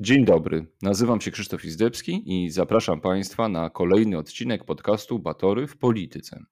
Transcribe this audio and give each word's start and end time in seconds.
Dzień 0.00 0.24
dobry, 0.24 0.66
nazywam 0.82 1.20
się 1.20 1.30
Krzysztof 1.30 1.64
Izdebski 1.64 2.22
i 2.26 2.50
zapraszam 2.50 3.00
Państwa 3.00 3.48
na 3.48 3.70
kolejny 3.70 4.18
odcinek 4.18 4.64
podcastu 4.64 5.18
Batory 5.18 5.66
w 5.66 5.78
Polityce. 5.78 6.44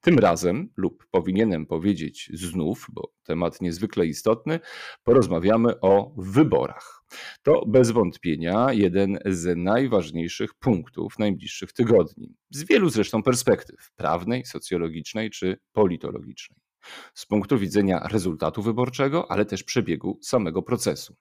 Tym 0.00 0.18
razem, 0.18 0.68
lub 0.76 1.06
powinienem 1.10 1.66
powiedzieć 1.66 2.30
znów, 2.34 2.86
bo 2.92 3.12
temat 3.22 3.60
niezwykle 3.60 4.06
istotny, 4.06 4.60
porozmawiamy 5.04 5.80
o 5.80 6.14
wyborach. 6.16 7.02
To 7.42 7.66
bez 7.66 7.90
wątpienia 7.90 8.72
jeden 8.72 9.18
z 9.26 9.58
najważniejszych 9.58 10.54
punktów 10.54 11.18
najbliższych 11.18 11.72
tygodni, 11.72 12.34
z 12.50 12.64
wielu 12.64 12.88
zresztą 12.88 13.22
perspektyw 13.22 13.92
prawnej, 13.96 14.44
socjologicznej 14.44 15.30
czy 15.30 15.58
politologicznej 15.72 16.69
z 17.14 17.26
punktu 17.26 17.58
widzenia 17.58 18.08
rezultatu 18.10 18.62
wyborczego, 18.62 19.30
ale 19.30 19.44
też 19.44 19.62
przebiegu 19.64 20.18
samego 20.22 20.62
procesu. 20.62 21.16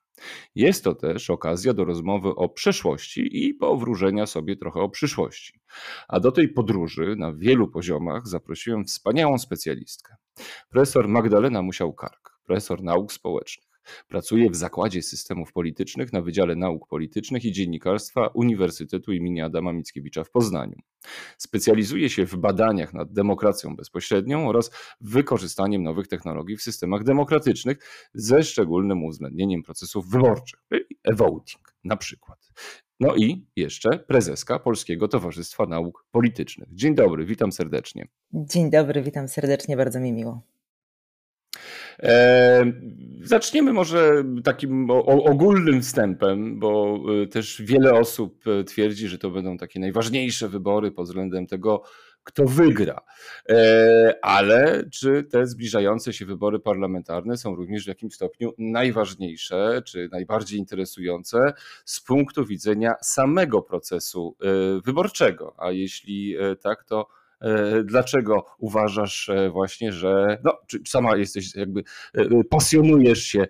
Jest 0.56 0.84
to 0.84 0.96
też 0.96 1.30
okazja 1.30 1.74
do 1.74 1.86
rozmowy 1.86 2.30
o 2.30 2.50
przeszłości 2.50 3.48
i 3.48 3.54
powróżenia 3.54 4.26
sobie 4.26 4.56
trochę 4.56 4.80
o 4.80 4.90
przyszłości. 4.90 5.60
A 6.08 6.20
do 6.20 6.32
tej 6.32 6.50
podróży 6.50 7.16
na 7.18 7.34
wielu 7.34 7.68
poziomach 7.68 8.28
zaprosiłem 8.28 8.86
wspaniałą 8.86 9.38
specjalistkę. 9.38 10.16
Profesor 10.70 11.08
Magdalena 11.08 11.62
Musiał-Kark, 11.62 12.40
profesor 12.46 12.84
nauk 12.84 13.14
społecznych. 13.14 13.69
Pracuje 14.08 14.50
w 14.50 14.56
Zakładzie 14.56 15.02
Systemów 15.02 15.54
Politycznych 15.54 16.14
na 16.14 16.22
Wydziale 16.22 16.56
Nauk 16.56 16.88
Politycznych 16.88 17.46
i 17.46 17.52
Dziennikarstwa 17.52 18.28
Uniwersytetu 18.28 19.14
im. 19.14 19.30
Adama 19.44 19.74
Mickiewicza 19.74 20.24
w 20.24 20.32
Poznaniu. 20.32 20.76
Specjalizuje 21.38 22.10
się 22.10 22.26
w 22.26 22.36
badaniach 22.36 22.94
nad 22.94 23.14
demokracją 23.14 23.76
bezpośrednią 23.76 24.50
oraz 24.50 24.72
wykorzystaniem 25.02 25.84
nowych 25.84 26.08
technologii 26.08 26.58
w 26.58 26.62
systemach 26.62 27.04
demokratycznych 27.04 27.78
ze 28.14 28.44
szczególnym 28.44 29.04
uwzględnieniem 29.04 29.64
procesów 29.64 30.10
wyborczych, 30.10 30.60
e-voting 31.04 31.76
na 31.84 31.98
przykład. 31.98 32.52
No 33.00 33.16
i 33.16 33.46
jeszcze 33.56 34.00
prezeska 34.00 34.60
Polskiego 34.60 35.08
Towarzystwa 35.08 35.66
Nauk 35.66 36.06
Politycznych. 36.12 36.70
Dzień 36.72 36.96
dobry, 36.96 37.26
witam 37.26 37.52
serdecznie. 37.52 38.08
Dzień 38.34 38.70
dobry, 38.70 39.02
witam 39.02 39.28
serdecznie, 39.28 39.78
bardzo 39.78 40.00
mi 40.00 40.14
miło. 40.14 40.42
E, 42.04 42.66
zaczniemy 43.24 43.74
może 43.74 44.24
takim 44.44 44.90
ogólnym 45.06 45.82
wstępem, 45.82 46.60
bo 46.60 47.00
e, 47.24 47.28
też 47.28 47.62
wiele 47.62 47.94
osób 47.94 48.44
e, 48.48 48.64
twierdzi, 48.64 49.08
że 49.08 49.18
to 49.18 49.30
będą 49.30 49.58
takie 49.58 49.80
najważniejsze 49.80 50.50
wybory 50.50 50.92
pod 50.92 51.06
względem 51.06 51.48
tego, 51.48 51.84
kto 52.24 52.46
wygra. 52.46 53.02
Ale 54.22 54.84
czy 54.92 55.24
te 55.24 55.48
zbliżające 55.48 56.14
się 56.14 56.26
wybory 56.26 56.60
parlamentarne 56.60 57.38
są 57.38 57.56
również 57.56 57.84
w 57.84 57.88
jakimś 57.88 58.14
stopniu 58.14 58.54
najważniejsze, 58.58 59.82
czy 59.86 60.10
najbardziej 60.12 60.60
interesujące 60.60 61.54
z 61.86 62.02
punktu 62.02 62.46
widzenia 62.46 62.94
samego 63.02 63.62
procesu 63.62 64.36
wyborczego? 64.86 65.56
A 65.58 65.72
jeśli 65.72 66.36
tak, 66.62 66.84
to 66.84 67.08
dlaczego 67.84 68.46
uważasz 68.58 69.30
e, 69.30 69.50
właśnie, 69.50 69.92
że 69.92 70.38
no, 70.44 70.58
czy 70.68 70.80
sama 70.88 71.18
jesteś 71.18 71.56
jakby, 71.56 71.84
e, 72.14 72.44
pasjonujesz 72.50 73.24
się 73.24 73.48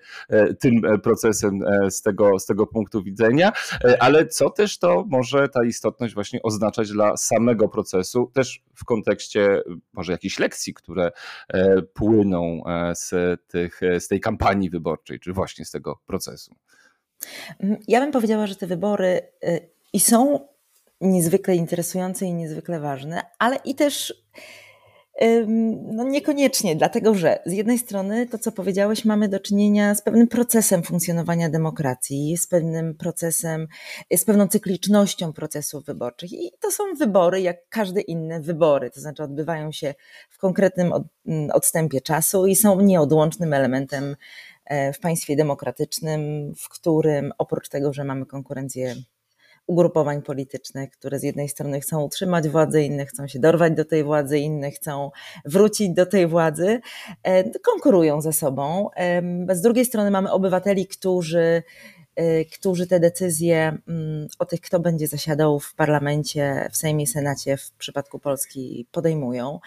tym 0.60 0.82
procesem 1.04 1.60
z 1.90 2.02
tego, 2.02 2.40
z 2.40 2.46
tego 2.46 2.68
punktu 2.68 3.04
widzenia, 3.04 3.52
ale 4.00 4.28
co 4.28 4.50
też 4.50 4.80
to 4.80 5.06
może 5.08 5.50
ta 5.50 5.66
istotność 5.66 6.14
właśnie 6.14 6.42
oznaczać 6.42 6.92
dla 6.92 7.18
samego 7.18 7.70
procesu, 7.70 8.32
też 8.34 8.64
w 8.76 8.86
kontekście 8.86 9.62
może 9.94 10.12
jakichś 10.12 10.40
lekcji, 10.40 10.74
które 10.74 11.12
płyną 11.94 12.64
z, 12.94 13.12
tych, 13.48 13.82
z 14.00 14.08
tej 14.08 14.20
kampanii 14.20 14.70
wyborczej, 14.70 15.20
czy 15.20 15.34
właśnie 15.34 15.66
z 15.66 15.72
tego 15.72 16.00
procesu? 16.06 16.56
Ja 17.88 18.00
bym 18.00 18.12
powiedziała, 18.12 18.48
że 18.48 18.56
te 18.56 18.68
wybory 18.68 19.22
i 19.94 20.00
są 20.00 20.48
niezwykle 21.02 21.56
interesujące 21.56 22.26
i 22.26 22.34
niezwykle 22.34 22.80
ważne, 22.80 23.22
ale 23.40 23.56
i 23.56 23.76
też 23.76 24.24
no 25.78 26.04
niekoniecznie, 26.04 26.76
dlatego 26.76 27.16
że 27.16 27.40
z 27.46 27.54
jednej 27.54 27.78
strony 27.78 28.28
to, 28.28 28.38
co 28.38 28.52
powiedziałeś, 28.52 29.06
mamy 29.06 29.30
do 29.30 29.40
czynienia 29.40 29.96
z 29.96 30.02
pewnym 30.02 30.28
procesem 30.28 30.84
funkcjonowania 30.84 31.50
demokracji, 31.50 32.38
z 32.38 32.48
pewnym 32.48 32.96
procesem, 32.96 33.68
z 34.16 34.26
pewną 34.26 34.48
cyklicznością 34.48 35.34
procesów 35.34 35.86
wyborczych. 35.86 36.34
I 36.34 36.52
to 36.60 36.72
są 36.72 36.84
wybory, 37.00 37.42
jak 37.42 37.70
każde 37.70 38.02
inne 38.02 38.42
wybory, 38.42 38.90
to 38.90 39.02
znaczy 39.02 39.24
odbywają 39.24 39.72
się 39.72 39.94
w 40.30 40.38
konkretnym 40.38 40.94
odstępie 41.54 42.02
czasu 42.02 42.48
i 42.48 42.56
są 42.56 42.82
nieodłącznym 42.82 43.54
elementem 43.54 44.16
e, 44.66 44.94
w 44.94 45.00
państwie 45.00 45.36
demokratycznym, 45.36 46.54
w 46.58 46.70
którym 46.70 47.32
oprócz 47.38 47.70
tego, 47.70 47.94
że 47.94 48.04
mamy 48.04 48.26
konkurencję 48.26 48.96
ugrupowań 49.70 50.22
politycznych, 50.22 50.92
które 50.92 51.20
z 51.20 51.24
jednej 51.24 51.50
strony 51.50 51.80
chcą 51.80 52.04
utrzymać 52.04 52.50
władzę, 52.50 52.84
inne 52.84 53.06
chcą 53.06 53.28
się 53.28 53.40
dorwać 53.40 53.74
do 53.74 53.86
tej 53.86 54.04
władzy, 54.04 54.40
inne 54.40 54.72
chcą 54.72 55.12
wrócić 55.46 55.90
do 55.90 56.06
tej 56.06 56.28
władzy, 56.28 56.80
e, 57.24 57.60
konkurują 57.60 58.22
ze 58.22 58.34
sobą. 58.34 58.90
Z 59.50 59.62
drugiej 59.62 59.86
strony 59.86 60.12
mamy 60.12 60.32
obywateli, 60.32 60.88
którzy 60.88 61.64
e, 62.16 62.46
którzy 62.46 62.88
te 62.88 63.00
decyzje 63.00 63.78
mm, 63.88 64.28
o 64.40 64.46
tych, 64.46 64.62
kto 64.62 64.80
będzie 64.80 65.08
zasiadał 65.08 65.60
w 65.60 65.76
parlamencie, 65.76 66.70
w 66.72 66.78
Sejmie, 66.78 67.08
Senacie 67.08 67.58
w 67.58 67.72
przypadku 67.72 68.20
Polski 68.20 68.88
podejmują. 68.92 69.60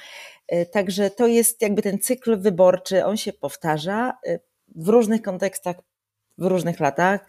E, 0.49 0.67
także 0.67 1.11
to 1.11 1.27
jest 1.27 1.63
jakby 1.63 1.83
ten 1.83 1.99
cykl 1.99 2.39
wyborczy, 2.39 3.05
on 3.05 3.17
się 3.17 3.33
powtarza 3.33 4.19
w 4.75 4.89
różnych 4.89 5.23
kontekstach 5.23 5.77
w 6.39 6.47
różnych 6.47 6.81
latach. 6.81 7.27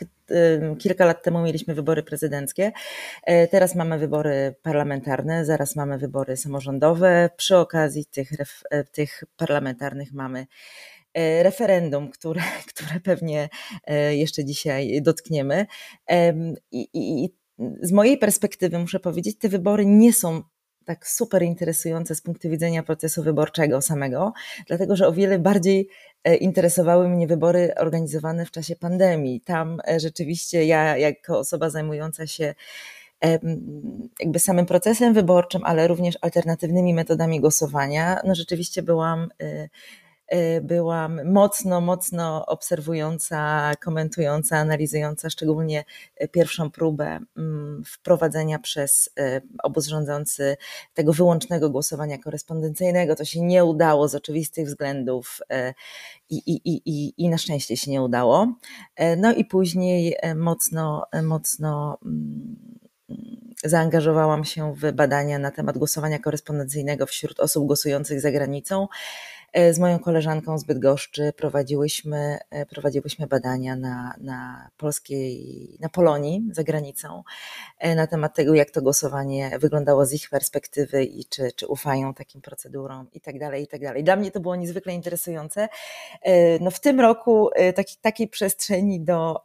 Kilka 0.80 1.06
lat 1.06 1.24
temu 1.24 1.42
mieliśmy 1.42 1.76
wybory 1.76 2.04
prezydenckie, 2.04 2.72
e, 3.24 3.48
teraz 3.48 3.76
mamy 3.76 3.98
wybory 3.98 4.56
parlamentarne, 4.62 5.46
zaraz 5.46 5.76
mamy 5.76 5.98
wybory 5.98 6.38
samorządowe. 6.38 7.30
Przy 7.38 7.58
okazji 7.58 8.06
tych, 8.06 8.30
e, 8.72 8.84
tych 8.84 9.24
parlamentarnych 9.38 10.14
mamy 10.14 10.48
referendum, 11.42 12.12
które, 12.12 12.42
które 12.74 13.00
pewnie 13.00 13.50
jeszcze 14.12 14.46
dzisiaj 14.46 15.02
dotkniemy. 15.02 15.66
I, 16.72 16.88
I 16.94 17.30
z 17.82 17.92
mojej 17.92 18.18
perspektywy 18.18 18.80
muszę 18.80 19.00
powiedzieć, 19.00 19.38
te 19.38 19.50
wybory 19.50 19.86
nie 19.86 20.14
są 20.14 20.44
tak 20.86 21.08
super 21.08 21.44
interesujące 21.44 22.16
z 22.16 22.22
punktu 22.22 22.50
widzenia 22.50 22.84
procesu 22.84 23.24
wyborczego 23.24 23.82
samego, 23.82 24.34
dlatego 24.68 24.96
że 24.96 25.08
o 25.08 25.14
wiele 25.14 25.40
bardziej 25.40 25.88
e, 26.24 26.36
interesowały 26.36 27.10
mnie 27.10 27.28
wybory 27.28 27.74
organizowane 27.78 28.46
w 28.46 28.52
czasie 28.52 28.76
pandemii. 28.76 29.42
Tam 29.42 29.82
e, 29.88 30.00
rzeczywiście 30.00 30.66
ja, 30.66 30.98
jako 30.98 31.40
osoba 31.40 31.70
zajmująca 31.70 32.28
się 32.28 32.54
jakby 34.20 34.40
samym 34.40 34.66
procesem 34.66 35.14
wyborczym, 35.14 35.62
ale 35.66 35.88
również 35.88 36.18
alternatywnymi 36.22 36.94
metodami 36.94 37.40
głosowania, 37.40 38.20
no 38.24 38.36
rzeczywiście 38.36 38.84
byłam 38.84 39.30
e, 39.42 39.70
byłam 40.62 41.32
mocno, 41.32 41.82
mocno 41.82 42.46
obserwująca, 42.46 43.72
komentująca, 43.82 44.58
analizująca 44.58 45.30
szczególnie 45.30 45.84
y, 46.24 46.28
pierwszą 46.28 46.72
próbę 46.72 47.20
mm, 47.38 47.84
wprowadzenia 47.86 48.60
przez 48.60 49.10
y, 49.20 49.42
obóz 49.64 49.88
rządzący 49.88 50.58
tego 50.94 51.14
wyłącznego 51.14 51.70
głosowania 51.70 52.18
korespondencyjnego. 52.18 53.16
To 53.16 53.26
się 53.26 53.42
nie 53.42 53.66
udało 53.66 54.08
z 54.08 54.16
oczywistych 54.16 54.68
względów 54.68 55.40
i, 56.30 56.36
i, 56.36 56.82
i, 56.86 57.14
i 57.18 57.30
na 57.30 57.38
szczęście 57.38 57.78
się 57.78 57.92
nie 57.92 58.02
udało. 58.02 58.48
No 59.18 59.34
i 59.34 59.46
później 59.46 60.16
mocno, 60.36 61.06
mocno 61.24 61.98
mm, 62.06 62.56
zaangażowałam 63.64 64.44
się 64.44 64.74
w 64.76 64.92
badania 64.92 65.40
na 65.40 65.52
temat 65.52 65.78
głosowania 65.78 66.20
korespondencyjnego 66.20 67.06
wśród 67.06 67.40
osób 67.40 67.68
głosujących 67.68 68.22
za 68.22 68.32
granicą. 68.32 68.88
Z 69.72 69.80
moją 69.80 70.00
koleżanką 70.00 70.58
z 70.58 70.64
Bydgoszczy 70.64 71.34
prowadziłyśmy, 71.38 72.38
prowadziłyśmy 72.70 73.28
badania 73.28 73.76
na, 73.76 74.16
na 74.18 74.70
polskiej, 74.78 75.78
na 75.80 75.90
Polonii 75.90 76.50
za 76.52 76.64
granicą 76.64 77.24
na 77.96 78.08
temat 78.08 78.36
tego, 78.36 78.54
jak 78.54 78.72
to 78.72 78.82
głosowanie 78.82 79.60
wyglądało 79.60 80.06
z 80.06 80.14
ich 80.14 80.30
perspektywy 80.30 81.04
i 81.04 81.26
czy, 81.26 81.52
czy 81.52 81.68
ufają 81.68 82.14
takim 82.14 82.42
procedurom 82.42 83.08
i 83.14 83.22
tak 83.22 83.40
dalej, 83.40 83.64
i 83.64 83.68
tak 83.68 83.82
dalej. 83.82 84.04
Dla 84.04 84.16
mnie 84.16 84.32
to 84.32 84.40
było 84.40 84.56
niezwykle 84.56 84.94
interesujące. 84.94 85.70
No 86.60 86.72
w 86.72 86.80
tym 86.80 87.00
roku 87.00 87.50
taki, 87.76 87.98
takiej 88.02 88.28
przestrzeni 88.28 89.02
do 89.02 89.44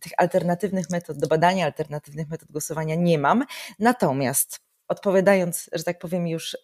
tych 0.00 0.12
alternatywnych 0.16 0.90
metod, 0.90 1.18
do 1.18 1.26
badania 1.26 1.64
alternatywnych 1.64 2.30
metod 2.30 2.52
głosowania 2.52 2.94
nie 2.94 3.18
mam. 3.18 3.44
Natomiast 3.78 4.63
odpowiadając, 4.88 5.70
że 5.72 5.84
tak 5.84 5.98
powiem 5.98 6.26
już, 6.26 6.56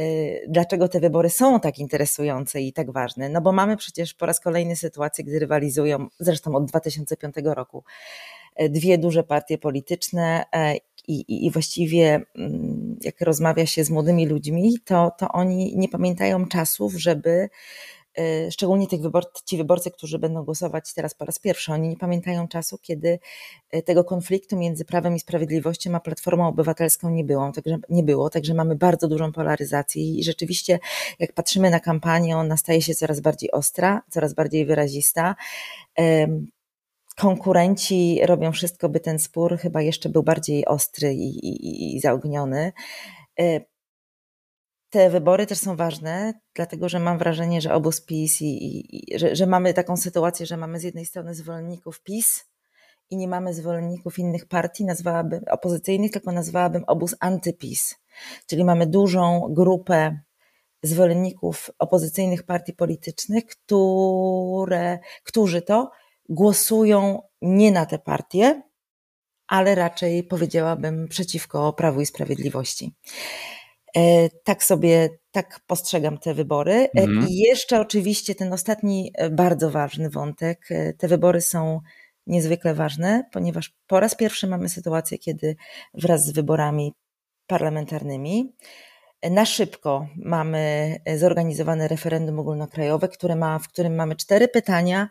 y, 0.00 0.46
dlaczego 0.48 0.88
te 0.88 1.00
wybory 1.00 1.30
są 1.30 1.60
tak 1.60 1.78
interesujące 1.78 2.60
i 2.60 2.72
tak 2.72 2.92
ważne, 2.92 3.28
no 3.28 3.40
bo 3.40 3.52
mamy 3.52 3.76
przecież 3.76 4.14
po 4.14 4.26
raz 4.26 4.40
kolejny 4.40 4.76
sytuację, 4.76 5.24
gdy 5.24 5.38
rywalizują, 5.38 6.06
zresztą 6.18 6.54
od 6.54 6.64
2005 6.64 7.34
roku, 7.44 7.84
e, 8.56 8.68
dwie 8.68 8.98
duże 8.98 9.22
partie 9.22 9.58
polityczne 9.58 10.44
e, 10.54 10.76
i, 11.08 11.20
i, 11.20 11.46
i 11.46 11.50
właściwie 11.50 12.22
mm, 12.36 12.96
jak 13.02 13.20
rozmawia 13.20 13.66
się 13.66 13.84
z 13.84 13.90
młodymi 13.90 14.26
ludźmi, 14.26 14.78
to, 14.84 15.10
to 15.18 15.28
oni 15.28 15.76
nie 15.76 15.88
pamiętają 15.88 16.46
czasów, 16.46 16.94
żeby 16.94 17.48
szczególnie 18.50 18.86
tych 18.86 19.00
wybor 19.00 19.24
ci 19.44 19.56
wyborcy, 19.56 19.90
którzy 19.90 20.18
będą 20.18 20.44
głosować 20.44 20.94
teraz 20.94 21.14
po 21.14 21.24
raz 21.24 21.38
pierwszy, 21.38 21.72
oni 21.72 21.88
nie 21.88 21.96
pamiętają 21.96 22.48
czasu, 22.48 22.78
kiedy 22.82 23.18
y, 23.74 23.82
tego 23.82 24.04
konfliktu 24.04 24.56
między 24.56 24.84
prawem 24.84 25.16
i 25.16 25.20
sprawiedliwością 25.20 25.94
a 25.94 26.00
Platformą 26.00 26.48
Obywatelską 26.48 27.10
nie 27.10 27.24
było, 27.24 27.52
także, 27.52 27.78
nie 27.88 28.02
było, 28.02 28.30
także 28.30 28.54
mamy 28.54 28.76
bardzo 28.76 29.08
dużą 29.08 29.32
polaryzację 29.32 30.02
i 30.02 30.24
rzeczywiście 30.24 30.78
jak 31.18 31.32
patrzymy 31.32 31.70
na 31.70 31.80
kampanię, 31.80 32.36
ona 32.36 32.56
staje 32.56 32.82
się 32.82 32.94
coraz 32.94 33.20
bardziej 33.20 33.50
ostra, 33.50 34.02
coraz 34.10 34.34
bardziej 34.34 34.66
wyrazista. 34.66 35.36
Konkurenci 37.16 38.20
robią 38.26 38.52
wszystko, 38.52 38.88
by 38.88 39.00
ten 39.00 39.18
spór 39.18 39.58
chyba 39.58 39.82
jeszcze 39.82 40.08
był 40.08 40.22
bardziej 40.22 40.66
ostry 40.66 41.14
i, 41.14 41.48
i, 41.48 41.96
i 41.96 42.00
zaogniony. 42.00 42.72
Te 44.90 45.10
wybory 45.10 45.46
też 45.46 45.58
są 45.58 45.76
ważne, 45.76 46.34
dlatego 46.54 46.88
że 46.88 46.98
mam 46.98 47.18
wrażenie, 47.18 47.60
że 47.60 47.74
obóz 47.74 48.00
PiS 48.00 48.42
i, 48.42 48.86
i 49.14 49.18
że, 49.18 49.36
że, 49.36 49.46
mamy 49.46 49.74
taką 49.74 49.96
sytuację, 49.96 50.46
że 50.46 50.56
mamy 50.56 50.80
z 50.80 50.82
jednej 50.82 51.06
strony 51.06 51.34
zwolenników 51.34 52.02
PiS 52.02 52.44
i 53.10 53.16
nie 53.16 53.28
mamy 53.28 53.54
zwolenników 53.54 54.18
innych 54.18 54.46
partii, 54.48 54.84
nazwałabym 54.84 55.40
opozycyjnych, 55.50 56.10
tylko 56.10 56.32
nazwałabym 56.32 56.84
obóz 56.86 57.16
antypis. 57.20 57.94
Czyli 58.46 58.64
mamy 58.64 58.86
dużą 58.86 59.48
grupę 59.50 60.18
zwolenników 60.82 61.70
opozycyjnych 61.78 62.42
partii 62.42 62.72
politycznych, 62.72 63.46
które, 63.46 64.98
którzy 65.24 65.62
to 65.62 65.90
głosują 66.28 67.22
nie 67.42 67.72
na 67.72 67.86
te 67.86 67.98
partie, 67.98 68.62
ale 69.46 69.74
raczej 69.74 70.24
powiedziałabym 70.24 71.08
przeciwko 71.08 71.72
Prawu 71.72 72.00
i 72.00 72.06
Sprawiedliwości. 72.06 72.94
E, 73.96 74.28
tak 74.44 74.64
sobie, 74.64 75.08
tak 75.30 75.60
postrzegam 75.66 76.18
te 76.18 76.34
wybory. 76.34 76.72
E, 76.72 76.90
mhm. 76.94 77.28
I 77.28 77.36
jeszcze 77.36 77.80
oczywiście 77.80 78.34
ten 78.34 78.52
ostatni 78.52 79.12
e, 79.14 79.30
bardzo 79.30 79.70
ważny 79.70 80.10
wątek. 80.10 80.68
Te 80.98 81.08
wybory 81.08 81.40
są 81.40 81.80
niezwykle 82.26 82.74
ważne, 82.74 83.24
ponieważ 83.32 83.74
po 83.86 84.00
raz 84.00 84.14
pierwszy 84.14 84.46
mamy 84.46 84.68
sytuację, 84.68 85.18
kiedy 85.18 85.56
wraz 85.94 86.24
z 86.24 86.32
wyborami 86.32 86.92
parlamentarnymi 87.46 88.52
na 89.30 89.46
szybko 89.46 90.06
mamy 90.16 90.96
zorganizowane 91.16 91.88
referendum 91.88 92.38
ogólnokrajowe, 92.38 93.08
które 93.08 93.36
ma, 93.36 93.58
w 93.58 93.68
którym 93.68 93.94
mamy 93.94 94.16
cztery 94.16 94.48
pytania, 94.48 95.08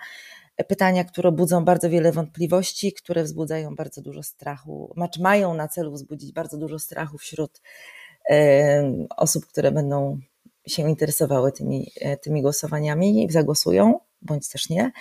pytania, 0.67 1.03
które 1.03 1.31
budzą 1.31 1.65
bardzo 1.65 1.89
wiele 1.89 2.11
wątpliwości, 2.11 2.93
które 2.93 3.23
wzbudzają 3.23 3.75
bardzo 3.75 4.01
dużo 4.01 4.23
strachu, 4.23 4.93
znaczy 4.95 5.21
mają 5.21 5.53
na 5.53 5.67
celu 5.67 5.91
wzbudzić 5.91 6.33
bardzo 6.33 6.57
dużo 6.57 6.79
strachu 6.79 7.17
wśród 7.17 7.61
osób, 9.17 9.45
które 9.45 9.71
będą 9.71 10.19
się 10.67 10.89
interesowały 10.89 11.51
tymi, 11.51 11.91
e, 12.01 12.17
tymi 12.17 12.41
głosowaniami 12.41 13.23
i 13.25 13.31
zagłosują, 13.31 13.99
bądź 14.21 14.49
też 14.49 14.69
nie. 14.69 14.91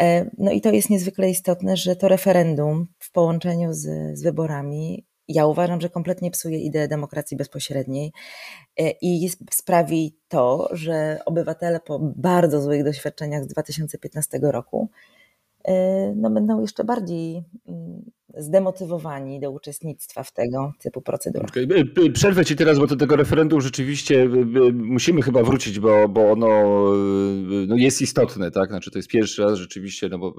E, 0.00 0.30
no 0.38 0.50
i 0.50 0.60
to 0.60 0.70
jest 0.70 0.90
niezwykle 0.90 1.30
istotne, 1.30 1.76
że 1.76 1.96
to 1.96 2.08
referendum 2.08 2.86
w 2.98 3.12
połączeniu 3.12 3.72
z, 3.72 4.18
z 4.18 4.22
wyborami, 4.22 5.06
ja 5.28 5.46
uważam, 5.46 5.80
że 5.80 5.90
kompletnie 5.90 6.30
psuje 6.30 6.58
ideę 6.58 6.88
demokracji 6.88 7.36
bezpośredniej 7.36 8.12
e, 8.76 8.90
i 8.90 9.30
sprawi 9.50 10.18
to, 10.28 10.68
że 10.72 11.18
obywatele 11.26 11.80
po 11.80 11.98
bardzo 12.16 12.62
złych 12.62 12.84
doświadczeniach 12.84 13.44
z 13.44 13.46
2015 13.46 14.38
roku 14.42 14.88
no 16.16 16.30
będą 16.30 16.60
jeszcze 16.60 16.84
bardziej 16.84 17.44
mm, 17.68 18.10
zdemotywowani 18.36 19.40
do 19.40 19.50
uczestnictwa 19.50 20.22
w 20.22 20.32
tego 20.32 20.72
typu 20.80 21.02
procedurach. 21.02 21.50
Przerwę 22.12 22.44
Ci 22.44 22.56
teraz, 22.56 22.78
bo 22.78 22.86
do 22.86 22.96
tego 22.96 23.16
referendum 23.16 23.60
rzeczywiście 23.60 24.28
musimy 24.72 25.22
chyba 25.22 25.42
wrócić, 25.42 25.80
bo, 25.80 26.08
bo 26.08 26.30
ono 26.30 26.46
no 27.66 27.76
jest 27.76 28.02
istotne, 28.02 28.50
tak? 28.50 28.68
Znaczy 28.68 28.90
to 28.90 28.98
jest 28.98 29.08
pierwszy 29.08 29.42
raz 29.42 29.58
rzeczywiście, 29.58 30.08
no 30.08 30.18
bo 30.18 30.34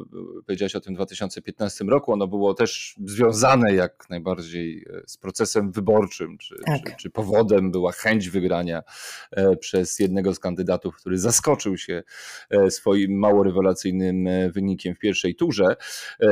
powiedziałeś 0.45 0.75
o 0.75 0.81
tym 0.81 0.93
2015 0.93 1.85
roku, 1.85 2.13
ono 2.13 2.27
było 2.27 2.53
też 2.53 2.95
związane 3.05 3.73
jak 3.73 4.09
najbardziej 4.09 4.85
e, 4.89 5.01
z 5.07 5.17
procesem 5.17 5.71
wyborczym, 5.71 6.37
czy, 6.37 6.55
tak. 6.65 6.83
czy, 6.83 6.95
czy 6.97 7.09
powodem 7.09 7.71
była 7.71 7.91
chęć 7.91 8.29
wygrania 8.29 8.83
e, 9.31 9.55
przez 9.55 9.99
jednego 9.99 10.33
z 10.33 10.39
kandydatów, 10.39 10.95
który 10.95 11.19
zaskoczył 11.19 11.77
się 11.77 12.03
e, 12.49 12.71
swoim 12.71 13.19
mało 13.19 13.43
rewelacyjnym 13.43 14.27
wynikiem 14.51 14.95
w 14.95 14.99
pierwszej 14.99 15.35
turze. 15.35 15.75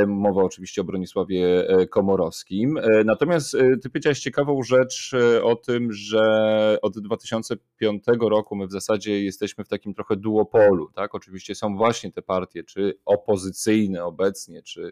Mowa 0.07 0.43
oczywiście 0.43 0.81
o 0.81 0.83
Bronisławie 0.83 1.54
komorowskim. 1.89 2.77
E, 2.77 3.03
natomiast 3.03 3.55
e, 3.55 3.77
ty 3.77 3.89
powiedziałeś 3.89 4.19
ciekawą 4.19 4.63
rzecz 4.63 5.11
o 5.43 5.55
tym, 5.55 5.93
że 5.93 6.77
od 6.81 6.99
2005 6.99 8.03
roku 8.21 8.55
my 8.55 8.67
w 8.67 8.71
zasadzie 8.71 9.23
jesteśmy 9.23 9.63
w 9.63 9.67
takim 9.67 9.93
trochę 9.93 10.15
duopolu. 10.15 10.89
Tak? 10.95 11.15
Oczywiście 11.15 11.55
są 11.55 11.77
właśnie 11.77 12.11
te 12.11 12.21
partie, 12.21 12.63
czy 12.63 12.97
opozycyjne 13.05 14.03
obecnie, 14.05 14.61
czy 14.61 14.91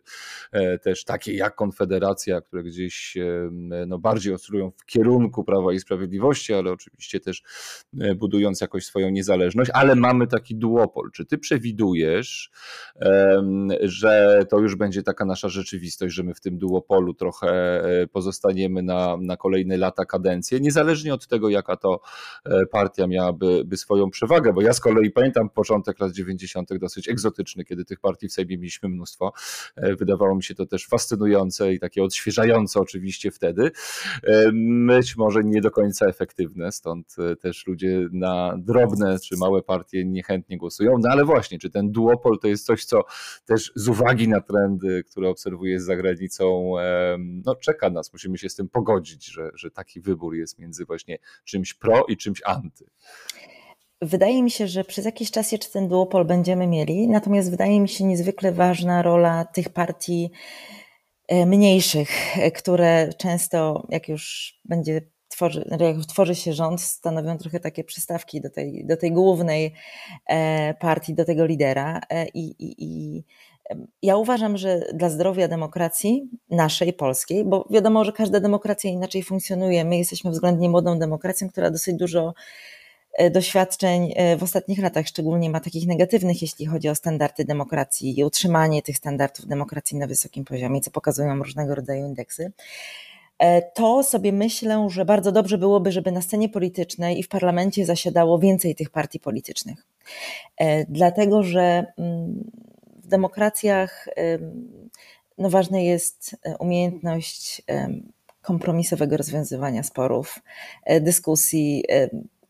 też 0.83 1.06
takie 1.06 1.33
jak 1.33 1.56
Konfederacja, 1.56 2.42
które 2.42 2.63
gdzieś 2.63 3.18
no, 3.88 4.00
bardziej 4.00 4.33
ostrują 4.33 4.71
w 4.71 4.86
kierunku 4.86 5.44
Prawa 5.44 5.74
i 5.74 5.80
Sprawiedliwości, 5.80 6.54
ale 6.54 6.71
oczywiście 6.71 7.19
też 7.19 7.44
budując 8.15 8.62
jakoś 8.62 8.86
swoją 8.86 9.10
niezależność, 9.10 9.71
ale 9.74 9.95
mamy 9.95 10.27
taki 10.27 10.56
duopol. 10.56 11.12
Czy 11.12 11.25
ty 11.25 11.38
przewidujesz, 11.38 12.51
że 13.81 14.45
to 14.50 14.60
już 14.60 14.75
będzie 14.75 15.04
taka 15.04 15.25
nasza 15.25 15.50
rzeczywistość, 15.50 16.15
że 16.15 16.24
my 16.24 16.33
w 16.33 16.42
tym 16.42 16.53
duopolu 16.58 17.13
trochę 17.13 17.50
e, 18.01 18.08
pozostaniemy 18.08 18.84
na, 18.84 19.18
na 19.22 19.38
kolejne 19.38 19.77
lata 19.77 20.06
kadencję, 20.06 20.60
niezależnie 20.60 21.13
od 21.13 21.27
tego, 21.27 21.50
jaka 21.50 21.77
to 21.77 22.00
e, 22.46 22.66
partia 22.66 23.08
miałaby 23.08 23.63
by 23.66 23.77
swoją 23.77 24.10
przewagę, 24.10 24.54
bo 24.54 24.62
ja 24.62 24.74
z 24.74 24.80
kolei 24.80 25.12
pamiętam 25.12 25.50
początek 25.50 26.00
lat 26.00 26.12
90. 26.12 26.77
dosyć 26.77 27.10
egzotyczny, 27.10 27.66
kiedy 27.66 27.86
tych 27.86 28.00
partii 28.00 28.27
w 28.27 28.34
Sejmie 28.34 28.58
mieliśmy 28.58 28.89
mnóstwo. 28.89 29.34
E, 29.75 29.96
wydawało 29.96 30.36
mi 30.36 30.44
się 30.44 30.56
to 30.56 30.66
też 30.66 30.88
fascynujące 30.88 31.74
i 31.74 31.80
takie 31.80 32.04
odświeżające 32.04 32.80
oczywiście 32.80 33.32
wtedy. 33.32 33.72
Być 34.88 35.18
może 35.18 35.44
nie 35.44 35.62
do 35.62 35.72
końca 35.72 36.06
efektywne, 36.06 36.72
stąd 36.72 37.16
też 37.42 37.68
ludzie 37.68 38.08
na 38.12 38.56
drobne 38.58 39.20
czy 39.20 39.38
małe 39.38 39.62
partie 39.62 40.06
niechętnie 40.06 40.58
głosują, 40.58 40.98
no 41.00 41.10
ale 41.10 41.25
właśnie, 41.25 41.60
czy 41.60 41.70
ten 41.70 41.92
duopol 41.92 42.39
to 42.39 42.48
jest 42.48 42.66
coś, 42.66 42.86
co 42.86 43.04
też 43.46 43.72
z 43.75 43.88
uwagi 43.88 44.27
na 44.27 44.42
trendy, 44.42 45.04
które 45.04 45.30
obserwuję 45.30 45.80
z 45.80 45.86
zagranicą, 46.34 46.74
no, 47.46 47.56
czeka 47.56 47.90
nas. 47.90 48.13
Musimy 48.13 48.38
się 48.38 48.50
z 48.50 48.56
tym 48.56 48.70
pogodzić, 48.70 49.25
że, 49.25 49.52
że 49.56 49.72
taki 49.72 50.02
wybór 50.02 50.36
jest 50.36 50.60
między 50.60 50.86
właśnie 50.86 51.18
czymś 51.46 51.74
pro 51.74 52.06
i 52.10 52.18
czymś 52.18 52.42
anty. 52.46 52.86
Wydaje 54.02 54.44
mi 54.44 54.52
się, 54.52 54.68
że 54.68 54.84
przez 54.84 55.06
jakiś 55.06 55.32
czas 55.32 55.52
jeszcze 55.52 55.70
ten 55.70 55.88
duopol 55.88 56.25
będziemy 56.25 56.68
mieli, 56.68 57.08
natomiast 57.08 57.52
wydaje 57.52 57.80
mi 57.80 57.90
się 57.90 58.04
niezwykle 58.04 58.52
ważna 58.52 59.02
rola 59.02 59.46
tych 59.46 59.70
partii 59.70 60.32
e, 61.28 61.46
mniejszych, 61.46 62.38
e, 62.38 62.52
które 62.52 63.10
często, 63.18 63.88
jak 63.90 64.10
już 64.10 64.54
będzie 64.66 65.02
tworzy, 65.28 65.66
jak 65.80 66.06
tworzy 66.06 66.36
się 66.36 66.54
rząd, 66.54 66.82
stanowią 66.82 67.38
trochę 67.38 67.60
takie 67.60 67.84
przystawki 67.84 68.42
do 68.42 68.50
tej, 68.50 68.86
do 68.86 68.98
tej 68.98 69.12
głównej 69.12 69.74
e, 70.28 70.74
partii, 70.74 71.13
do 71.13 71.25
tego 71.25 71.46
lidera. 71.46 72.02
I, 72.34 72.56
i, 72.60 72.75
i 72.80 73.24
ja 74.01 74.17
uważam, 74.17 74.58
że 74.58 74.82
dla 74.93 75.10
zdrowia 75.10 75.48
demokracji 75.48 76.29
naszej, 76.50 76.93
polskiej, 76.93 77.46
bo 77.46 77.67
wiadomo, 77.70 78.05
że 78.05 78.12
każda 78.12 78.39
demokracja 78.39 78.89
inaczej 78.91 79.24
funkcjonuje. 79.24 79.86
My 79.86 79.98
jesteśmy 79.98 80.32
względnie 80.32 80.70
młodą 80.70 81.00
demokracją, 81.00 81.50
która 81.50 81.72
dosyć 81.72 81.96
dużo 81.96 82.34
e, 83.13 83.29
doświadczeń 83.29 84.13
e, 84.15 84.38
w 84.38 84.43
ostatnich 84.43 84.79
latach 84.79 85.08
szczególnie 85.08 85.50
ma 85.50 85.60
takich 85.60 85.88
negatywnych, 85.88 86.41
jeśli 86.41 86.65
chodzi 86.65 86.89
o 86.89 86.96
standardy 86.96 87.46
demokracji 87.46 88.20
i 88.20 88.24
utrzymanie 88.24 88.82
tych 88.82 88.98
standardów 88.98 89.48
demokracji 89.48 89.98
na 89.98 90.08
wysokim 90.08 90.46
poziomie, 90.46 90.82
co 90.82 90.91
pokazują 90.91 91.36
różnego 91.36 91.75
rodzaju 91.75 92.05
indeksy. 92.05 92.51
to 93.74 94.03
sobie 94.03 94.32
myślę, 94.32 94.88
że 94.89 95.05
bardzo 95.05 95.32
dobrze 95.32 95.58
byłoby, 95.58 95.91
żeby 95.91 96.12
na 96.12 96.22
scenie 96.22 96.50
politycznej 96.50 97.20
i 97.20 97.24
w 97.24 97.27
parlamencie 97.27 97.86
zasiadało 97.86 98.39
więcej 98.39 98.75
tych 98.75 98.89
partii 98.89 99.20
politycznych. 99.20 99.86
Dlatego, 100.89 101.43
że 101.43 101.86
mm, 101.98 102.43
demokracjach 103.13 104.08
no 105.38 105.50
ważna 105.50 105.79
jest 105.79 106.36
umiejętność 106.60 107.62
kompromisowego 108.41 109.17
rozwiązywania 109.17 109.84
sporów, 109.84 110.39
dyskusji, 111.01 111.84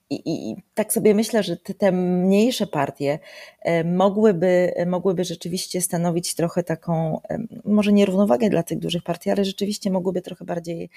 i, 0.09 0.49
I, 0.51 0.55
tak 0.73 0.93
sobie 0.93 1.15
myślę, 1.15 1.43
że 1.43 1.57
te, 1.57 1.73
te, 1.73 1.91
mniejsze 1.91 2.67
partie 2.67 3.19
e, 3.61 3.83
mogłyby, 3.83 4.73
mogłyby 4.87 5.23
rzeczywiście 5.23 5.81
stanowić 5.81 6.35
trochę 6.35 6.63
taką, 6.63 7.21
może 7.65 7.93
nierównowagę 7.93 8.49
dla 8.49 8.63
tych 8.63 8.79
dużych 8.79 9.03
partii, 9.03 9.29
ale 9.29 9.45
rzeczywiście 9.45 9.91
mogłyby 9.91 10.21
trochę 10.21 10.45
bardziej 10.45 10.89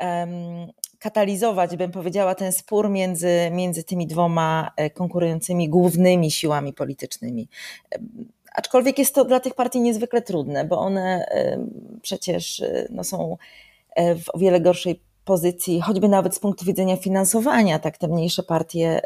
um, 0.00 0.72
katalizować, 0.98 1.76
bym 1.76 1.90
powiedziała, 1.90 2.34
ten 2.34 2.52
spór 2.52 2.90
między, 2.90 3.50
między 3.52 3.84
tymi 3.84 4.06
dwoma 4.06 4.70
e, 4.76 4.90
konkurującymi 4.90 5.68
głównymi 5.68 6.30
siłami 6.30 6.72
politycznymi. 6.72 7.48
Aczkolwiek 8.54 8.98
jest 8.98 9.14
to 9.14 9.24
dla 9.24 9.40
tych 9.40 9.54
partii 9.54 9.80
niezwykle 9.80 10.22
trudne, 10.22 10.64
bo 10.64 10.78
one 10.78 11.26
przecież 12.02 12.60
e, 12.60 12.86
no, 12.90 13.04
są 13.04 13.36
w 13.96 14.30
o 14.32 14.38
wiele 14.38 14.60
gorszej 14.60 15.00
pozycji, 15.24 15.80
choćby 15.80 16.08
nawet 16.08 16.34
z 16.34 16.38
punktu 16.38 16.64
widzenia 16.64 16.96
finansowania, 16.96 17.78
tak 17.78 17.98
te 17.98 18.08
mniejsze 18.08 18.42
partie, 18.42 19.00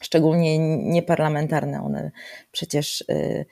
szczególnie 0.00 0.58
nieparlamentarne, 0.78 1.82
one 1.82 2.10
przecież 2.52 3.00
y, 3.00 3.44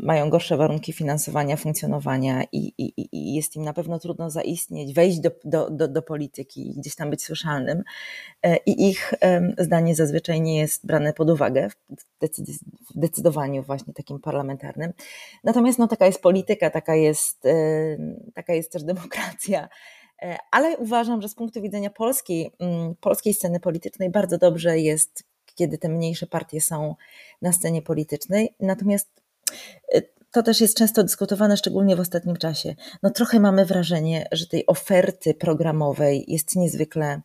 mają 0.00 0.30
gorsze 0.30 0.56
warunki 0.56 0.92
finansowania, 0.92 1.56
funkcjonowania 1.56 2.44
i, 2.52 2.72
i, 2.78 2.92
i, 3.12 3.34
jest 3.34 3.56
im 3.56 3.62
na 3.62 3.72
pewno 3.72 3.98
trudno 3.98 4.30
zaistnieć, 4.30 4.94
wejść 4.94 5.20
do, 5.20 5.30
do, 5.44 5.70
do, 5.70 5.88
do 5.88 6.02
polityki 6.02 6.70
i 6.70 6.74
gdzieś 6.80 6.94
tam 6.94 7.10
być 7.10 7.22
słyszalnym. 7.22 7.82
E, 8.42 8.56
I 8.56 8.88
ich 8.88 9.14
zdanie 9.58 9.94
zazwyczaj 9.94 10.40
nie 10.40 10.58
jest 10.58 10.86
brane 10.86 11.12
pod 11.12 11.30
uwagę 11.30 11.68
w 12.87 12.87
decydowaniu 12.98 13.62
właśnie 13.62 13.94
takim 13.94 14.20
parlamentarnym. 14.20 14.92
Natomiast 15.44 15.78
no, 15.78 15.88
taka 15.88 16.06
jest 16.06 16.22
polityka, 16.22 16.70
taka 16.70 16.94
jest, 16.94 17.42
taka 18.34 18.54
jest 18.54 18.72
też 18.72 18.84
demokracja. 18.84 19.68
E, 20.22 20.38
ale 20.50 20.76
uważam, 20.76 21.22
że 21.22 21.28
z 21.28 21.34
punktu 21.34 21.62
widzenia 21.62 21.90
polskiej, 21.90 22.50
mm, 22.58 22.94
polskiej 23.00 23.34
sceny 23.34 23.60
politycznej 23.60 24.10
bardzo 24.10 24.38
dobrze 24.38 24.78
jest, 24.78 25.24
kiedy 25.54 25.78
te 25.78 25.88
mniejsze 25.88 26.26
partie 26.26 26.60
są 26.60 26.94
na 27.42 27.52
scenie 27.52 27.82
politycznej. 27.82 28.54
Natomiast 28.60 29.22
e, 29.94 30.02
to 30.32 30.42
też 30.42 30.60
jest 30.60 30.76
często 30.76 31.02
dyskutowane, 31.02 31.56
szczególnie 31.56 31.96
w 31.96 32.00
ostatnim 32.00 32.36
czasie. 32.36 32.74
No 33.02 33.10
trochę 33.10 33.40
mamy 33.40 33.64
wrażenie, 33.64 34.28
że 34.32 34.46
tej 34.46 34.66
oferty 34.66 35.34
programowej 35.34 36.24
jest 36.28 36.56
niezwykle, 36.56 37.20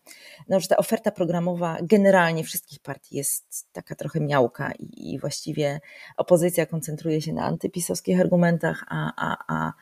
no, 0.50 0.60
że 0.60 0.67
ta 0.67 0.77
oferta 0.77 1.12
programowa 1.12 1.77
generalnie 1.81 2.43
wszystkich 2.43 2.79
partii 2.79 3.17
jest 3.17 3.67
taka 3.72 3.95
trochę 3.95 4.19
miałka 4.19 4.72
i, 4.79 5.13
i 5.13 5.19
właściwie 5.19 5.79
opozycja 6.17 6.65
koncentruje 6.65 7.22
się 7.22 7.33
na 7.33 7.43
antypisowskich 7.43 8.19
argumentach, 8.19 8.86
a, 8.88 9.12
a, 9.17 9.38
a 9.48 9.74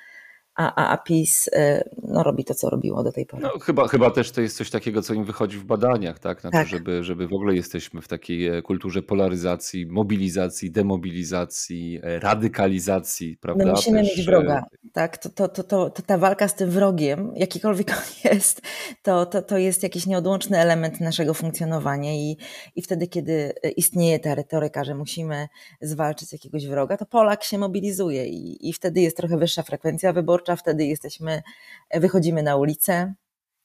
a, 0.56 0.92
a 0.92 0.98
PiS 0.98 1.50
e, 1.54 1.90
no, 2.04 2.24
robi 2.24 2.44
to, 2.44 2.56
co 2.56 2.70
robiło 2.70 3.04
do 3.04 3.12
tej 3.12 3.26
pory. 3.26 3.44
No, 3.44 3.60
chyba, 3.60 3.88
chyba 3.88 4.12
też 4.12 4.32
to 4.32 4.42
jest 4.42 4.58
coś 4.58 4.70
takiego, 4.70 5.02
co 5.02 5.14
im 5.14 5.26
wychodzi 5.26 5.58
w 5.58 5.64
badaniach, 5.64 6.20
tak? 6.20 6.42
Znaczy, 6.42 6.58
tak. 6.58 6.68
Żeby, 6.68 7.04
żeby 7.04 7.28
w 7.28 7.34
ogóle 7.34 7.56
jesteśmy 7.56 8.02
w 8.02 8.08
takiej 8.08 8.48
e, 8.48 8.62
kulturze 8.62 9.02
polaryzacji, 9.02 9.86
mobilizacji, 9.86 10.72
demobilizacji, 10.72 12.00
e, 12.04 12.20
radykalizacji, 12.20 13.38
prawda? 13.38 13.66
My 13.66 13.72
musimy 13.72 14.04
też... 14.04 14.18
mieć 14.18 14.26
wroga, 14.26 14.64
tak? 14.94 15.18
To, 15.18 15.30
to, 15.30 15.48
to, 15.48 15.64
to, 15.64 15.90
to 15.90 16.02
ta 16.02 16.18
walka 16.18 16.48
z 16.48 16.56
tym 16.56 16.70
wrogiem, 16.70 17.34
jakikolwiek 17.36 17.90
on 17.92 18.32
jest, 18.34 18.62
to, 19.04 19.26
to, 19.26 19.42
to 19.42 19.58
jest 19.58 19.84
jakiś 19.84 20.06
nieodłączny 20.06 20.58
element 20.60 21.02
naszego 21.02 21.34
funkcjonowania 21.34 22.14
i, 22.14 22.38
i 22.76 22.82
wtedy, 22.82 23.08
kiedy 23.08 23.54
istnieje 23.78 24.20
ta 24.20 24.36
retoryka, 24.36 24.84
że 24.84 24.96
musimy 24.96 25.48
zwalczyć 25.82 26.34
jakiegoś 26.34 26.68
wroga, 26.68 26.98
to 26.98 27.06
Polak 27.06 27.44
się 27.44 27.58
mobilizuje 27.58 28.28
i, 28.28 28.70
i 28.70 28.74
wtedy 28.74 29.02
jest 29.02 29.18
trochę 29.18 29.38
wyższa 29.38 29.64
frekwencja 29.64 30.14
wyborcza, 30.14 30.41
wyborcza, 30.42 30.56
wtedy 30.56 30.86
jesteśmy, 30.86 31.42
wychodzimy 31.94 32.44
na 32.44 32.56
ulicę 32.56 33.14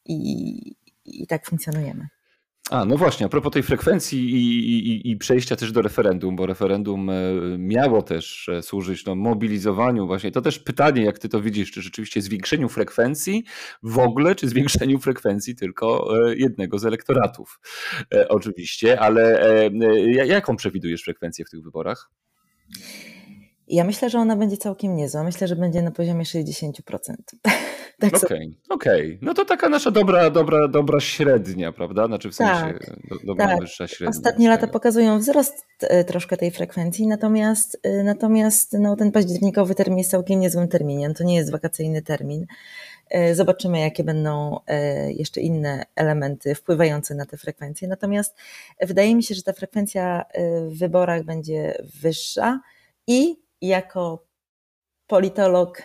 i, 0.05 0.77
i 1.05 1.27
tak 1.27 1.47
funkcjonujemy. 1.47 2.09
A, 2.71 2.85
no 2.85 2.97
właśnie, 2.97 3.27
a 3.27 3.29
propos 3.29 3.53
tej 3.53 3.63
frekwencji 3.63 4.31
i, 4.31 4.69
i, 4.69 5.11
i, 5.11 5.17
przejścia 5.17 5.57
też 5.57 5.73
do 5.73 5.83
referendum, 5.83 6.37
bo 6.37 6.47
referendum 6.47 7.11
e, 7.11 7.15
miało 7.59 8.03
też 8.03 8.49
e, 8.49 8.63
służyć 8.63 9.05
no, 9.05 9.15
mobilizowaniu 9.15 10.07
właśnie. 10.07 10.31
To 10.31 10.41
też 10.41 10.59
pytanie, 10.59 11.03
jak 11.03 11.19
ty 11.19 11.29
to 11.29 11.41
widzisz, 11.41 11.73
czy 11.73 11.83
rzeczywiście 11.83 12.23
zwiększeniu 12.23 12.69
frekwencji 12.69 13.45
w 13.83 13.99
ogóle, 13.99 14.35
czy 14.35 14.49
zwiększeniu 14.49 14.99
frekwencji 14.99 15.57
tylko 15.57 16.09
e, 16.29 16.37
jednego 16.37 16.79
z 16.79 16.85
elektoratów. 16.85 17.61
Oczywiście, 18.29 19.01
ale 19.01 19.41
jaką 20.27 20.57
przewidujesz 20.57 21.03
frekwencję 21.03 21.45
w 21.45 21.51
tych 21.51 21.63
wyborach? 21.63 22.11
Ja 23.69 23.85
myślę, 23.85 24.11
że 24.11 24.19
ona 24.19 24.37
będzie 24.37 24.57
całkiem 24.57 24.97
niezła. 24.97 25.23
Myślę, 25.23 25.49
że 25.49 25.57
będzie 25.57 25.83
na 25.83 25.91
poziomie 25.91 26.25
60%. 26.25 26.73
tak 28.01 28.17
okej, 28.17 28.59
okay. 28.69 28.93
Okay. 28.93 29.19
No 29.23 29.35
to 29.35 29.45
taka 29.45 29.69
nasza 29.69 29.91
dobra, 29.91 30.31
dobra, 30.31 30.69
dobra 30.69 31.01
średnia, 31.01 31.73
prawda? 31.73 32.07
Znaczy 32.07 32.31
w 32.31 32.35
sensie 32.35 32.63
tak, 32.63 33.25
dobra 33.25 33.47
tak. 33.47 33.61
wyższa 33.61 33.87
średnia. 33.87 34.11
Ostatnie 34.11 34.49
lata 34.49 34.67
pokazują 34.67 35.19
wzrost 35.19 35.67
e, 35.81 36.05
troszkę 36.05 36.37
tej 36.37 36.51
frekwencji, 36.51 37.07
natomiast, 37.07 37.81
e, 37.83 38.03
natomiast 38.03 38.73
no, 38.73 38.97
ten 38.97 39.13
październikowy 39.13 39.75
termin 39.75 39.99
jest 39.99 40.11
całkiem 40.11 40.41
niezłym 40.41 40.69
terminem. 40.69 41.15
To 41.15 41.25
nie 41.25 41.37
jest 41.37 41.53
wakacyjny 41.53 42.03
termin. 42.03 42.47
E, 43.11 43.35
zobaczymy, 43.35 43.81
jakie 43.81 44.05
będą 44.05 44.59
jeszcze 45.09 45.41
inne 45.41 45.85
elementy 45.95 46.55
wpływające 46.55 47.15
na 47.15 47.27
te 47.27 47.37
frekwencje. 47.37 47.89
Natomiast 47.89 48.37
wydaje 48.81 49.15
mi 49.15 49.23
się, 49.23 49.35
że 49.35 49.43
ta 49.43 49.53
frekwencja 49.53 50.25
w 50.69 50.79
wyborach 50.79 51.25
będzie 51.25 51.83
wyższa 52.03 52.61
i 53.07 53.46
jako 53.63 54.27
politolog 55.07 55.83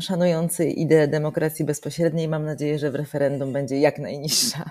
szanujący 0.00 0.66
ideę 0.66 1.08
demokracji 1.08 1.64
bezpośredniej, 1.64 2.28
mam 2.28 2.44
nadzieję, 2.44 2.78
że 2.78 2.90
w 2.90 2.94
referendum 2.94 3.52
będzie 3.52 3.80
jak 3.80 3.98
najniższa. 3.98 4.70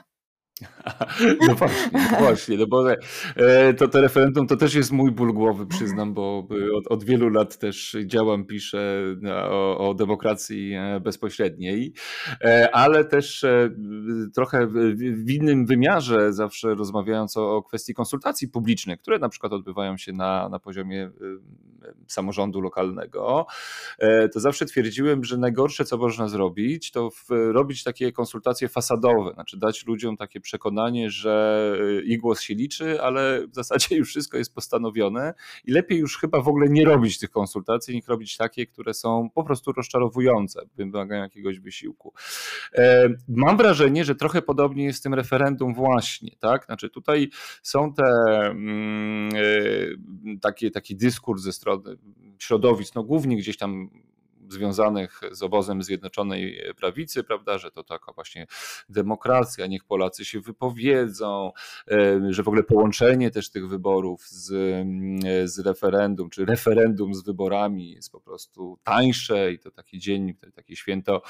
No 1.47 1.55
właśnie, 1.55 1.99
właśnie, 2.19 2.57
no 2.57 2.67
bo 2.67 2.91
e, 2.91 3.73
to, 3.73 3.87
to 3.87 4.01
referendum 4.01 4.47
to 4.47 4.57
też 4.57 4.75
jest 4.75 4.91
mój 4.91 5.11
ból 5.11 5.33
głowy, 5.33 5.65
przyznam, 5.65 6.13
bo 6.13 6.47
od, 6.75 6.87
od 6.87 7.03
wielu 7.03 7.29
lat 7.29 7.57
też 7.57 7.97
działam, 8.05 8.45
piszę 8.45 9.03
o, 9.49 9.89
o, 9.89 9.93
demokracji 9.93 10.73
e, 10.73 10.99
bezpośredniej, 10.99 11.93
e, 12.41 12.75
ale 12.75 13.05
też 13.05 13.45
trochę 14.35 14.67
w 15.25 15.29
innym 15.29 15.65
wymiarze, 15.65 16.33
zawsze 16.33 16.75
rozmawiając 16.75 17.37
o, 17.37 17.55
o 17.55 17.63
kwestii 17.63 17.93
konsultacji 17.93 18.47
publicznych, 18.47 18.99
które 18.99 19.19
na 19.19 19.29
przykład 19.29 19.53
odbywają 19.53 19.97
się 19.97 20.13
na, 20.13 20.49
na 20.49 20.59
poziomie 20.59 21.11
samorządu 22.07 22.61
lokalnego, 22.61 23.45
to 24.33 24.39
zawsze 24.39 24.65
twierdziłem, 24.65 25.23
że 25.23 25.37
najgorsze, 25.37 25.85
co 25.85 25.97
można 25.97 26.27
zrobić, 26.27 26.91
to 26.91 27.09
w, 27.09 27.29
robić 27.29 27.83
takie 27.83 28.11
konsultacje 28.11 28.69
fasadowe, 28.69 29.33
znaczy 29.33 29.57
dać 29.57 29.85
ludziom 29.85 30.17
takie 30.17 30.39
przekonanie, 30.39 30.72
że 31.11 31.75
y, 31.81 32.03
ich 32.03 32.19
głos 32.19 32.41
się 32.41 32.53
liczy, 32.53 33.01
ale 33.01 33.47
w 33.47 33.55
zasadzie 33.55 33.95
już 33.95 34.09
wszystko 34.09 34.37
jest 34.37 34.55
postanowione 34.55 35.33
i 35.65 35.71
lepiej 35.71 35.99
już 35.99 36.17
chyba 36.17 36.41
w 36.41 36.47
ogóle 36.47 36.69
nie 36.69 36.85
robić 36.85 37.19
tych 37.19 37.29
konsultacji, 37.29 37.95
niż 37.95 38.07
robić 38.07 38.37
takie, 38.37 38.67
które 38.67 38.93
są 38.93 39.29
po 39.29 39.43
prostu 39.43 39.71
rozczarowujące, 39.71 40.61
wymagają 40.75 41.23
jakiegoś 41.23 41.59
wysiłku. 41.59 42.13
E, 42.73 43.09
mam 43.27 43.57
wrażenie, 43.57 44.05
że 44.05 44.15
trochę 44.15 44.41
podobnie 44.41 44.83
jest 44.83 44.99
z 44.99 45.01
tym 45.01 45.13
referendum 45.13 45.73
właśnie, 45.73 46.31
tak? 46.39 46.65
Znaczy 46.65 46.89
tutaj 46.89 47.29
są 47.61 47.93
te 47.93 48.03
mm, 48.45 49.29
e, 49.35 50.39
takie, 50.41 50.71
taki 50.71 50.95
dyskurs 50.95 51.41
ze 51.41 51.53
strony 51.53 51.97
środowisk, 52.39 52.95
no 52.95 53.03
głównie 53.03 53.37
gdzieś 53.37 53.57
tam 53.57 53.89
związanych 54.53 55.21
z 55.31 55.43
obozem 55.43 55.83
Zjednoczonej 55.83 56.61
Prawicy, 56.77 57.23
prawda, 57.23 57.57
że 57.57 57.71
to 57.71 57.83
taka 57.83 58.13
właśnie 58.13 58.47
demokracja, 58.89 59.67
niech 59.67 59.83
Polacy 59.83 60.25
się 60.25 60.39
wypowiedzą, 60.39 61.51
e, 61.91 62.19
że 62.29 62.43
w 62.43 62.47
ogóle 62.47 62.63
połączenie 62.63 63.31
też 63.31 63.49
tych 63.49 63.67
wyborów 63.69 64.27
z, 64.27 64.51
e, 65.25 65.47
z 65.47 65.59
referendum, 65.59 66.29
czy 66.29 66.45
referendum 66.45 67.13
z 67.13 67.23
wyborami 67.23 67.91
jest 67.91 68.11
po 68.11 68.21
prostu 68.21 68.79
tańsze 68.83 69.51
i 69.51 69.59
to 69.59 69.71
taki 69.71 69.99
dzień, 69.99 70.33
takie 70.55 70.75
święto 70.75 71.21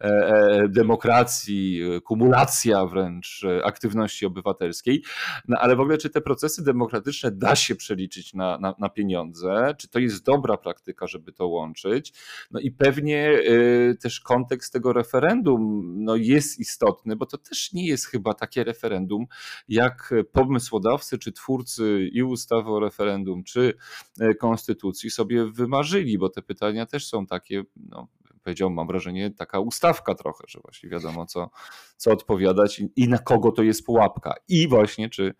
e, 0.00 0.68
demokracji, 0.68 1.80
kumulacja 2.04 2.86
wręcz 2.86 3.42
aktywności 3.64 4.26
obywatelskiej. 4.26 5.02
No 5.48 5.58
ale 5.60 5.76
w 5.76 5.80
ogóle, 5.80 5.98
czy 5.98 6.10
te 6.10 6.20
procesy 6.20 6.64
demokratyczne 6.64 7.30
da 7.30 7.56
się 7.56 7.74
przeliczyć 7.74 8.34
na, 8.34 8.58
na, 8.58 8.74
na 8.78 8.88
pieniądze? 8.88 9.74
Czy 9.78 9.88
to 9.88 9.98
jest 9.98 10.24
dobra 10.24 10.56
praktyka, 10.56 11.06
żeby 11.06 11.32
to 11.32 11.46
łączyć? 11.46 12.12
No 12.50 12.60
i 12.60 12.69
i 12.70 12.72
pewnie 12.72 13.30
y, 13.30 13.96
też 14.00 14.20
kontekst 14.20 14.72
tego 14.72 14.92
referendum 14.92 15.82
no, 16.04 16.16
jest 16.16 16.58
istotny, 16.58 17.16
bo 17.16 17.26
to 17.26 17.38
też 17.38 17.72
nie 17.72 17.86
jest 17.86 18.06
chyba 18.06 18.34
takie 18.34 18.64
referendum, 18.64 19.26
jak 19.68 20.14
pomysłodawcy 20.32 21.18
czy 21.18 21.32
twórcy 21.32 22.08
i 22.12 22.22
ustawy 22.22 22.70
o 22.70 22.80
referendum, 22.80 23.44
czy 23.44 23.74
e, 24.20 24.34
konstytucji 24.34 25.10
sobie 25.10 25.46
wymarzyli, 25.46 26.18
bo 26.18 26.28
te 26.28 26.42
pytania 26.42 26.86
też 26.86 27.06
są 27.06 27.26
takie, 27.26 27.62
no, 27.76 28.08
powiedział, 28.42 28.70
mam 28.70 28.86
wrażenie, 28.86 29.30
taka 29.30 29.60
ustawka 29.60 30.14
trochę, 30.14 30.44
że 30.48 30.60
właśnie 30.60 30.90
wiadomo, 30.90 31.26
co, 31.26 31.50
co 31.96 32.12
odpowiadać 32.12 32.78
i, 32.78 32.92
i 32.96 33.08
na 33.08 33.18
kogo 33.18 33.52
to 33.52 33.62
jest 33.62 33.86
pułapka. 33.86 34.34
I 34.48 34.68
właśnie, 34.68 35.08
czy 35.08 35.34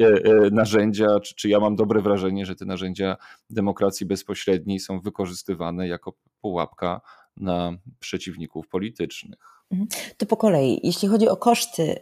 e, 0.00 0.04
e, 0.04 0.50
narzędzia, 0.52 1.20
czy, 1.20 1.34
czy 1.34 1.48
ja 1.48 1.60
mam 1.60 1.76
dobre 1.76 2.00
wrażenie, 2.00 2.46
że 2.46 2.54
te 2.54 2.64
narzędzia 2.64 3.16
demokracji 3.50 4.06
bezpośredniej 4.06 4.80
są 4.80 5.00
wykorzystywane 5.00 5.88
jako 5.88 6.12
pułapka 6.40 7.00
na 7.36 7.72
przeciwników 8.00 8.68
politycznych. 8.68 9.55
Mhm. 9.70 9.88
To 10.16 10.26
po 10.26 10.36
kolei. 10.36 10.80
Jeśli 10.82 11.08
chodzi 11.08 11.28
o 11.28 11.36
koszty 11.36 11.96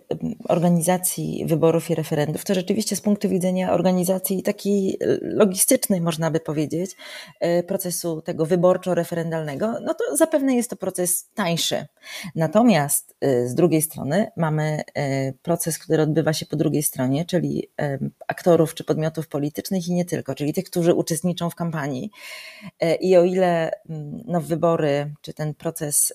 organizacji 0.48 1.44
wyborów 1.46 1.90
i 1.90 1.94
referendów, 1.94 2.44
to 2.44 2.54
rzeczywiście 2.54 2.96
z 2.96 3.00
punktu 3.00 3.28
widzenia 3.28 3.72
organizacji 3.72 4.42
takiej 4.42 4.96
e, 5.00 5.18
logistycznej, 5.22 6.00
można 6.00 6.30
by 6.30 6.40
powiedzieć, 6.40 6.96
e, 7.40 7.62
procesu 7.62 8.22
tego 8.22 8.46
wyborczo-referendalnego, 8.46 9.72
no 9.82 9.94
to 9.94 10.16
zapewne 10.16 10.54
jest 10.54 10.70
to 10.70 10.76
proces 10.76 11.30
tańszy. 11.34 11.86
Natomiast 12.34 13.16
e, 13.20 13.48
z 13.48 13.54
drugiej 13.54 13.82
strony 13.82 14.30
mamy 14.36 14.82
proces, 15.42 15.78
który 15.78 16.02
odbywa 16.02 16.32
się 16.32 16.46
po 16.46 16.56
drugiej 16.56 16.82
stronie, 16.82 17.24
czyli 17.24 17.70
aktorów 18.28 18.74
czy 18.74 18.84
podmiotów 18.84 19.28
politycznych 19.28 19.88
i 19.88 19.92
nie 19.92 20.04
tylko, 20.04 20.34
czyli 20.34 20.52
tych, 20.52 20.64
którzy 20.64 20.94
uczestniczą 20.94 21.50
w 21.50 21.54
kampanii. 21.54 22.10
I 23.00 23.16
o 23.16 23.24
ile 23.24 23.70
no, 24.24 24.40
wybory, 24.40 25.14
czy 25.20 25.34
ten 25.34 25.54
proces 25.54 26.12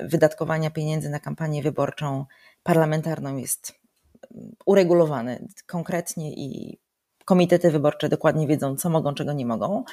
wydatkowania 0.00 0.70
pieniędzy 0.70 1.10
na 1.10 1.20
kampanię 1.20 1.62
wyborczą 1.62 2.24
parlamentarną 2.62 3.36
jest 3.36 3.72
mm, 4.34 4.56
uregulowany 4.66 5.48
konkretnie 5.66 6.34
i 6.34 6.78
komitety 7.28 7.70
wyborcze 7.70 8.08
dokładnie 8.08 8.46
wiedzą, 8.46 8.76
co 8.76 8.90
mogą, 8.90 9.14
czego 9.14 9.32
nie 9.32 9.46
mogą, 9.46 9.84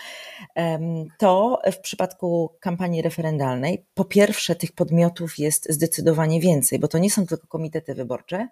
to 1.17 1.62
w 1.71 1.79
przypadku 1.79 2.55
kampanii 2.59 3.01
referendalnej, 3.01 3.85
po 3.93 4.05
pierwsze, 4.05 4.55
tych 4.55 4.71
podmiotów 4.71 5.39
jest 5.39 5.69
zdecydowanie 5.69 6.39
więcej, 6.39 6.79
bo 6.79 6.88
to 6.88 6.97
nie 6.97 7.12
są 7.12 7.25
tylko 7.25 7.47
komitety 7.47 7.95
wyborcze, 7.95 8.47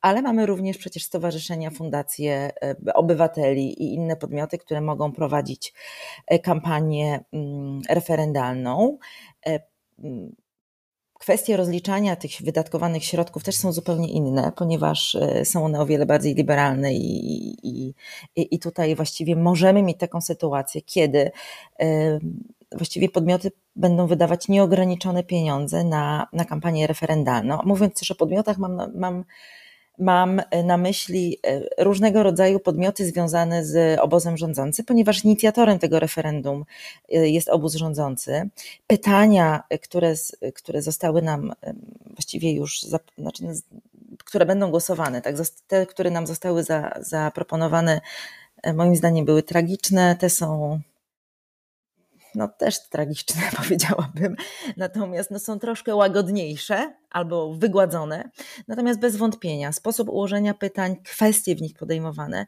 ale 0.00 0.22
mamy 0.22 0.46
również 0.46 0.78
przecież 0.78 1.04
stowarzyszenia, 1.04 1.70
fundacje 1.70 2.50
e, 2.62 2.94
obywateli 2.94 3.82
i 3.82 3.94
inne 3.94 4.16
podmioty, 4.16 4.58
które 4.58 4.80
mogą 4.80 5.12
prowadzić 5.12 5.74
e, 6.26 6.38
kampanię 6.38 7.24
mm, 7.32 7.80
referendalną. 7.88 8.98
E, 9.46 9.60
mm, 9.98 10.36
Kwestie 11.18 11.56
rozliczania 11.56 12.16
tych 12.16 12.30
wydatkowanych 12.40 13.04
środków 13.04 13.44
też 13.44 13.56
są 13.56 13.72
zupełnie 13.72 14.08
inne, 14.08 14.52
ponieważ 14.56 15.14
e, 15.14 15.44
są 15.44 15.64
one 15.64 15.80
o 15.80 15.86
wiele 15.86 16.06
bardziej 16.06 16.34
liberalne 16.34 16.94
i, 16.94 17.56
i, 17.62 17.94
i 18.36 18.58
tutaj 18.58 18.94
właściwie 18.94 19.36
możemy 19.36 19.82
mieć 19.82 19.98
taką 19.98 20.20
sytuację, 20.20 20.82
kiedy 20.82 21.30
e, 21.80 22.18
właściwie 22.72 23.08
podmioty 23.08 23.52
będą 23.76 24.06
wydawać 24.06 24.48
nieograniczone 24.48 25.24
pieniądze 25.24 25.84
na, 25.84 26.26
na 26.32 26.44
kampanię 26.44 26.86
referendalną. 26.86 27.58
Mówiąc 27.64 27.94
też 27.94 28.10
o 28.10 28.14
podmiotach, 28.14 28.58
mam, 28.58 28.92
mam 28.94 29.24
Mam 29.98 30.42
na 30.64 30.76
myśli 30.76 31.38
e, 31.46 31.84
różnego 31.84 32.22
rodzaju 32.22 32.60
podmioty 32.60 33.06
związane 33.06 33.64
z 33.64 34.00
obozem 34.00 34.36
rządzącym, 34.36 34.84
ponieważ 34.84 35.24
inicjatorem 35.24 35.78
tego 35.78 36.00
referendum 36.00 36.64
e, 37.12 37.28
jest 37.28 37.48
obóz 37.48 37.74
rządzący. 37.74 38.48
Pytania, 38.86 39.62
które, 39.82 40.14
które 40.54 40.82
zostały 40.82 41.22
nam 41.22 41.52
właściwie 42.06 42.52
już, 42.52 42.82
znaczy, 42.82 43.44
no, 43.44 43.52
które 44.24 44.46
będą 44.46 44.70
głosowane, 44.70 45.22
tak, 45.22 45.36
te, 45.66 45.86
które 45.86 46.10
nam 46.10 46.26
zostały 46.26 46.62
za, 46.62 46.90
zaproponowane, 47.00 48.00
e, 48.62 48.72
moim 48.72 48.96
zdaniem 48.96 49.24
były 49.24 49.42
tragiczne, 49.42 50.16
te 50.16 50.30
są 50.30 50.80
no 52.38 52.48
też 52.48 52.88
tragiczne, 52.88 53.42
powiedziałabym. 53.62 54.36
Natomiast 54.76 55.30
no, 55.30 55.38
są 55.38 55.58
troszkę 55.58 55.94
łagodniejsze, 55.94 56.92
albo 57.10 57.54
wygładzone. 57.54 58.30
Natomiast 58.68 59.00
bez 59.00 59.16
wątpienia 59.16 59.72
sposób 59.72 60.08
ułożenia 60.08 60.54
pytań, 60.54 60.96
kwestie 61.04 61.56
w 61.56 61.62
nich 61.62 61.74
podejmowane 61.74 62.46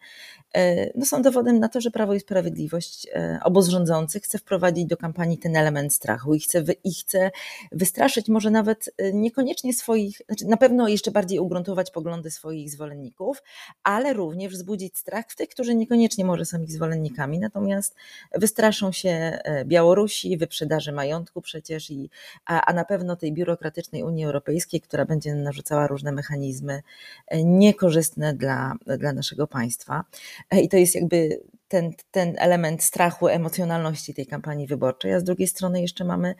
e, 0.54 0.98
no 0.98 1.06
są 1.06 1.22
dowodem 1.22 1.58
na 1.58 1.68
to, 1.68 1.80
że 1.80 1.90
Prawo 1.90 2.14
i 2.14 2.20
Sprawiedliwość, 2.20 3.06
e, 3.14 3.40
obóz 3.44 3.68
rządzący 3.68 4.20
chce 4.20 4.38
wprowadzić 4.38 4.86
do 4.86 4.96
kampanii 4.96 5.38
ten 5.38 5.56
element 5.56 5.94
strachu 5.94 6.34
i 6.34 6.40
chce, 6.40 6.64
i 6.84 6.94
chce 6.94 7.30
wystraszyć 7.72 8.28
może 8.28 8.50
nawet 8.50 8.90
e, 8.98 9.12
niekoniecznie 9.12 9.74
swoich, 9.74 10.22
znaczy 10.26 10.46
na 10.46 10.56
pewno 10.56 10.88
jeszcze 10.88 11.10
bardziej 11.10 11.38
ugruntować 11.38 11.90
poglądy 11.90 12.30
swoich 12.30 12.70
zwolenników, 12.70 13.42
ale 13.82 14.12
również 14.12 14.52
wzbudzić 14.52 14.98
strach 14.98 15.24
w 15.28 15.36
tych, 15.36 15.48
którzy 15.48 15.74
niekoniecznie 15.74 16.24
może 16.24 16.44
są 16.44 16.62
ich 16.62 16.72
zwolennikami, 16.72 17.38
natomiast 17.38 17.96
wystraszą 18.34 18.92
się 18.92 19.38
Białorusi, 19.80 20.36
wyprzedaży 20.36 20.92
majątku 20.92 21.42
przecież, 21.42 21.90
i, 21.90 22.10
a, 22.46 22.64
a 22.64 22.72
na 22.72 22.84
pewno 22.84 23.16
tej 23.16 23.32
biurokratycznej 23.32 24.02
Unii 24.02 24.24
Europejskiej, 24.24 24.80
która 24.80 25.04
będzie 25.04 25.34
narzucała 25.34 25.86
różne 25.86 26.12
mechanizmy 26.12 26.82
e, 27.26 27.44
niekorzystne 27.44 28.34
dla, 28.34 28.74
dla 28.98 29.12
naszego 29.12 29.46
państwa. 29.46 30.04
E, 30.50 30.60
I 30.60 30.68
to 30.68 30.76
jest 30.76 30.94
jakby 30.94 31.40
ten, 31.68 31.92
ten 32.10 32.34
element 32.38 32.82
strachu, 32.82 33.28
emocjonalności 33.28 34.14
tej 34.14 34.26
kampanii 34.26 34.66
wyborczej, 34.66 35.14
a 35.14 35.20
z 35.20 35.24
drugiej 35.24 35.48
strony 35.48 35.80
jeszcze 35.82 36.04
mamy 36.04 36.34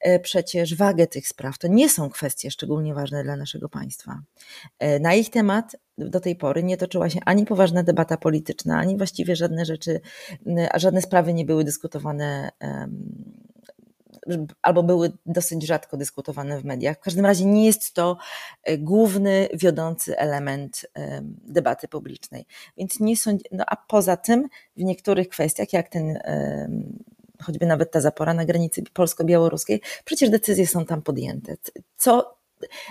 e, 0.00 0.20
przecież 0.20 0.74
wagę 0.74 1.06
tych 1.06 1.28
spraw. 1.28 1.58
To 1.58 1.68
nie 1.68 1.88
są 1.88 2.10
kwestie 2.10 2.50
szczególnie 2.50 2.94
ważne 2.94 3.24
dla 3.24 3.36
naszego 3.36 3.68
państwa. 3.68 4.20
Na 5.00 5.14
ich 5.14 5.30
temat 5.30 5.76
do 5.98 6.20
tej 6.20 6.36
pory 6.36 6.62
nie 6.62 6.76
toczyła 6.76 7.10
się 7.10 7.20
ani 7.24 7.46
poważna 7.46 7.82
debata 7.82 8.16
polityczna, 8.16 8.78
ani 8.78 8.96
właściwie 8.96 9.36
żadne 9.36 9.64
rzeczy, 9.64 10.00
a 10.70 10.78
żadne 10.78 11.02
sprawy 11.02 11.34
nie 11.34 11.44
były 11.44 11.64
dyskutowane 11.64 12.50
albo 14.62 14.82
były 14.82 15.12
dosyć 15.26 15.66
rzadko 15.66 15.96
dyskutowane 15.96 16.60
w 16.60 16.64
mediach. 16.64 16.96
W 16.96 17.00
każdym 17.00 17.26
razie 17.26 17.44
nie 17.44 17.66
jest 17.66 17.94
to 17.94 18.16
e, 18.62 18.78
główny, 18.78 19.48
wiodący 19.54 20.18
element 20.18 20.86
debaty 21.44 21.88
publicznej. 21.88 22.46
Więc 22.76 23.00
nie 23.00 23.16
są, 23.16 23.38
no 23.52 23.64
a 23.66 23.76
poza 23.76 24.16
tym 24.16 24.48
w 24.76 24.84
niektórych 24.84 25.28
kwestiach, 25.28 25.72
jak 25.72 25.88
ten 25.88 26.18
choćby 27.42 27.66
nawet 27.66 27.90
ta 27.90 28.00
zapora 28.00 28.34
na 28.34 28.44
granicy 28.44 28.82
polsko-białoruskiej, 28.92 29.80
przecież 30.04 30.30
decyzje 30.30 30.66
są 30.66 30.84
tam 30.84 31.02
podjęte. 31.02 31.56
Co 31.96 32.35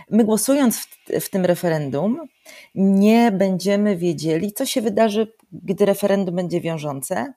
my 0.10 0.23
głosując 0.23 0.78
w, 0.78 0.88
w, 1.21 1.30
tym 1.30 1.45
referendum, 1.45 2.28
nie 2.75 3.32
będziemy 3.32 3.97
wiedzieli, 3.97 4.54
co 4.54 4.65
się 4.65 4.82
wydarzy, 4.82 5.34
gdy 5.51 5.86
referendum 5.86 6.36
będzie 6.36 6.62
wiążące, 6.62 7.34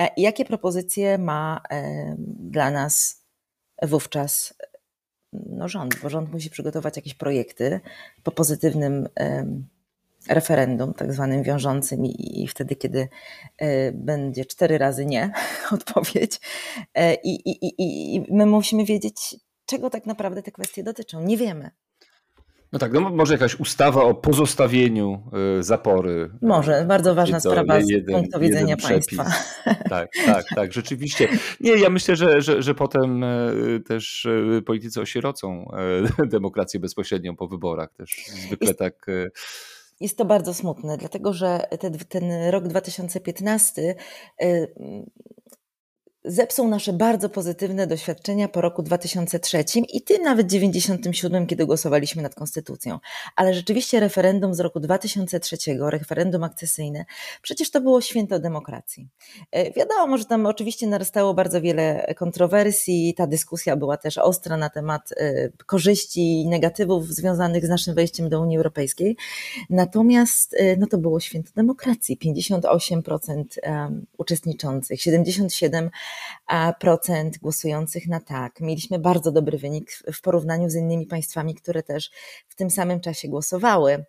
e, 0.00 0.08
jakie 0.16 0.44
propozycje 0.44 1.18
ma 1.18 1.60
dla 2.26 2.70
nas 2.70 3.24
wówczas 3.82 4.54
no 5.32 5.68
rząd, 5.68 6.00
bo 6.02 6.08
rząd 6.08 6.32
musi 6.32 6.50
przygotować 6.50 6.96
jakieś 6.96 7.14
projekty 7.14 7.80
po 8.22 8.32
pozytywnym 8.32 9.08
referendum, 10.28 10.94
tak 10.94 11.12
zwanym 11.12 11.42
wiążącym, 11.42 12.06
i, 12.06 12.42
i 12.42 12.48
wtedy, 12.48 12.76
kiedy 12.76 13.08
e, 13.58 13.92
będzie 13.92 14.44
cztery 14.44 14.78
razy 14.78 15.06
nie 15.06 15.32
odpowiedź. 15.72 16.40
E, 16.94 17.14
i, 17.14 17.50
i, 17.50 17.74
I 17.78 18.26
my 18.30 18.46
musimy 18.46 18.84
wiedzieć, 18.84 19.36
czego 19.70 19.90
tak 19.90 20.06
naprawdę 20.06 20.42
te 20.42 20.52
kwestie 20.52 20.82
dotyczą. 20.82 21.22
Nie 21.22 21.36
wiemy. 21.36 21.70
No 22.72 22.78
tak, 22.78 22.92
no 22.92 23.00
może 23.00 23.34
jakaś 23.34 23.60
ustawa 23.60 24.02
o 24.02 24.14
pozostawieniu 24.14 25.22
y, 25.58 25.62
zapory. 25.62 26.30
Y, 26.42 26.46
może, 26.46 26.84
bardzo 26.88 27.14
ważna 27.14 27.40
sprawa 27.40 27.80
z 27.80 27.88
jeden, 27.88 28.14
punktu 28.14 28.40
widzenia 28.40 28.76
państwa. 28.76 29.26
Tak, 29.90 30.08
tak, 30.26 30.44
tak, 30.56 30.72
rzeczywiście. 30.72 31.28
Nie, 31.60 31.76
ja 31.76 31.90
myślę, 31.90 32.16
że, 32.16 32.42
że, 32.42 32.62
że 32.62 32.74
potem 32.74 33.24
y, 33.24 33.82
też 33.86 34.28
politycy 34.66 35.00
osierocą 35.00 35.70
demokrację 36.26 36.80
bezpośrednią 36.80 37.36
po 37.36 37.48
wyborach. 37.48 37.92
Też 37.92 38.26
zwykle 38.46 38.66
jest, 38.66 38.78
tak. 38.78 39.06
Jest 40.00 40.18
to 40.18 40.24
bardzo 40.24 40.54
smutne, 40.54 40.96
dlatego 40.98 41.32
że 41.32 41.60
ten, 41.80 41.98
ten 42.08 42.50
rok 42.50 42.68
2015 42.68 43.94
zepsuł 46.24 46.68
nasze 46.68 46.92
bardzo 46.92 47.28
pozytywne 47.28 47.86
doświadczenia 47.86 48.48
po 48.48 48.60
roku 48.60 48.82
2003 48.82 49.64
i 49.92 50.02
tym 50.02 50.22
nawet 50.22 50.46
97, 50.46 51.46
kiedy 51.46 51.66
głosowaliśmy 51.66 52.22
nad 52.22 52.34
konstytucją. 52.34 52.98
Ale 53.36 53.54
rzeczywiście 53.54 54.00
referendum 54.00 54.54
z 54.54 54.60
roku 54.60 54.80
2003, 54.80 55.56
referendum 55.80 56.44
akcesyjne, 56.44 57.04
przecież 57.42 57.70
to 57.70 57.80
było 57.80 58.00
święto 58.00 58.38
demokracji. 58.38 59.08
E, 59.52 59.72
wiadomo, 59.72 60.18
że 60.18 60.24
tam 60.24 60.46
oczywiście 60.46 60.86
narastało 60.86 61.34
bardzo 61.34 61.60
wiele 61.60 62.14
kontrowersji, 62.16 63.14
ta 63.14 63.26
dyskusja 63.26 63.76
była 63.76 63.96
też 63.96 64.18
ostra 64.18 64.56
na 64.56 64.70
temat 64.70 65.12
e, 65.16 65.48
korzyści 65.66 66.42
i 66.42 66.48
negatywów 66.48 67.06
związanych 67.08 67.66
z 67.66 67.68
naszym 67.68 67.94
wejściem 67.94 68.28
do 68.28 68.40
Unii 68.40 68.56
Europejskiej. 68.56 69.16
Natomiast 69.70 70.54
e, 70.54 70.76
no 70.76 70.86
to 70.86 70.98
było 70.98 71.20
święto 71.20 71.50
demokracji. 71.56 72.18
58% 72.18 73.44
uczestniczących, 74.18 75.00
77% 75.00 75.88
procent 76.80 77.38
głosujących 77.38 78.08
na 78.08 78.20
tak. 78.20 78.60
Mieliśmy 78.60 78.98
bardzo 78.98 79.32
dobry 79.32 79.58
wynik 79.58 79.92
w 80.12 80.20
porównaniu 80.20 80.70
z 80.70 80.74
innymi 80.74 81.06
państwami, 81.06 81.54
które 81.54 81.82
też 81.82 82.10
w 82.48 82.54
tym 82.54 82.70
samym 82.70 83.00
czasie 83.00 83.28
głosowały. 83.28 84.04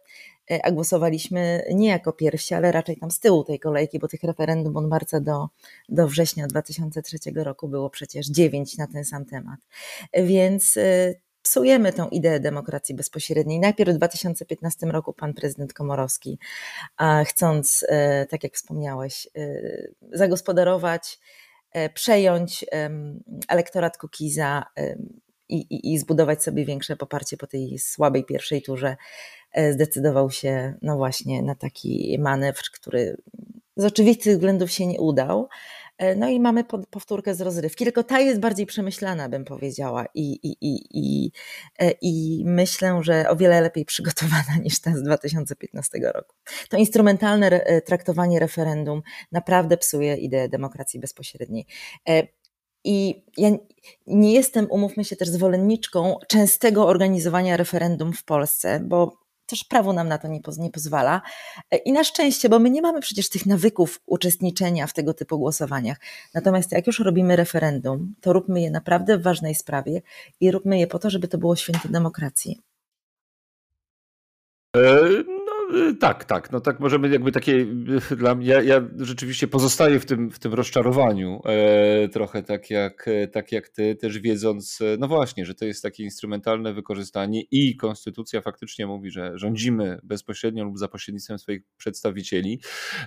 a 0.63 0.71
głosowaliśmy 0.71 1.63
nie 1.73 1.89
jako 1.89 2.13
pierwsi, 2.13 2.53
ale 2.53 2.71
raczej 2.71 2.97
tam 2.97 3.11
z 3.11 3.19
tyłu 3.19 3.43
tej 3.43 3.59
kolejki, 3.59 3.99
bo 3.99 4.07
tych 4.07 4.23
referendum 4.23 4.77
od 4.77 4.87
marca 4.87 5.19
do, 5.19 5.47
do 5.89 6.07
września 6.07 6.47
2003 6.47 7.17
roku 7.35 7.67
było 7.67 7.89
przecież 7.89 8.27
dziewięć 8.27 8.77
na 8.77 8.87
ten 8.87 9.05
sam 9.05 9.25
temat. 9.25 9.59
Więc 10.13 10.77
psujemy 11.41 11.93
tę 11.93 12.07
ideę 12.11 12.39
demokracji 12.39 12.95
bezpośredniej. 12.95 13.59
Najpierw 13.59 13.93
w 13.93 13.97
2015 13.97 14.87
roku 14.87 15.13
pan 15.13 15.33
prezydent 15.33 15.73
Komorowski, 15.73 16.39
chcąc, 17.25 17.85
e, 17.87 18.25
tak 18.25 18.43
jak 18.43 18.53
wspomniałeś, 18.53 19.27
e, 19.35 19.61
zagospodarować, 20.11 21.19
e, 21.19 21.50
przejąć 21.93 22.65
elektorat 23.47 23.97
Kukiza 23.97 24.63
i, 25.49 25.55
i, 25.55 25.93
i 25.93 25.99
zbudować 25.99 26.43
sobie 26.43 26.65
większe 26.65 26.95
poparcie 26.95 27.37
po 27.37 27.47
tej 27.47 27.79
słabej 27.79 28.25
pierwszej 28.25 28.61
turze, 28.61 28.95
zdecydował 29.71 30.31
się 30.31 30.73
no 30.81 30.97
właśnie 30.97 31.41
na 31.41 31.55
taki 31.55 32.17
manewr, 32.19 32.63
który 32.73 33.17
z 33.75 33.85
oczywistych 33.85 34.33
względów 34.33 34.71
się 34.71 34.87
nie 34.87 35.01
udał. 35.01 35.49
E, 36.01 36.15
no 36.15 36.29
i 36.29 36.39
mamy 36.39 36.63
powtórkę 36.89 37.35
z 37.35 37.41
rozrywki, 37.41 37.83
tylko 37.83 38.03
ta 38.03 38.19
jest 38.19 38.39
bardziej 38.39 38.65
przemyślana, 38.65 39.29
bym 39.29 39.45
powiedziała, 39.45 40.05
i, 40.15 40.31
i, 40.31 40.57
i, 40.61 40.87
i, 40.93 41.31
e, 41.79 41.91
i 42.01 42.43
myślę, 42.45 42.99
że 43.01 43.29
o 43.29 43.35
wiele 43.35 43.61
lepiej 43.61 43.85
przygotowana 43.85 44.57
niż 44.63 44.79
ta 44.79 44.95
z 44.95 45.03
2015 45.03 45.99
roku. 46.13 46.35
To 46.69 46.77
instrumentalne 46.77 47.47
e, 47.49 47.81
traktowanie 47.81 48.39
referendum 48.39 49.01
naprawdę 49.31 49.77
psuje 49.77 50.15
ideę 50.15 50.49
demokracji 50.49 50.99
bezpośredniej. 50.99 51.65
I 52.83 53.25
ja 53.37 53.49
nie 54.07 54.33
jestem, 54.33 54.67
umówmy 54.71 55.05
się, 55.05 55.15
też 55.15 55.29
zwolenniczką 55.29 56.17
częstego 56.27 56.87
organizowania 56.87 57.57
referendum 57.57 58.13
w 58.13 58.23
Polsce, 58.23 58.79
bo 58.79 59.20
też 59.51 59.63
prawo 59.63 59.93
nam 59.93 60.07
na 60.07 60.17
to 60.17 60.27
nie, 60.27 60.39
nie 60.57 60.69
pozwala. 60.69 61.21
E, 61.71 61.77
I 61.77 61.91
na 61.91 62.03
szczęście, 62.03 62.49
bo 62.49 62.59
my 62.59 62.69
nie 62.69 62.81
mamy 62.81 63.01
przecież 63.01 63.29
tych 63.29 63.45
nawyków 63.45 64.01
uczestniczenia 64.05 64.87
w 64.87 64.93
tego 64.93 65.13
typu 65.13 65.39
głosowaniach. 65.39 65.97
Natomiast 66.33 66.71
jak 66.71 66.87
już 66.87 66.99
robimy 66.99 67.35
referendum, 67.35 68.15
to 68.21 68.33
róbmy 68.33 68.61
je 68.61 68.71
naprawdę 68.71 69.17
w 69.17 69.23
ważnej 69.23 69.55
sprawie 69.55 70.01
i 70.39 70.51
róbmy 70.51 70.79
je 70.79 70.87
po 70.87 70.99
to, 70.99 71.09
żeby 71.09 71.27
to 71.27 71.37
było 71.37 71.55
święto 71.55 71.89
demokracji. 71.89 72.61
E, 75.73 75.81
Y, 75.91 75.95
tak, 75.95 76.25
tak. 76.25 76.51
No 76.51 76.59
tak 76.59 76.79
możemy 76.79 77.09
jakby 77.09 77.31
takie 77.31 77.51
y, 78.11 78.15
dla 78.15 78.35
mnie, 78.35 78.47
ja, 78.47 78.61
ja 78.61 78.81
rzeczywiście 78.97 79.47
pozostaję 79.47 79.99
w 79.99 80.05
tym, 80.05 80.31
w 80.31 80.39
tym 80.39 80.53
rozczarowaniu 80.53 81.41
e, 81.45 82.09
trochę 82.09 82.43
tak 82.43 82.69
jak, 82.69 83.05
tak 83.31 83.51
jak 83.51 83.69
ty, 83.69 83.95
też 83.95 84.19
wiedząc, 84.19 84.79
no 84.99 85.07
właśnie, 85.07 85.45
że 85.45 85.55
to 85.55 85.65
jest 85.65 85.83
takie 85.83 86.03
instrumentalne 86.03 86.73
wykorzystanie 86.73 87.41
i 87.51 87.75
konstytucja 87.75 88.41
faktycznie 88.41 88.87
mówi, 88.87 89.11
że 89.11 89.31
rządzimy 89.35 89.99
bezpośrednio 90.03 90.63
lub 90.63 90.77
za 90.77 90.87
pośrednictwem 90.87 91.39
swoich 91.39 91.61
przedstawicieli, 91.77 92.59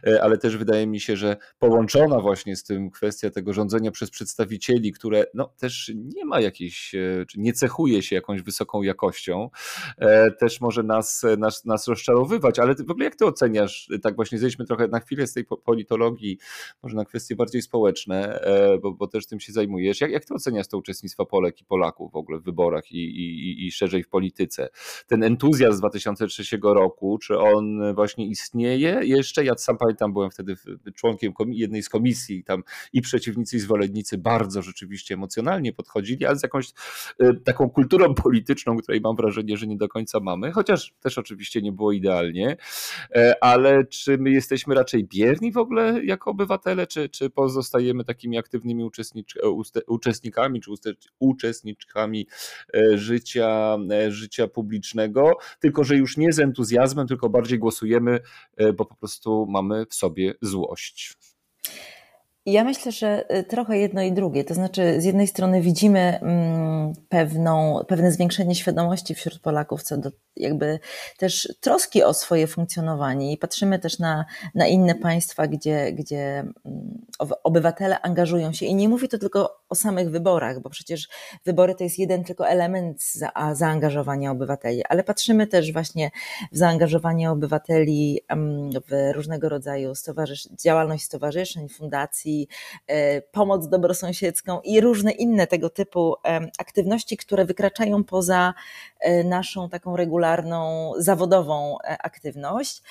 e, 0.06 0.22
ale 0.22 0.38
też 0.38 0.56
wydaje 0.56 0.86
mi 0.86 1.00
się, 1.00 1.16
że 1.16 1.36
połączona 1.58 2.20
właśnie 2.20 2.56
z 2.56 2.64
tym 2.64 2.90
kwestia 2.90 3.30
tego 3.30 3.52
rządzenia 3.52 3.90
przez 3.90 4.10
przedstawicieli, 4.10 4.92
które 4.92 5.24
no 5.34 5.54
też 5.58 5.92
nie 5.94 6.24
ma 6.24 6.40
jakiejś, 6.40 6.94
e, 6.94 7.26
czy 7.26 7.40
nie 7.40 7.52
cechuje 7.52 8.02
się 8.02 8.16
jakąś 8.16 8.42
wysoką 8.42 8.82
jakością, 8.82 9.50
e, 9.98 10.30
też 10.30 10.60
może 10.60 10.82
nas, 10.82 11.22
nas, 11.38 11.64
nas 11.64 11.88
rozczarowywać 11.88 12.53
ale 12.62 12.74
ty, 12.74 12.84
w 12.84 12.90
ogóle 12.90 13.04
jak 13.04 13.16
ty 13.16 13.26
oceniasz, 13.26 13.88
tak 14.02 14.16
właśnie 14.16 14.38
zejdźmy 14.38 14.64
trochę 14.64 14.88
na 14.88 15.00
chwilę 15.00 15.26
z 15.26 15.32
tej 15.32 15.44
politologii, 15.64 16.38
może 16.82 16.96
na 16.96 17.04
kwestie 17.04 17.36
bardziej 17.36 17.62
społeczne, 17.62 18.40
e, 18.40 18.78
bo, 18.78 18.92
bo 18.92 19.06
też 19.06 19.26
tym 19.26 19.40
się 19.40 19.52
zajmujesz. 19.52 20.00
Jak, 20.00 20.10
jak 20.10 20.24
ty 20.24 20.34
oceniasz 20.34 20.68
to 20.68 20.78
uczestnictwo 20.78 21.26
Polek 21.26 21.60
i 21.60 21.64
Polaków 21.64 22.12
w 22.12 22.16
ogóle 22.16 22.38
w 22.38 22.42
wyborach 22.42 22.92
i, 22.92 22.98
i, 22.98 23.66
i 23.66 23.72
szerzej 23.72 24.02
w 24.02 24.08
polityce? 24.08 24.68
Ten 25.06 25.22
entuzjazm 25.22 25.76
z 25.76 25.80
2003 25.80 26.58
roku, 26.62 27.18
czy 27.18 27.38
on 27.38 27.94
właśnie 27.94 28.26
istnieje 28.26 29.00
jeszcze? 29.02 29.44
Ja 29.44 29.54
sam 29.56 29.76
pamiętam, 29.78 30.12
byłem 30.12 30.30
wtedy 30.30 30.56
członkiem 30.94 31.32
jednej 31.48 31.82
z 31.82 31.88
komisji, 31.88 32.44
tam 32.44 32.62
i 32.92 33.00
przeciwnicy 33.00 33.56
i 33.56 33.60
zwolennicy 33.60 34.18
bardzo 34.18 34.62
rzeczywiście 34.62 35.14
emocjonalnie 35.14 35.72
podchodzili, 35.72 36.26
ale 36.26 36.36
z 36.36 36.42
jakąś 36.42 36.72
e, 37.18 37.34
taką 37.34 37.70
kulturą 37.70 38.14
polityczną, 38.14 38.76
której 38.76 39.00
mam 39.00 39.16
wrażenie, 39.16 39.56
że 39.56 39.66
nie 39.66 39.76
do 39.76 39.88
końca 39.88 40.20
mamy, 40.20 40.52
chociaż 40.52 40.94
też 41.00 41.18
oczywiście 41.18 41.62
nie 41.62 41.72
było 41.72 41.92
idealnie 41.92 42.43
E, 43.14 43.34
ale 43.40 43.84
czy 43.84 44.18
my 44.18 44.30
jesteśmy 44.30 44.74
raczej 44.74 45.04
bierni 45.04 45.52
w 45.52 45.58
ogóle 45.58 46.04
jako 46.04 46.30
obywatele, 46.30 46.86
czy, 46.86 47.08
czy 47.08 47.30
pozostajemy 47.30 48.04
takimi 48.04 48.38
aktywnymi 48.38 48.82
e, 49.42 49.50
uczestnikami, 49.86 50.60
czy 50.60 50.70
uczestniczkami 51.18 52.26
e, 52.74 52.98
życia, 52.98 53.76
życia 54.08 54.48
publicznego, 54.48 55.30
tylko 55.60 55.84
że 55.84 55.96
już 55.96 56.16
nie 56.16 56.32
z 56.32 56.38
entuzjazmem, 56.38 57.06
tylko 57.06 57.28
bardziej 57.28 57.58
głosujemy, 57.58 58.20
bo 58.76 58.84
po 58.84 58.94
prostu 58.94 59.46
mamy 59.48 59.86
w 59.86 59.94
sobie 59.94 60.34
złość. 60.42 61.14
Ja 62.46 62.64
myślę, 62.64 62.92
że 62.92 63.36
y, 63.38 63.44
trochę 63.44 63.78
jedno 63.78 64.02
i 64.02 64.12
drugie. 64.12 64.44
To 64.44 64.54
znaczy, 64.54 65.00
z 65.00 65.04
jednej 65.04 65.26
strony 65.26 65.60
widzimy 65.60 66.18
mm, 66.20 66.92
pewną, 67.08 67.80
pewne 67.88 68.12
zwiększenie 68.12 68.54
świadomości 68.54 69.14
wśród 69.14 69.40
Polaków 69.40 69.82
co 69.82 69.96
do 69.96 70.10
jakby 70.36 70.78
też 71.18 71.54
troski 71.60 72.02
o 72.02 72.14
swoje 72.14 72.46
funkcjonowanie 72.46 73.32
i 73.32 73.38
patrzymy 73.38 73.78
też 73.78 73.98
na, 73.98 74.24
na 74.54 74.66
inne 74.66 74.94
państwa, 74.94 75.46
gdzie, 75.46 75.92
gdzie 75.92 76.38
mm, 76.38 77.06
obywatele 77.44 78.00
angażują 78.00 78.52
się. 78.52 78.66
I 78.66 78.74
nie 78.74 78.88
mówię 78.88 79.08
to 79.08 79.18
tylko 79.18 79.56
o 79.68 79.74
samych 79.74 80.10
wyborach, 80.10 80.60
bo 80.60 80.70
przecież 80.70 81.08
wybory 81.44 81.74
to 81.74 81.84
jest 81.84 81.98
jeden 81.98 82.24
tylko 82.24 82.48
element 82.48 83.04
za, 83.12 83.32
zaangażowania 83.52 84.30
obywateli, 84.30 84.82
ale 84.88 85.04
patrzymy 85.04 85.46
też 85.46 85.72
właśnie 85.72 86.10
w 86.52 86.56
zaangażowanie 86.56 87.30
obywateli 87.30 88.20
w 88.90 89.12
różnego 89.14 89.48
rodzaju 89.48 89.94
stowarzysz 89.94 90.48
działalność 90.64 91.04
stowarzyszeń, 91.04 91.68
fundacji, 91.68 92.33
E, 92.86 93.22
pomoc 93.22 93.68
dobrosąsiedzką 93.68 94.60
i 94.60 94.80
różne 94.80 95.12
inne 95.12 95.46
tego 95.46 95.70
typu 95.70 96.14
aktywności, 96.58 97.16
które 97.16 97.44
wykraczają 97.44 98.04
poza 98.04 98.54
e, 99.00 99.24
naszą 99.24 99.68
taką 99.68 99.96
regularną, 99.96 100.92
zawodową 100.98 101.76
e, 101.78 101.98
aktywność. 102.02 102.82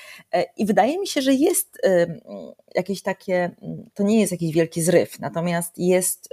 I 0.56 0.66
wydaje 0.66 1.00
mi 1.00 1.06
się, 1.06 1.22
że 1.22 1.34
jest 1.34 1.78
jakieś 2.74 3.02
takie, 3.02 3.50
to 3.94 4.02
nie 4.02 4.20
jest 4.20 4.32
jakiś 4.32 4.54
wielki 4.54 4.82
zryw, 4.82 5.18
natomiast 5.18 5.78
jest 5.78 6.28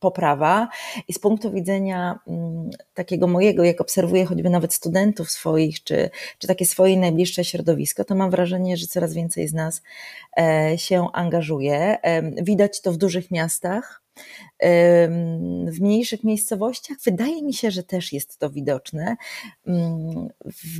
poprawa 0.00 0.68
i 1.08 1.12
z 1.12 1.18
punktu 1.18 1.50
widzenia 1.50 2.18
mm, 2.28 2.70
takiego 2.94 3.26
mojego, 3.26 3.64
jak 3.64 3.80
obserwuję 3.80 4.24
choćby 4.24 4.50
nawet 4.50 4.74
studentów 4.74 5.30
swoich, 5.30 5.84
czy, 5.84 6.10
czy 6.38 6.46
takie 6.46 6.66
swoje 6.66 6.98
najbliższe 6.98 7.44
środowisko, 7.44 8.04
to 8.04 8.14
mam 8.14 8.30
wrażenie, 8.30 8.76
że 8.76 8.86
coraz 8.86 9.14
więcej 9.14 9.48
z 9.48 9.54
nas 9.54 9.82
e, 10.38 10.72
się 10.78 11.06
angażuje. 11.12 11.98
Widać 12.42 12.80
to 12.80 12.92
w 12.92 12.96
dużych 12.96 13.30
miastach, 13.30 14.02
w 15.66 15.80
mniejszych 15.80 16.24
miejscowościach 16.24 16.96
wydaje 17.04 17.42
mi 17.42 17.54
się, 17.54 17.70
że 17.70 17.82
też 17.82 18.12
jest 18.12 18.38
to 18.38 18.50
widoczne. 18.50 19.16
Mm, 19.66 20.28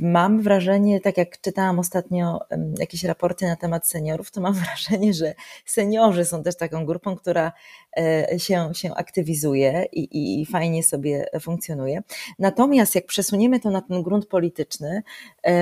mam 0.01 0.41
wrażenie, 0.41 0.99
tak 0.99 1.17
jak 1.17 1.41
czytałam 1.41 1.79
ostatnio 1.79 2.39
jakieś 2.79 3.03
raporty 3.03 3.45
na 3.45 3.55
temat 3.55 3.87
seniorów, 3.87 4.31
to 4.31 4.41
mam 4.41 4.53
wrażenie, 4.65 5.13
że 5.13 5.33
seniorzy 5.65 6.25
są 6.25 6.43
też 6.43 6.57
taką 6.57 6.85
grupą, 6.85 7.15
która 7.15 7.51
e, 7.97 8.27
się, 8.39 8.69
się 8.73 8.93
aktywizuje 8.95 9.85
i, 9.91 10.41
i 10.41 10.45
fajnie 10.45 10.83
sobie 10.83 11.25
funkcjonuje. 11.39 12.03
Natomiast 12.39 12.95
jak 12.95 13.05
przesuniemy 13.05 13.59
to 13.59 13.69
na 13.69 13.81
ten 13.81 14.03
grunt 14.03 14.25
polityczny, 14.25 15.03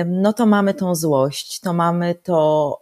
no 0.06 0.32
to 0.32 0.46
mamy 0.46 0.74
tą 0.74 0.94
złość, 0.94 1.60
to 1.60 1.72
mamy 1.72 2.14
to 2.14 2.78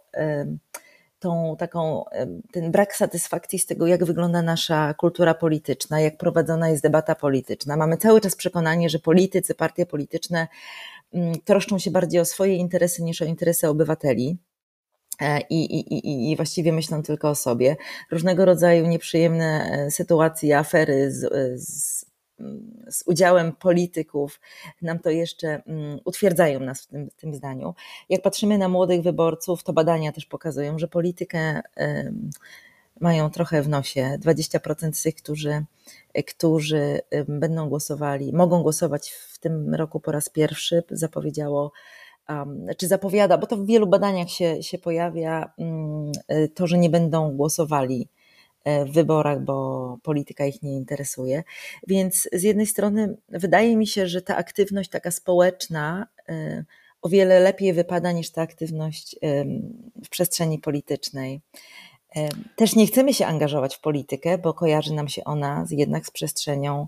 tą 1.19 1.55
taką, 1.59 2.05
ten 2.51 2.71
brak 2.71 2.95
satysfakcji 2.95 3.59
z 3.59 3.65
tego, 3.65 3.87
jak 3.87 4.05
wygląda 4.05 4.41
nasza 4.41 4.93
kultura 4.93 5.33
polityczna, 5.33 5.99
jak 5.99 6.17
prowadzona 6.17 6.69
jest 6.69 6.83
debata 6.83 7.15
polityczna. 7.15 7.77
Mamy 7.77 7.97
cały 7.97 8.21
czas 8.21 8.35
przekonanie, 8.35 8.89
że 8.89 8.99
politycy, 8.99 9.55
partie 9.55 9.85
polityczne 9.85 10.47
mm, 11.13 11.33
troszczą 11.45 11.79
się 11.79 11.91
bardziej 11.91 12.21
o 12.21 12.25
swoje 12.25 12.55
interesy 12.55 13.03
niż 13.03 13.21
o 13.21 13.25
interesy 13.25 13.67
obywateli. 13.67 14.37
E, 15.21 15.41
I, 15.49 15.79
i, 15.79 16.31
I 16.31 16.35
właściwie 16.35 16.73
myślą 16.73 17.03
tylko 17.03 17.29
o 17.29 17.35
sobie. 17.35 17.75
Różnego 18.11 18.45
rodzaju 18.45 18.87
nieprzyjemne 18.87 19.71
e, 19.71 19.91
sytuacje, 19.91 20.57
afery 20.57 21.11
z, 21.11 21.29
z 21.63 22.08
z 22.89 23.03
udziałem 23.05 23.51
polityków 23.51 24.39
nam 24.81 24.99
to 24.99 25.09
jeszcze 25.09 25.47
mm, 25.47 25.99
utwierdzają 26.05 26.59
nas 26.59 26.81
w 26.81 26.87
tym, 26.87 27.09
w 27.09 27.15
tym 27.15 27.33
zdaniu. 27.33 27.73
Jak 28.09 28.21
patrzymy 28.21 28.57
na 28.57 28.69
młodych 28.69 29.01
wyborców, 29.01 29.63
to 29.63 29.73
badania 29.73 30.11
też 30.11 30.25
pokazują, 30.25 30.79
że 30.79 30.87
politykę 30.87 31.61
mają 32.99 33.29
trochę 33.29 33.61
w 33.61 33.69
nosie. 33.69 34.17
20% 34.21 34.93
z 34.93 35.03
tych, 35.03 35.15
którzy, 35.15 35.65
którzy 36.27 36.99
będą 37.27 37.69
głosowali, 37.69 38.33
mogą 38.33 38.61
głosować 38.61 39.09
w 39.09 39.39
tym 39.39 39.75
roku 39.75 39.99
po 39.99 40.11
raz 40.11 40.29
pierwszy, 40.29 40.83
zapowiedziało 40.91 41.71
czy 42.77 42.87
zapowiada, 42.87 43.37
bo 43.37 43.47
to 43.47 43.57
w 43.57 43.65
wielu 43.65 43.87
badaniach 43.87 44.29
się, 44.29 44.63
się 44.63 44.77
pojawia, 44.77 45.53
mm, 45.57 46.11
to, 46.55 46.67
że 46.67 46.77
nie 46.77 46.89
będą 46.89 47.31
głosowali 47.31 48.07
w 48.65 48.91
wyborach, 48.91 49.43
bo 49.43 49.97
polityka 50.03 50.45
ich 50.45 50.61
nie 50.61 50.75
interesuje. 50.75 51.43
Więc 51.87 52.29
z 52.33 52.43
jednej 52.43 52.65
strony 52.65 53.17
wydaje 53.29 53.77
mi 53.77 53.87
się, 53.87 54.07
że 54.07 54.21
ta 54.21 54.37
aktywność 54.37 54.89
taka 54.89 55.11
społeczna, 55.11 56.07
e, 56.29 56.65
o 57.01 57.09
wiele 57.09 57.39
lepiej 57.39 57.73
wypada 57.73 58.11
niż 58.11 58.31
ta 58.31 58.41
aktywność 58.41 59.15
w 60.05 60.09
przestrzeni 60.09 60.59
politycznej. 60.59 61.41
Też 62.55 62.75
nie 62.75 62.87
chcemy 62.87 63.13
się 63.13 63.25
angażować 63.25 63.75
w 63.75 63.81
politykę, 63.81 64.37
bo 64.37 64.53
kojarzy 64.53 64.93
nam 64.93 65.07
się 65.07 65.23
ona 65.23 65.65
jednak 65.71 66.05
z 66.05 66.11
przestrzenią 66.11 66.87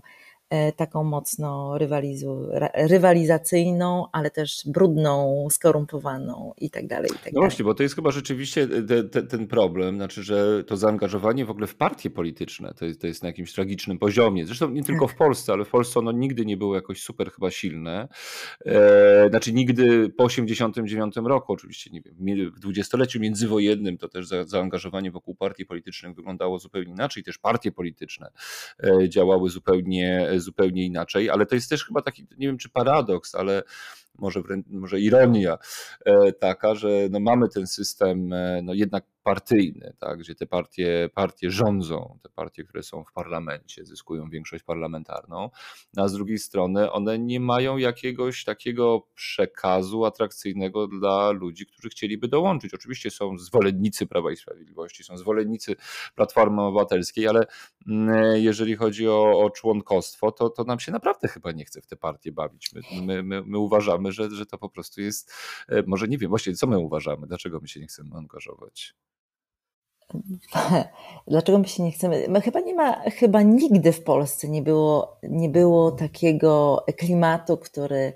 taką 0.76 1.04
mocno 1.04 1.78
rywalizu, 1.78 2.48
rywalizacyjną, 2.74 4.06
ale 4.12 4.30
też 4.30 4.62
brudną, 4.66 5.46
skorumpowaną 5.50 6.52
i 6.58 6.70
tak 6.70 6.86
dalej. 6.86 7.10
I 7.14 7.24
tak 7.24 7.32
no 7.32 7.40
właśnie, 7.40 7.64
bo 7.64 7.74
to 7.74 7.82
jest 7.82 7.94
chyba 7.94 8.10
rzeczywiście 8.10 8.68
te, 8.68 9.04
te, 9.04 9.22
ten 9.22 9.46
problem, 9.46 9.96
znaczy, 9.96 10.22
że 10.22 10.64
to 10.64 10.76
zaangażowanie 10.76 11.44
w 11.44 11.50
ogóle 11.50 11.66
w 11.66 11.74
partie 11.74 12.10
polityczne 12.10 12.74
to 12.74 12.84
jest, 12.84 13.00
to 13.00 13.06
jest 13.06 13.22
na 13.22 13.28
jakimś 13.28 13.52
tragicznym 13.52 13.98
poziomie. 13.98 14.46
Zresztą 14.46 14.70
nie 14.70 14.82
tylko 14.82 15.08
w 15.08 15.14
Polsce, 15.14 15.52
ale 15.52 15.64
w 15.64 15.70
Polsce 15.70 15.98
ono 15.98 16.12
nigdy 16.12 16.46
nie 16.46 16.56
było 16.56 16.74
jakoś 16.74 17.02
super 17.02 17.32
chyba 17.32 17.50
silne. 17.50 18.08
E, 18.66 19.28
znaczy 19.30 19.52
nigdy 19.52 20.08
po 20.08 20.24
89 20.24 21.14
roku, 21.24 21.52
oczywiście 21.52 21.90
nie 21.90 22.00
wiem, 22.00 22.52
w 22.52 22.60
dwudziestoleciu 22.60 23.20
międzywojennym 23.20 23.98
to 23.98 24.08
też 24.08 24.26
za, 24.26 24.44
zaangażowanie 24.44 25.10
wokół 25.10 25.34
partii 25.34 25.66
politycznych 25.66 26.14
wyglądało 26.14 26.58
zupełnie 26.58 26.90
inaczej, 26.90 27.22
też 27.22 27.38
partie 27.38 27.72
polityczne 27.72 28.30
e, 28.82 29.08
działały 29.08 29.50
zupełnie 29.50 30.28
zupełnie 30.42 30.84
inaczej, 30.84 31.30
ale 31.30 31.46
to 31.46 31.54
jest 31.54 31.70
też 31.70 31.84
chyba 31.84 32.02
taki, 32.02 32.26
nie 32.38 32.46
wiem 32.46 32.58
czy 32.58 32.68
paradoks, 32.68 33.34
ale 33.34 33.62
może, 34.18 34.42
może 34.70 35.00
ironia 35.00 35.58
e, 36.04 36.32
taka, 36.32 36.74
że 36.74 36.88
no 37.10 37.20
mamy 37.20 37.48
ten 37.48 37.66
system 37.66 38.32
e, 38.32 38.62
no 38.62 38.74
jednak 38.74 39.04
partyjny, 39.22 39.94
tak, 39.98 40.18
gdzie 40.18 40.34
te 40.34 40.46
partie, 40.46 41.10
partie 41.14 41.50
rządzą, 41.50 42.18
te 42.22 42.28
partie, 42.28 42.64
które 42.64 42.82
są 42.82 43.04
w 43.04 43.12
parlamencie, 43.12 43.84
zyskują 43.84 44.30
większość 44.30 44.64
parlamentarną, 44.64 45.50
a 45.96 46.08
z 46.08 46.12
drugiej 46.12 46.38
strony 46.38 46.92
one 46.92 47.18
nie 47.18 47.40
mają 47.40 47.76
jakiegoś 47.76 48.44
takiego 48.44 49.06
przekazu 49.14 50.04
atrakcyjnego 50.04 50.86
dla 50.86 51.30
ludzi, 51.30 51.66
którzy 51.66 51.88
chcieliby 51.88 52.28
dołączyć. 52.28 52.74
Oczywiście 52.74 53.10
są 53.10 53.38
zwolennicy 53.38 54.06
Prawa 54.06 54.32
i 54.32 54.36
Sprawiedliwości, 54.36 55.04
są 55.04 55.16
zwolennicy 55.16 55.76
Platformy 56.14 56.62
Obywatelskiej, 56.62 57.28
ale 57.28 57.46
mm, 57.88 58.42
jeżeli 58.42 58.76
chodzi 58.76 59.08
o, 59.08 59.38
o 59.38 59.50
członkostwo, 59.50 60.32
to, 60.32 60.50
to 60.50 60.64
nam 60.64 60.80
się 60.80 60.92
naprawdę 60.92 61.28
chyba 61.28 61.52
nie 61.52 61.64
chce 61.64 61.80
w 61.80 61.86
te 61.86 61.96
partie 61.96 62.32
bawić. 62.32 62.70
My, 62.72 63.02
my, 63.02 63.22
my, 63.22 63.42
my 63.46 63.58
uważamy, 63.58 64.01
że, 64.10 64.30
że 64.30 64.46
to 64.46 64.58
po 64.58 64.68
prostu 64.68 65.00
jest, 65.00 65.32
e, 65.68 65.82
może 65.86 66.08
nie 66.08 66.18
wiem, 66.18 66.28
właśnie 66.28 66.54
co 66.54 66.66
my 66.66 66.78
uważamy, 66.78 67.26
dlaczego 67.26 67.60
my 67.60 67.68
się 67.68 67.80
nie 67.80 67.86
chcemy 67.86 68.16
angażować. 68.16 68.94
Dlaczego 71.26 71.58
my 71.58 71.68
się 71.68 71.82
nie 71.82 71.92
chcemy? 71.92 72.26
My 72.28 72.40
chyba 72.40 72.60
nie 72.60 72.74
ma, 72.74 73.10
chyba 73.10 73.42
nigdy 73.42 73.92
w 73.92 74.02
Polsce 74.02 74.48
nie 74.48 74.62
było, 74.62 75.16
nie 75.22 75.48
było 75.48 75.92
takiego 75.92 76.84
klimatu, 76.98 77.56
który, 77.56 78.12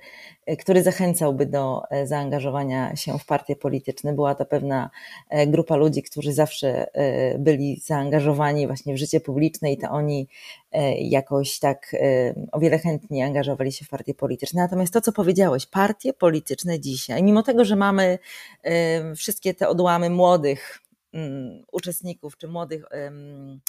który 0.59 0.83
zachęcałby 0.83 1.47
do 1.47 1.83
e, 1.91 2.07
zaangażowania 2.07 2.97
się 2.97 3.19
w 3.19 3.27
partie 3.27 3.57
polityczne. 3.57 4.13
Była 4.13 4.35
to 4.35 4.45
pewna 4.45 4.91
e, 5.29 5.47
grupa 5.47 5.77
ludzi, 5.77 6.03
którzy 6.03 6.33
zawsze 6.33 6.95
e, 6.95 7.39
byli 7.39 7.81
zaangażowani 7.85 8.67
właśnie 8.67 8.95
w 8.95 8.97
życie 8.97 9.21
publiczne 9.21 9.73
i 9.73 9.79
to 9.79 9.91
oni 9.91 10.29
jakoś 10.99 11.59
tak 11.59 11.97
o 12.53 12.61
wiele 12.61 12.79
chętniej 12.79 13.23
angażowali 13.23 13.73
się 13.73 13.85
w 13.85 13.89
partie 13.89 14.15
polityczne. 14.15 14.63
Natomiast 14.63 14.93
to, 14.93 15.01
co 15.01 15.13
powiedziałeś, 15.13 15.67
partie 15.67 16.13
polityczne 16.13 16.81
dzisiaj, 16.81 17.23
mimo 17.23 17.43
tego, 17.43 17.65
że 17.65 17.77
mamy 17.77 18.19
wszystkie 19.15 19.55
te 19.55 19.69
odłamy 19.69 20.11
młodych, 20.11 20.81
uczestników 21.73 22.37
czy 22.37 22.49
młodych 22.49 22.85
mm, 22.91 23.61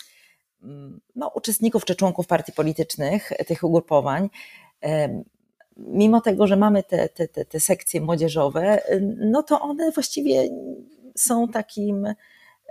no, 1.16 1.32
uczestników 1.36 1.86
czy 1.86 1.96
członków 1.96 2.28
partii 2.28 2.52
politycznych, 2.52 3.32
tych 3.48 3.64
ugrupowań, 3.64 4.30
mimo 5.78 6.22
tego, 6.22 6.48
że 6.48 6.56
mamy 6.56 6.84
te, 6.84 7.10
te, 7.10 7.28
te, 7.28 7.46
te 7.46 7.60
sekcje 7.60 8.02
młodzieżowe, 8.02 8.82
no 9.18 9.44
to 9.44 9.62
one 9.62 9.92
właściwie 9.92 10.50
są 11.16 11.48
takim 11.48 12.06
e, 12.06 12.16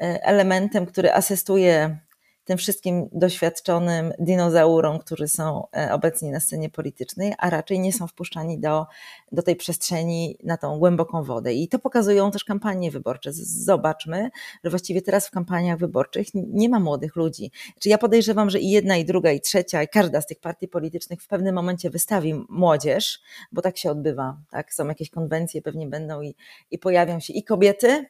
elementem, 0.00 0.86
który 0.86 1.12
asystuje 1.12 1.98
tym 2.46 2.58
wszystkim 2.58 3.08
doświadczonym 3.12 4.12
dinozaurom, 4.18 4.98
którzy 4.98 5.28
są 5.28 5.66
e, 5.76 5.92
obecni 5.92 6.30
na 6.30 6.40
scenie 6.40 6.70
politycznej, 6.70 7.34
a 7.38 7.50
raczej 7.50 7.80
nie 7.80 7.92
są 7.92 8.06
wpuszczani 8.06 8.60
do, 8.60 8.86
do 9.32 9.42
tej 9.42 9.56
przestrzeni 9.56 10.38
na 10.44 10.56
tą 10.56 10.78
głęboką 10.78 11.24
wodę. 11.24 11.54
I 11.54 11.68
to 11.68 11.78
pokazują 11.78 12.30
też 12.30 12.44
kampanie 12.44 12.90
wyborcze. 12.90 13.30
Zobaczmy, 13.32 14.30
że 14.64 14.70
właściwie 14.70 15.02
teraz 15.02 15.28
w 15.28 15.30
kampaniach 15.30 15.78
wyborczych 15.78 16.26
nie 16.34 16.68
ma 16.68 16.80
młodych 16.80 17.16
ludzi. 17.16 17.50
Czy 17.80 17.88
ja 17.88 17.98
podejrzewam, 17.98 18.50
że 18.50 18.60
i 18.60 18.70
jedna, 18.70 18.96
i 18.96 19.04
druga, 19.04 19.32
i 19.32 19.40
trzecia, 19.40 19.82
i 19.82 19.88
każda 19.88 20.20
z 20.20 20.26
tych 20.26 20.40
partii 20.40 20.68
politycznych 20.68 21.22
w 21.22 21.28
pewnym 21.28 21.54
momencie 21.54 21.90
wystawi 21.90 22.34
młodzież, 22.48 23.20
bo 23.52 23.62
tak 23.62 23.78
się 23.78 23.90
odbywa. 23.90 24.36
Tak? 24.50 24.74
Są 24.74 24.88
jakieś 24.88 25.10
konwencje, 25.10 25.62
pewnie 25.62 25.86
będą 25.86 26.22
i, 26.22 26.34
i 26.70 26.78
pojawią 26.78 27.20
się 27.20 27.32
i 27.32 27.44
kobiety, 27.44 28.06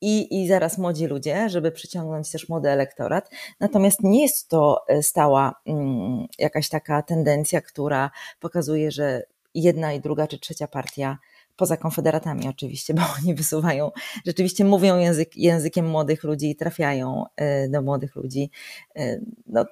i, 0.00 0.42
i 0.42 0.48
zaraz 0.48 0.78
młodzi 0.78 1.06
ludzie, 1.06 1.48
żeby 1.48 1.72
przyciągnąć 1.72 2.30
też 2.30 2.48
młody 2.48 2.68
elektorat. 2.68 3.30
Natomiast 3.60 4.02
nie 4.02 4.22
jest 4.22 4.48
to 4.48 4.84
e, 4.88 5.02
stała 5.02 5.60
mm, 5.66 6.26
jakaś 6.38 6.68
taka 6.68 7.02
tendencja, 7.02 7.60
która 7.60 8.10
pokazuje, 8.40 8.90
że 8.90 9.22
jedna 9.54 9.92
i 9.92 10.00
druga 10.00 10.26
czy 10.26 10.38
trzecia 10.38 10.66
partia 10.66 11.18
poza 11.56 11.76
konfederatami 11.76 12.48
oczywiście, 12.48 12.94
bo 12.98 13.02
oni 13.22 13.34
wysuwają, 13.34 13.90
rzeczywiście 14.26 14.64
mówią 14.64 14.98
język, 14.98 15.36
językiem 15.36 15.88
młodych 15.88 16.24
ludzi 16.24 16.50
i 16.50 16.56
trafiają 16.56 17.24
e, 17.36 17.68
do 17.68 17.82
młodych 17.82 18.16
ludzi. 18.16 18.50
E, 18.96 19.20
no, 19.46 19.64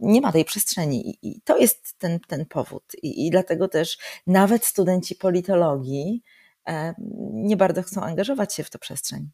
nie 0.00 0.20
ma 0.20 0.32
tej 0.32 0.44
przestrzeni 0.44 1.18
i 1.22 1.40
to 1.40 1.58
jest 1.58 1.98
ten, 1.98 2.20
ten 2.20 2.46
powód. 2.46 2.84
I, 3.02 3.26
I 3.26 3.30
dlatego 3.30 3.68
też 3.68 3.98
nawet 4.26 4.64
studenci 4.64 5.14
politologii 5.14 6.22
nie 7.32 7.56
bardzo 7.56 7.82
chcą 7.82 8.02
angażować 8.02 8.54
się 8.54 8.64
w 8.64 8.70
tę 8.70 8.78
przestrzeń. 8.78 9.30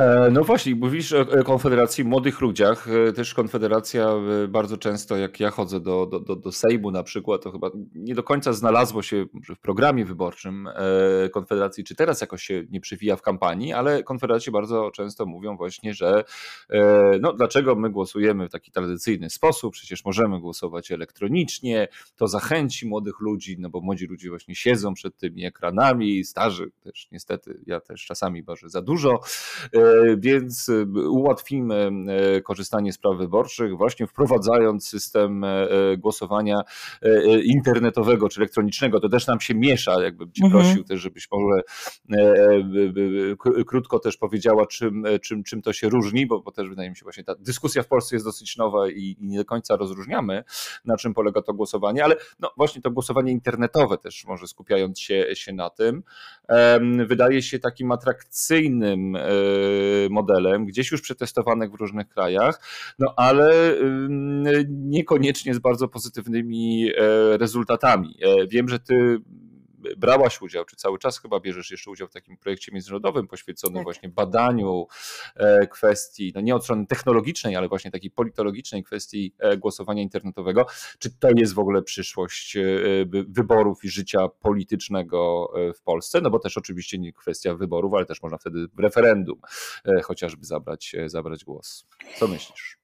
E, 0.00 0.30
no 0.30 0.44
właśnie, 0.44 0.74
mówisz 0.74 1.12
o 1.12 1.44
Konfederacji 1.44 2.04
Młodych 2.04 2.40
Ludziach. 2.40 2.88
E, 2.88 3.12
też 3.12 3.34
Konfederacja 3.34 4.08
e, 4.44 4.48
bardzo 4.48 4.76
często, 4.76 5.16
jak 5.16 5.40
ja 5.40 5.50
chodzę 5.50 5.80
do, 5.80 6.06
do, 6.06 6.36
do 6.36 6.52
Sejmu 6.52 6.90
na 6.90 7.02
przykład, 7.02 7.42
to 7.42 7.52
chyba 7.52 7.70
nie 7.94 8.14
do 8.14 8.22
końca 8.22 8.52
znalazło 8.52 9.02
się 9.02 9.26
w 9.56 9.58
programie 9.60 10.04
wyborczym 10.04 10.68
Konfederacji, 11.32 11.84
czy 11.84 11.94
teraz 11.94 12.20
jakoś 12.20 12.42
się 12.42 12.64
nie 12.70 12.80
przywija 12.80 13.16
w 13.16 13.22
kampanii, 13.22 13.72
ale 13.72 14.02
Konfederaci 14.02 14.50
bardzo 14.50 14.90
często 14.90 15.26
mówią 15.26 15.56
właśnie, 15.56 15.94
że 15.94 16.24
no 17.20 17.32
dlaczego 17.32 17.74
my 17.74 17.90
głosujemy 17.90 18.48
w 18.48 18.52
taki 18.52 18.70
tradycyjny 18.70 19.30
sposób, 19.30 19.72
przecież 19.72 20.04
możemy 20.04 20.40
głosować 20.40 20.90
elektronicznie, 20.90 21.88
to 22.16 22.28
zachęci 22.28 22.86
młodych 22.86 23.20
ludzi, 23.20 23.56
no 23.58 23.70
bo 23.70 23.80
młodzi 23.80 24.06
ludzie 24.06 24.28
właśnie 24.28 24.54
siedzą 24.54 24.94
przed 24.94 25.16
tymi 25.16 25.44
ekranami, 25.44 26.24
starzy 26.24 26.70
też 26.80 27.08
niestety, 27.12 27.60
ja 27.66 27.80
też 27.80 28.06
czasami 28.06 28.42
bardzo 28.42 28.68
za 28.68 28.82
dużo, 28.82 29.20
więc 30.16 30.68
e, 30.68 31.08
ułatwimy 31.08 31.90
e, 32.08 32.40
korzystanie 32.40 32.92
z 32.92 32.98
praw 32.98 33.16
wyborczych, 33.16 33.76
właśnie 33.76 34.06
wprowadzając 34.06 34.88
system 34.88 35.44
e, 35.44 35.66
głosowania 35.98 36.60
internetowego 37.44 38.28
czy 38.28 38.40
elektronicznego. 38.40 39.00
To 39.00 39.08
też 39.08 39.26
nam 39.26 39.40
się 39.40 39.54
miesza, 39.54 40.02
jakbym 40.02 40.32
Ci 40.32 40.44
mhm. 40.44 40.64
prosił 40.64 40.84
też, 40.84 41.00
żebyś 41.00 41.28
może 41.32 41.62
krótko 43.66 43.98
też 43.98 44.16
powiedziała, 44.16 44.66
czym, 44.66 45.04
czym, 45.22 45.44
czym 45.44 45.62
to 45.62 45.72
się 45.72 45.88
różni, 45.88 46.26
bo, 46.26 46.40
bo 46.40 46.52
też 46.52 46.68
wydaje 46.68 46.90
mi 46.90 46.96
się 46.96 47.02
właśnie 47.02 47.24
ta 47.24 47.34
dyskusja 47.34 47.82
w 47.82 47.86
Polsce 47.86 48.16
jest 48.16 48.26
dosyć 48.26 48.56
nowa 48.56 48.88
i, 48.88 49.16
i 49.20 49.26
nie 49.26 49.38
do 49.38 49.44
końca 49.44 49.76
rozróżniamy, 49.76 50.44
na 50.84 50.96
czym 50.96 51.14
polega 51.14 51.42
to 51.42 51.54
głosowanie, 51.54 52.04
ale 52.04 52.16
no 52.40 52.52
właśnie 52.56 52.82
to 52.82 52.90
głosowanie 52.90 53.32
internetowe 53.32 53.98
też 53.98 54.24
może 54.26 54.46
skupiając 54.46 55.00
się, 55.00 55.26
się 55.34 55.52
na 55.52 55.70
tym, 55.70 56.02
wydaje 57.06 57.42
się 57.42 57.58
takim 57.58 57.92
atrakcyjnym 57.92 59.16
modelem, 60.10 60.66
gdzieś 60.66 60.92
już 60.92 61.00
przetestowanych 61.00 61.70
w 61.70 61.74
różnych 61.74 62.08
krajach, 62.08 62.60
no 62.98 63.14
ale 63.16 63.74
niekoniecznie 64.68 65.54
z 65.54 65.58
bardzo 65.58 65.88
pozytywnymi 65.88 66.90
e, 66.90 67.36
rezultatami. 67.38 68.16
E, 68.22 68.46
wiem, 68.46 68.68
że 68.68 68.78
ty 68.78 69.20
brałaś 69.96 70.42
udział, 70.42 70.64
czy 70.64 70.76
cały 70.76 70.98
czas 70.98 71.18
chyba 71.18 71.40
bierzesz 71.40 71.70
jeszcze 71.70 71.90
udział 71.90 72.08
w 72.08 72.12
takim 72.12 72.36
projekcie 72.36 72.72
międzynarodowym 72.72 73.28
poświęconym 73.28 73.74
tak. 73.74 73.84
właśnie 73.84 74.08
badaniu 74.08 74.86
e, 75.36 75.66
kwestii, 75.66 76.32
no 76.34 76.40
nie 76.40 76.54
od 76.54 76.64
strony 76.64 76.86
technologicznej, 76.86 77.56
ale 77.56 77.68
właśnie 77.68 77.90
takiej 77.90 78.10
politologicznej 78.10 78.84
kwestii 78.84 79.34
e, 79.38 79.56
głosowania 79.56 80.02
internetowego. 80.02 80.66
Czy 80.98 81.10
to 81.10 81.28
jest 81.36 81.54
w 81.54 81.58
ogóle 81.58 81.82
przyszłość 81.82 82.56
e, 82.56 82.62
wyborów 83.28 83.84
i 83.84 83.88
życia 83.88 84.28
politycznego 84.28 85.52
w 85.76 85.82
Polsce? 85.82 86.20
No 86.20 86.30
bo 86.30 86.38
też 86.38 86.58
oczywiście 86.58 86.98
nie 86.98 87.12
kwestia 87.12 87.54
wyborów, 87.54 87.94
ale 87.94 88.06
też 88.06 88.22
można 88.22 88.38
wtedy 88.38 88.68
w 88.74 88.78
referendum 88.78 89.40
chociażby 90.04 90.46
zabrać, 90.46 90.96
zabrać 91.06 91.44
głos. 91.44 91.86
Co 92.18 92.28
myślisz? 92.28 92.78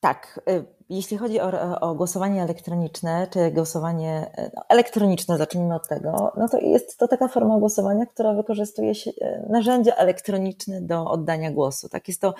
Tak, 0.00 0.40
y, 0.50 0.64
jeśli 0.88 1.16
chodzi 1.16 1.40
o, 1.40 1.80
o, 1.80 1.94
głosowanie 1.94 2.42
elektroniczne, 2.42 3.26
czy 3.30 3.50
głosowanie 3.50 4.30
y, 4.38 4.50
no, 4.56 4.62
elektroniczne, 4.68 5.38
zacznijmy 5.38 5.74
od 5.74 5.88
tego, 5.88 6.32
no 6.36 6.48
to 6.48 6.58
jest 6.58 6.98
to 6.98 7.08
taka 7.08 7.28
forma 7.28 7.58
głosowania, 7.58 8.06
która 8.06 8.34
wykorzystuje 8.34 8.94
się, 8.94 9.10
y, 9.10 9.46
narzędzia 9.48 9.94
elektroniczne 9.94 10.80
do 10.80 11.10
oddania 11.10 11.50
głosu. 11.50 11.88
Tak 11.88 12.08
jest 12.08 12.20
to 12.20 12.34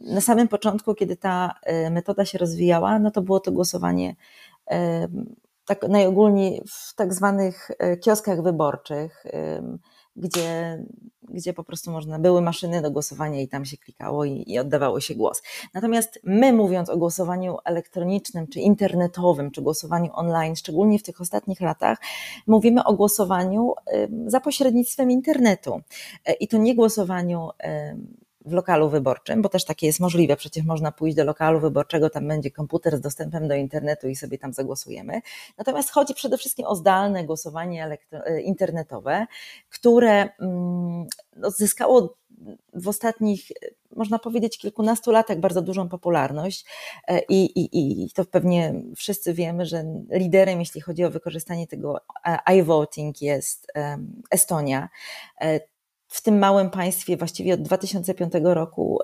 na 0.00 0.20
samym 0.20 0.48
początku, 0.48 0.94
kiedy 0.94 1.16
ta 1.16 1.54
metoda 1.90 2.24
się 2.24 2.38
rozwijała, 2.38 2.98
no 2.98 3.10
to 3.10 3.22
było 3.22 3.40
to 3.40 3.52
głosowanie 3.52 4.16
tak 5.66 5.88
najogólniej 5.88 6.62
w 6.68 6.94
tak 6.94 7.14
zwanych 7.14 7.70
kioskach 8.00 8.42
wyborczych 8.42 9.24
gdzie, 10.16 10.84
gdzie 11.22 11.52
po 11.52 11.64
prostu 11.64 11.90
można, 11.90 12.18
były 12.18 12.40
maszyny 12.40 12.82
do 12.82 12.90
głosowania 12.90 13.40
i 13.40 13.48
tam 13.48 13.64
się 13.64 13.76
klikało 13.76 14.24
i, 14.24 14.44
i 14.46 14.58
oddawało 14.58 15.00
się 15.00 15.14
głos. 15.14 15.42
Natomiast 15.74 16.20
my 16.24 16.52
mówiąc 16.52 16.90
o 16.90 16.96
głosowaniu 16.96 17.56
elektronicznym, 17.64 18.46
czy 18.46 18.60
internetowym, 18.60 19.50
czy 19.50 19.62
głosowaniu 19.62 20.10
online, 20.12 20.56
szczególnie 20.56 20.98
w 20.98 21.02
tych 21.02 21.20
ostatnich 21.20 21.60
latach, 21.60 21.98
mówimy 22.46 22.84
o 22.84 22.94
głosowaniu 22.94 23.74
za 24.26 24.40
pośrednictwem 24.40 25.10
internetu. 25.10 25.80
E, 26.26 26.32
I 26.32 26.48
to 26.48 26.58
nie 26.58 26.74
głosowaniu 26.74 27.48
w 28.44 28.52
lokalu 28.52 28.88
wyborczym, 28.88 29.42
bo 29.42 29.48
też 29.48 29.64
takie 29.64 29.86
jest 29.86 30.00
możliwe. 30.00 30.36
Przecież 30.36 30.64
można 30.64 30.92
pójść 30.92 31.16
do 31.16 31.24
lokalu 31.24 31.60
wyborczego, 31.60 32.10
tam 32.10 32.28
będzie 32.28 32.50
komputer 32.50 32.96
z 32.96 33.00
dostępem 33.00 33.48
do 33.48 33.54
internetu 33.54 34.08
i 34.08 34.16
sobie 34.16 34.38
tam 34.38 34.52
zagłosujemy. 34.52 35.20
Natomiast 35.58 35.90
chodzi 35.90 36.14
przede 36.14 36.38
wszystkim 36.38 36.66
o 36.66 36.76
zdalne 36.76 37.24
głosowanie 37.24 37.98
e, 38.12 38.40
internetowe, 38.40 39.26
które 39.70 40.28
mm, 40.40 41.06
no, 41.36 41.50
zyskało 41.50 42.16
w 42.74 42.88
ostatnich, 42.88 43.48
można 43.96 44.18
powiedzieć, 44.18 44.58
kilkunastu 44.58 45.10
latach 45.10 45.40
bardzo 45.40 45.62
dużą 45.62 45.88
popularność 45.88 46.64
e, 47.08 47.20
i, 47.28 47.44
i, 47.44 48.04
i 48.04 48.10
to 48.10 48.24
pewnie 48.24 48.74
wszyscy 48.96 49.34
wiemy, 49.34 49.66
że 49.66 49.84
liderem, 50.10 50.60
jeśli 50.60 50.80
chodzi 50.80 51.04
o 51.04 51.10
wykorzystanie 51.10 51.66
tego 51.66 52.00
iVoting 52.46 53.22
jest 53.22 53.72
Estonia 54.30 54.88
w 56.12 56.22
tym 56.22 56.38
małym 56.38 56.70
państwie 56.70 57.16
właściwie 57.16 57.54
od 57.54 57.62
2005 57.62 58.32
roku 58.42 58.98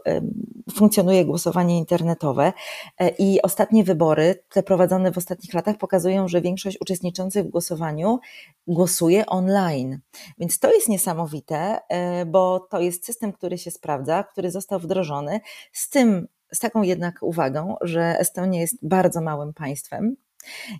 funkcjonuje 0.72 1.24
głosowanie 1.24 1.78
internetowe 1.78 2.52
e, 2.98 3.08
i 3.08 3.42
ostatnie 3.42 3.84
wybory, 3.84 4.44
te 4.48 4.62
prowadzone 4.62 5.12
w 5.12 5.18
ostatnich 5.18 5.54
latach, 5.54 5.76
pokazują, 5.76 6.28
że 6.28 6.40
większość 6.40 6.80
uczestniczących 6.80 7.44
w 7.44 7.50
głosowaniu 7.50 8.18
głosuje 8.66 9.26
online. 9.26 9.98
Więc 10.38 10.58
to 10.58 10.72
jest 10.72 10.88
niesamowite, 10.88 11.78
e, 11.88 12.26
bo 12.26 12.60
to 12.60 12.80
jest 12.80 13.06
system, 13.06 13.32
który 13.32 13.58
się 13.58 13.70
sprawdza, 13.70 14.24
który 14.24 14.50
został 14.50 14.80
wdrożony, 14.80 15.40
z 15.72 15.90
tym, 15.90 16.28
z 16.52 16.58
taką 16.58 16.82
jednak 16.82 17.22
uwagą, 17.22 17.76
że 17.80 18.18
Estonia 18.18 18.60
jest 18.60 18.88
bardzo 18.88 19.20
małym 19.20 19.54
państwem, 19.54 20.16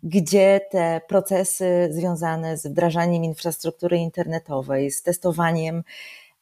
gdzie 0.03 0.61
te 0.71 1.01
procesy 1.09 1.89
związane 1.91 2.57
z 2.57 2.67
wdrażaniem 2.67 3.25
infrastruktury 3.25 3.99
internetowej, 3.99 4.91
z 4.91 5.03
testowaniem 5.03 5.83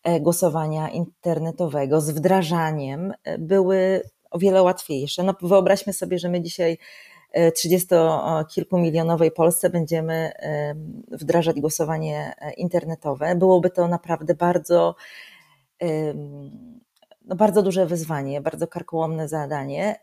e, 0.02 0.20
głosowania 0.20 0.88
internetowego, 0.88 2.00
z 2.00 2.10
wdrażaniem 2.10 3.12
e, 3.24 3.38
były 3.38 4.02
o 4.30 4.38
wiele 4.38 4.62
łatwiejsze. 4.62 5.22
No, 5.22 5.34
wyobraźmy 5.42 5.92
sobie, 5.92 6.18
że 6.18 6.28
my 6.28 6.42
dzisiaj 6.42 6.78
30-kilkumilionowej 7.36 9.26
e, 9.26 9.30
Polsce 9.30 9.70
będziemy 9.70 10.32
wdrażać 11.10 11.60
głosowanie 11.60 12.34
internetowe. 12.56 13.34
Byłoby 13.34 13.70
to 13.70 13.88
naprawdę 13.88 14.34
bardzo, 14.34 14.94
no 17.24 17.36
bardzo 17.36 17.62
duże 17.62 17.86
wyzwanie, 17.86 18.40
bardzo 18.40 18.66
karkołomne 18.66 19.28
zadanie. 19.28 19.98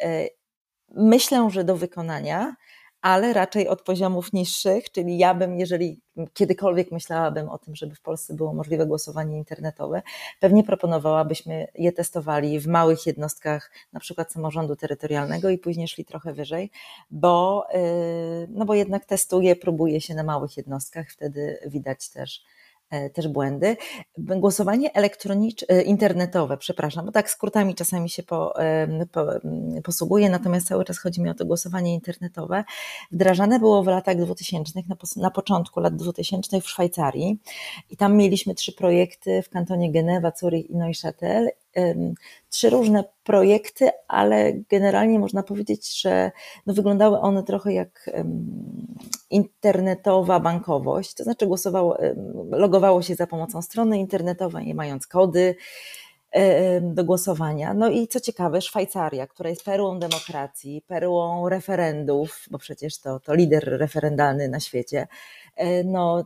Myślę, 0.96 1.50
że 1.50 1.64
do 1.64 1.78
wykonania 1.78 2.56
ale 3.04 3.34
raczej 3.34 3.68
od 3.68 3.82
poziomów 3.82 4.34
niższych, 4.34 4.92
czyli 4.92 5.18
ja 5.18 5.34
bym, 5.34 5.60
jeżeli 5.60 6.02
kiedykolwiek 6.34 6.92
myślałabym 6.92 7.50
o 7.50 7.58
tym, 7.58 7.76
żeby 7.76 7.96
w 7.96 8.02
Polsce 8.02 8.34
było 8.34 8.54
możliwe 8.54 8.86
głosowanie 8.86 9.38
internetowe, 9.38 10.02
pewnie 10.40 10.64
proponowałabyśmy 10.64 11.68
je 11.76 11.92
testowali 11.92 12.60
w 12.60 12.68
małych 12.68 13.06
jednostkach, 13.06 13.72
na 13.94 14.00
przykład 14.00 14.32
samorządu 14.32 14.76
terytorialnego 14.76 15.50
i 15.50 15.58
później 15.58 15.88
szli 15.88 16.06
trochę 16.06 16.34
wyżej, 16.34 16.72
bo, 17.12 17.66
y, 17.76 18.48
no 18.50 18.66
bo 18.66 18.74
jednak 18.74 19.06
testuje, 19.06 19.56
próbuje 19.56 20.02
się 20.02 20.16
na 20.16 20.24
małych 20.24 20.58
jednostkach, 20.58 21.10
wtedy 21.10 21.60
widać 21.66 22.10
też 22.10 22.44
też 23.14 23.28
błędy. 23.28 23.78
Głosowanie 24.18 24.94
elektroniczne, 24.94 25.82
internetowe, 25.82 26.58
przepraszam, 26.58 27.06
bo 27.06 27.12
tak 27.12 27.30
skrótami 27.30 27.76
czasami 27.76 28.10
się 28.10 28.24
po, 28.24 28.54
po, 29.12 29.26
posługuje, 29.84 30.30
natomiast 30.30 30.68
cały 30.68 30.86
czas 30.86 31.00
chodzi 31.00 31.22
mi 31.22 31.30
o 31.30 31.34
to 31.34 31.46
głosowanie 31.46 31.94
internetowe. 31.94 32.64
Wdrażane 33.12 33.60
było 33.60 33.84
w 33.84 33.88
latach 33.88 34.18
2000, 34.18 34.82
na, 34.90 34.96
na 35.16 35.32
początku 35.32 35.80
lat 35.80 35.96
2000 35.96 36.62
w 36.62 36.70
Szwajcarii 36.70 37.40
i 37.90 37.98
tam 37.98 38.18
mieliśmy 38.18 38.56
trzy 38.56 38.74
projekty 38.74 39.42
w 39.42 39.50
kantonie 39.50 39.92
Genewa, 39.92 40.32
Zurich 40.36 40.70
i 40.70 40.76
Neuchâtel 40.76 41.48
trzy 42.50 42.70
różne 42.70 43.04
projekty, 43.24 43.90
ale 44.08 44.54
generalnie 44.54 45.20
można 45.20 45.44
powiedzieć, 45.44 46.02
że 46.02 46.32
no 46.66 46.74
wyglądały 46.74 47.20
one 47.20 47.44
trochę 47.44 47.74
jak 47.74 48.10
internetowa 49.30 50.40
bankowość, 50.40 51.14
to 51.14 51.24
znaczy 51.24 51.48
głosowało, 51.48 51.98
logowało 52.52 53.02
się 53.02 53.16
za 53.16 53.28
pomocą 53.28 53.62
strony 53.62 54.00
internetowej, 54.00 54.66
nie 54.66 54.76
mając 54.76 55.08
kody 55.08 55.56
do 56.82 57.04
głosowania. 57.04 57.74
No 57.74 57.90
i 57.90 58.08
co 58.08 58.20
ciekawe, 58.20 58.62
Szwajcaria, 58.62 59.28
która 59.28 59.50
jest 59.50 59.64
perłą 59.64 60.00
demokracji, 60.00 60.84
perłą 60.88 61.50
referendów, 61.50 62.46
bo 62.52 62.58
przecież 62.58 63.00
to, 63.00 63.20
to 63.20 63.36
lider 63.36 63.64
referendalny 63.64 64.48
na 64.50 64.60
świecie, 64.60 65.08
e, 65.56 65.84
no 65.84 66.26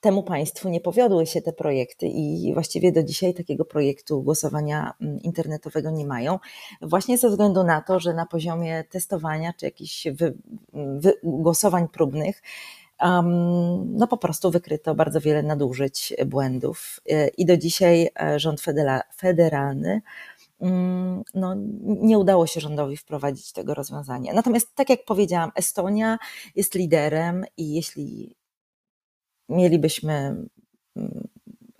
temu 0.00 0.22
państwu 0.22 0.68
nie 0.68 0.80
powiodły 0.80 1.26
się 1.26 1.42
te 1.42 1.52
projekty 1.52 2.06
i 2.06 2.54
właściwie 2.54 2.92
do 2.92 3.02
dzisiaj 3.02 3.34
takiego 3.34 3.64
projektu 3.64 4.22
głosowania 4.22 4.92
mm, 5.00 5.20
internetowego 5.22 5.90
nie 5.90 6.06
mają, 6.06 6.38
właśnie 6.82 7.18
ze 7.18 7.28
względu 7.28 7.64
na 7.64 7.80
to, 7.82 8.00
że 8.00 8.14
na 8.14 8.26
poziomie 8.26 8.84
testowania 8.90 9.52
czy 9.52 9.66
jakichś 9.66 10.06
wy, 10.08 10.34
wy, 10.72 11.14
głosowań 11.22 11.88
próbnych 11.88 12.42
um, 13.02 13.96
no 13.96 14.06
po 14.06 14.16
prostu 14.16 14.50
wykryto 14.50 14.94
bardzo 14.94 15.20
wiele 15.20 15.42
nadużyć, 15.42 16.14
błędów 16.26 17.00
e, 17.10 17.28
i 17.28 17.46
do 17.46 17.56
dzisiaj 17.56 18.08
e, 18.20 18.40
rząd 18.40 18.60
federalny 19.16 20.02
mm, 20.60 21.22
no, 21.34 21.54
nie 21.82 22.18
udało 22.18 22.46
się 22.46 22.60
rządowi 22.60 22.96
wprowadzić 22.96 23.52
tego 23.52 23.74
rozwiązania. 23.74 24.32
Natomiast, 24.32 24.74
tak 24.74 24.90
jak 24.90 25.04
powiedziałam, 25.04 25.50
Estonia 25.54 26.18
jest 26.56 26.74
liderem 26.74 27.44
i 27.56 27.74
jeśli 27.74 28.37
mielibyśmy 29.48 30.12
mm, 30.96 31.28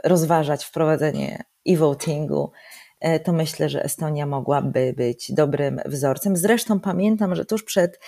rozważać 0.05 0.65
wprowadzenie 0.65 1.45
e-votingu, 1.69 2.53
e, 3.01 3.21
to 3.21 3.33
myślę, 3.33 3.69
że 3.69 3.85
Estonia 3.85 4.27
mogłaby 4.27 4.95
być 4.97 5.33
dobrym 5.33 5.81
wzorcem. 5.87 6.37
Zresztą 6.37 6.81
pamiętam, 6.81 7.35
że 7.35 7.45
tuż 7.45 7.63
przed 7.63 8.01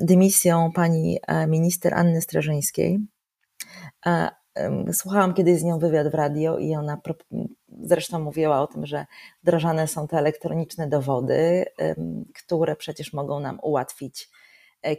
dymisją 0.00 0.72
pani 0.72 1.18
e, 1.26 1.46
minister 1.46 1.94
Anny 1.94 2.22
Strażyńskiej, 2.22 2.98
e, 4.06 4.30
słuchałam 4.92 5.34
kiedyś 5.34 5.58
z 5.58 5.62
nią 5.62 5.78
wywiad 5.78 6.08
w 6.08 6.14
radio 6.14 6.58
i 6.58 6.74
ona 6.74 7.00
zresztą 7.82 8.18
mówiła 8.18 8.60
o 8.60 8.66
tym, 8.66 8.86
że 8.86 9.06
wdrażane 9.42 9.86
są 9.86 10.08
te 10.08 10.18
elektroniczne 10.18 10.88
dowody, 10.88 11.64
które 12.34 12.76
przecież 12.76 13.12
mogą 13.12 13.40
nam 13.40 13.58
ułatwić 13.62 14.30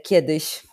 kiedyś 0.03 0.67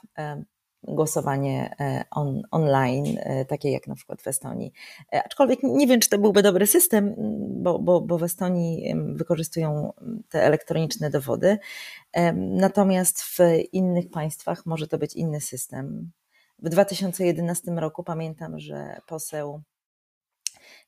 głosowanie 0.83 1.77
e, 1.81 2.05
on, 2.11 2.43
online, 2.51 3.19
e, 3.19 3.45
takie 3.45 3.71
jak 3.71 3.87
na 3.87 3.95
przykład 3.95 4.23
w 4.23 4.27
Estonii. 4.27 4.73
E, 5.12 5.23
aczkolwiek 5.25 5.59
nie 5.62 5.87
wiem, 5.87 6.01
czy 6.01 6.09
to 6.09 6.19
byłby 6.19 6.43
dobry 6.43 6.66
system, 6.66 7.14
bo, 7.62 7.79
bo, 7.79 8.01
bo 8.01 8.19
w 8.19 8.23
Estonii 8.23 8.95
wykorzystują 9.14 9.93
te 10.29 10.45
elektroniczne 10.45 11.11
dowody, 11.11 11.59
natomiast 12.37 13.23
w 13.23 13.38
innych 13.73 14.11
państwach 14.11 14.66
może 14.66 14.88
to 14.88 14.99
być 14.99 15.16
inny 15.16 15.40
system. 15.40 16.11
W 16.59 16.69
2011 16.69 17.71
roku 17.71 18.05
pamiętam, 18.05 18.59
że 18.59 19.01
poseł 19.07 19.62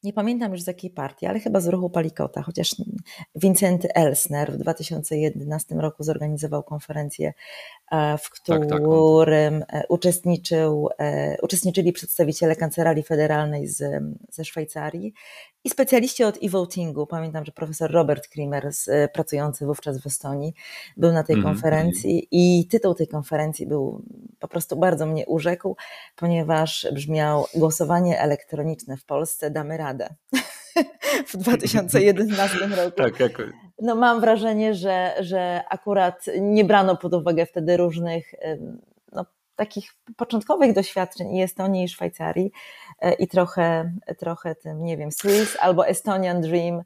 nie 0.03 0.13
pamiętam 0.13 0.53
już 0.53 0.63
z 0.63 0.67
jakiej 0.67 0.91
partii, 0.91 1.27
ale 1.27 1.41
chyba 1.41 1.61
z 1.61 1.67
ruchu 1.67 1.91
Palikota, 1.91 2.43
chociaż 2.43 2.77
Wincenty 3.35 3.95
Elsner 3.95 4.53
w 4.53 4.57
2011 4.57 5.75
roku 5.75 6.03
zorganizował 6.03 6.63
konferencję, 6.63 7.33
e, 7.93 8.19
w 8.19 8.31
którym 8.31 8.69
tak, 8.69 9.71
tak. 9.71 9.91
uczestniczył, 9.91 10.89
e, 10.99 11.37
uczestniczyli 11.43 11.93
przedstawiciele 11.93 12.57
Kancelarii 12.57 13.03
Federalnej 13.03 13.67
z, 13.67 14.03
ze 14.31 14.45
Szwajcarii 14.45 15.15
i 15.65 15.71
specjaliści 15.71 16.25
od 16.25 16.39
e-votingu. 16.43 17.07
Pamiętam, 17.07 17.45
że 17.45 17.53
profesor 17.53 17.91
Robert 17.91 18.29
Krimer, 18.29 18.71
pracujący 19.13 19.67
wówczas 19.67 20.01
w 20.03 20.07
Estonii, 20.07 20.55
był 20.97 21.13
na 21.13 21.23
tej 21.23 21.37
mm, 21.37 21.45
konferencji 21.45 22.29
i 22.31 22.69
tytuł 22.69 22.95
tej 22.95 23.09
konferencji 23.09 23.67
był 23.67 24.03
po 24.39 24.49
prostu 24.49 24.77
bardzo 24.77 25.07
mnie 25.07 25.27
urzekł, 25.27 25.77
ponieważ 26.17 26.87
brzmiał 26.93 27.47
głosowanie 27.55 28.21
elektroniczne 28.21 28.97
w 28.97 29.05
Polsce 29.05 29.51
damy 29.51 29.77
radę. 29.77 30.15
w 31.27 31.37
2011 31.37 32.59
roku. 32.85 32.97
Tak, 32.97 33.21
jak... 33.21 33.43
No 33.81 33.95
mam 33.95 34.21
wrażenie, 34.21 34.75
że, 34.75 35.15
że 35.21 35.63
akurat 35.71 36.27
nie 36.41 36.65
brano 36.65 36.97
pod 36.97 37.15
uwagę 37.15 37.47
wtedy 37.47 37.77
różnych 37.77 38.35
takich 39.57 39.95
początkowych 40.17 40.73
doświadczeń 40.73 41.37
i 41.37 41.43
Estonii 41.43 41.85
i 41.85 41.89
Szwajcarii 41.89 42.53
e, 43.01 43.13
i 43.13 43.29
trochę, 43.29 43.93
trochę 44.19 44.55
tym, 44.55 44.85
nie 44.85 44.97
wiem, 44.97 45.13
Swiss 45.13 45.57
albo 45.61 45.87
Estonian 45.87 46.41
Dream 46.41 46.83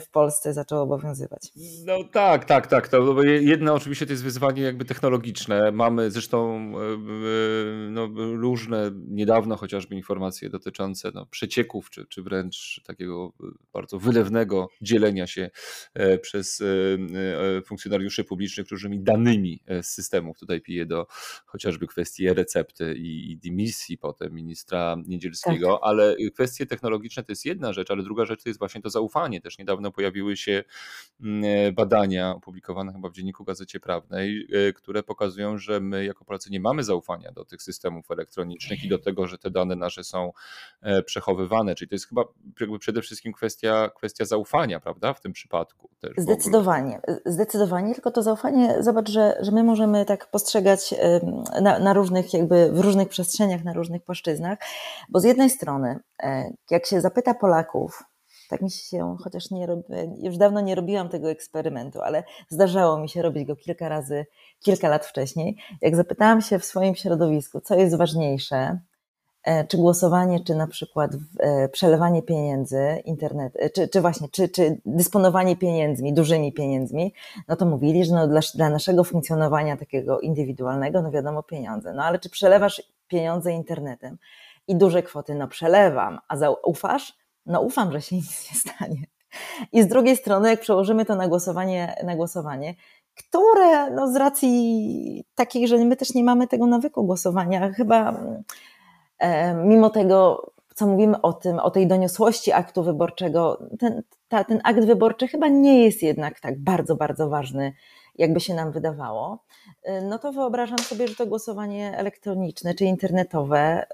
w 0.00 0.08
Polsce 0.10 0.54
zaczął 0.54 0.82
obowiązywać. 0.82 1.52
No 1.84 2.04
tak, 2.04 2.44
tak, 2.44 2.66
tak. 2.66 2.88
To 2.88 3.22
jedno 3.22 3.74
oczywiście 3.74 4.06
to 4.06 4.12
jest 4.12 4.24
wyzwanie 4.24 4.62
jakby 4.62 4.84
technologiczne. 4.84 5.72
Mamy 5.72 6.10
zresztą 6.10 6.56
e, 6.56 6.82
e, 6.82 7.90
no, 7.90 8.08
różne 8.16 8.90
niedawno 9.08 9.56
chociażby 9.56 9.94
informacje 9.94 10.50
dotyczące 10.50 11.10
no, 11.14 11.26
przecieków, 11.26 11.90
czy, 11.90 12.06
czy 12.06 12.22
wręcz 12.22 12.80
takiego 12.86 13.32
bardzo 13.72 13.98
wylewnego 13.98 14.68
dzielenia 14.82 15.26
się 15.26 15.50
e, 15.94 16.18
przez 16.18 16.62
funkcjonariuszy 17.66 18.24
publicznych 18.24 18.70
różnymi 18.70 19.00
danymi 19.00 19.62
z 19.82 19.86
systemów. 19.86 20.38
Tutaj 20.38 20.60
piję 20.60 20.86
do 20.86 21.06
chociażby 21.46 21.86
kwestii 21.86 22.34
recepty 22.34 22.94
i, 22.94 23.30
i 23.32 23.36
dymisji 23.36 23.98
potem 23.98 24.34
ministra 24.34 24.96
Niedzielskiego, 25.06 25.72
tak. 25.72 25.80
ale 25.82 26.16
kwestie 26.34 26.66
technologiczne 26.66 27.22
to 27.22 27.32
jest 27.32 27.44
jedna 27.44 27.72
rzecz, 27.72 27.90
ale 27.90 28.02
druga 28.02 28.24
rzecz 28.24 28.42
to 28.42 28.48
jest 28.48 28.58
właśnie 28.58 28.82
to 28.82 28.90
zaufanie. 28.90 29.40
Też 29.40 29.58
niedawno 29.58 29.75
pojawiły 29.92 30.36
się 30.36 30.64
mm, 31.20 31.44
e, 31.44 31.72
badania 31.72 32.34
opublikowane 32.36 32.92
chyba 32.92 33.08
w 33.08 33.12
Dzienniku 33.12 33.44
Gazecie 33.44 33.80
Prawnej, 33.80 34.48
e, 34.68 34.72
które 34.72 35.02
pokazują, 35.02 35.58
że 35.58 35.80
my 35.80 36.04
jako 36.04 36.24
Polacy 36.24 36.50
nie 36.50 36.60
mamy 36.60 36.84
zaufania 36.84 37.32
do 37.32 37.44
tych 37.44 37.62
systemów 37.62 38.10
elektronicznych 38.10 38.84
i 38.84 38.88
do 38.88 38.98
tego, 38.98 39.26
że 39.26 39.38
te 39.38 39.50
dane 39.50 39.76
nasze 39.76 40.04
są 40.04 40.32
e, 40.82 41.02
przechowywane. 41.02 41.74
Czyli 41.74 41.88
to 41.88 41.94
jest 41.94 42.08
chyba 42.08 42.24
jakby 42.60 42.78
przede 42.78 43.02
wszystkim 43.02 43.32
kwestia, 43.32 43.90
kwestia 43.96 44.24
zaufania, 44.24 44.80
prawda, 44.80 45.14
w 45.14 45.20
tym 45.20 45.32
przypadku. 45.32 45.90
Też 46.00 46.10
zdecydowanie, 46.18 47.00
zdecydowanie, 47.26 47.94
tylko 47.94 48.10
to 48.10 48.22
zaufanie, 48.22 48.76
zobacz, 48.80 49.10
że, 49.10 49.38
że 49.40 49.52
my 49.52 49.64
możemy 49.64 50.04
tak 50.04 50.30
postrzegać 50.30 50.94
na, 51.62 51.78
na 51.78 51.92
różnych 51.92 52.34
jakby, 52.34 52.72
w 52.72 52.80
różnych 52.80 53.08
przestrzeniach, 53.08 53.64
na 53.64 53.72
różnych 53.72 54.02
płaszczyznach, 54.02 54.58
bo 55.08 55.20
z 55.20 55.24
jednej 55.24 55.50
strony, 55.50 55.98
jak 56.70 56.86
się 56.86 57.00
zapyta 57.00 57.34
Polaków, 57.34 58.02
tak 58.48 58.62
mi 58.62 58.70
się, 58.70 59.16
chociaż 59.20 59.50
nie 59.50 59.68
już 60.22 60.36
dawno 60.36 60.60
nie 60.60 60.74
robiłam 60.74 61.08
tego 61.08 61.30
eksperymentu, 61.30 62.00
ale 62.00 62.24
zdarzało 62.48 62.98
mi 62.98 63.08
się 63.08 63.22
robić 63.22 63.44
go 63.44 63.56
kilka 63.56 63.88
razy, 63.88 64.26
kilka 64.60 64.88
lat 64.88 65.06
wcześniej. 65.06 65.56
Jak 65.80 65.96
zapytałam 65.96 66.40
się 66.40 66.58
w 66.58 66.64
swoim 66.64 66.94
środowisku, 66.94 67.60
co 67.60 67.74
jest 67.74 67.96
ważniejsze, 67.96 68.78
e, 69.42 69.66
czy 69.66 69.76
głosowanie, 69.76 70.40
czy 70.40 70.54
na 70.54 70.66
przykład 70.66 71.10
e, 71.38 71.68
przelewanie 71.68 72.22
pieniędzy, 72.22 73.02
internet, 73.04 73.52
e, 73.56 73.70
czy, 73.70 73.88
czy 73.88 74.00
właśnie, 74.00 74.28
czy, 74.28 74.48
czy 74.48 74.80
dysponowanie 74.86 75.56
pieniędzmi, 75.56 76.14
dużymi 76.14 76.52
pieniędzmi, 76.52 77.14
no 77.48 77.56
to 77.56 77.66
mówili, 77.66 78.04
że 78.04 78.14
no 78.14 78.28
dla, 78.28 78.40
dla 78.54 78.70
naszego 78.70 79.04
funkcjonowania 79.04 79.76
takiego 79.76 80.20
indywidualnego, 80.20 81.02
no 81.02 81.10
wiadomo, 81.10 81.42
pieniądze. 81.42 81.92
No 81.92 82.04
ale 82.04 82.18
czy 82.18 82.30
przelewasz 82.30 82.82
pieniądze 83.08 83.52
internetem 83.52 84.18
i 84.68 84.76
duże 84.76 85.02
kwoty, 85.02 85.34
no 85.34 85.48
przelewam, 85.48 86.18
a 86.28 86.36
zaufasz? 86.36 87.25
No 87.46 87.60
ufam, 87.60 87.92
że 87.92 88.02
się 88.02 88.16
nic 88.16 88.50
nie 88.50 88.60
stanie. 88.60 89.06
I 89.72 89.82
z 89.82 89.86
drugiej 89.86 90.16
strony, 90.16 90.50
jak 90.50 90.60
przełożymy 90.60 91.04
to 91.04 91.16
na 91.16 91.28
głosowanie, 91.28 91.96
na 92.04 92.16
głosowanie 92.16 92.74
które 93.16 93.90
no 93.90 94.12
z 94.12 94.16
racji 94.16 95.24
takiej, 95.34 95.68
że 95.68 95.78
my 95.78 95.96
też 95.96 96.14
nie 96.14 96.24
mamy 96.24 96.48
tego 96.48 96.66
nawyku 96.66 97.04
głosowania, 97.04 97.72
chyba 97.72 98.20
e, 99.18 99.54
mimo 99.54 99.90
tego, 99.90 100.46
co 100.74 100.86
mówimy 100.86 101.20
o 101.20 101.32
tym, 101.32 101.58
o 101.58 101.70
tej 101.70 101.86
doniosłości 101.86 102.52
aktu 102.52 102.82
wyborczego, 102.82 103.58
ten, 103.78 104.02
ta, 104.28 104.44
ten 104.44 104.60
akt 104.64 104.84
wyborczy 104.84 105.28
chyba 105.28 105.48
nie 105.48 105.84
jest 105.84 106.02
jednak 106.02 106.40
tak 106.40 106.62
bardzo, 106.62 106.96
bardzo 106.96 107.28
ważny, 107.28 107.72
jakby 108.14 108.40
się 108.40 108.54
nam 108.54 108.72
wydawało. 108.72 109.44
E, 109.82 110.02
no 110.02 110.18
to 110.18 110.32
wyobrażam 110.32 110.78
sobie, 110.78 111.08
że 111.08 111.14
to 111.14 111.26
głosowanie 111.26 111.98
elektroniczne 111.98 112.74
czy 112.74 112.84
internetowe 112.84 113.86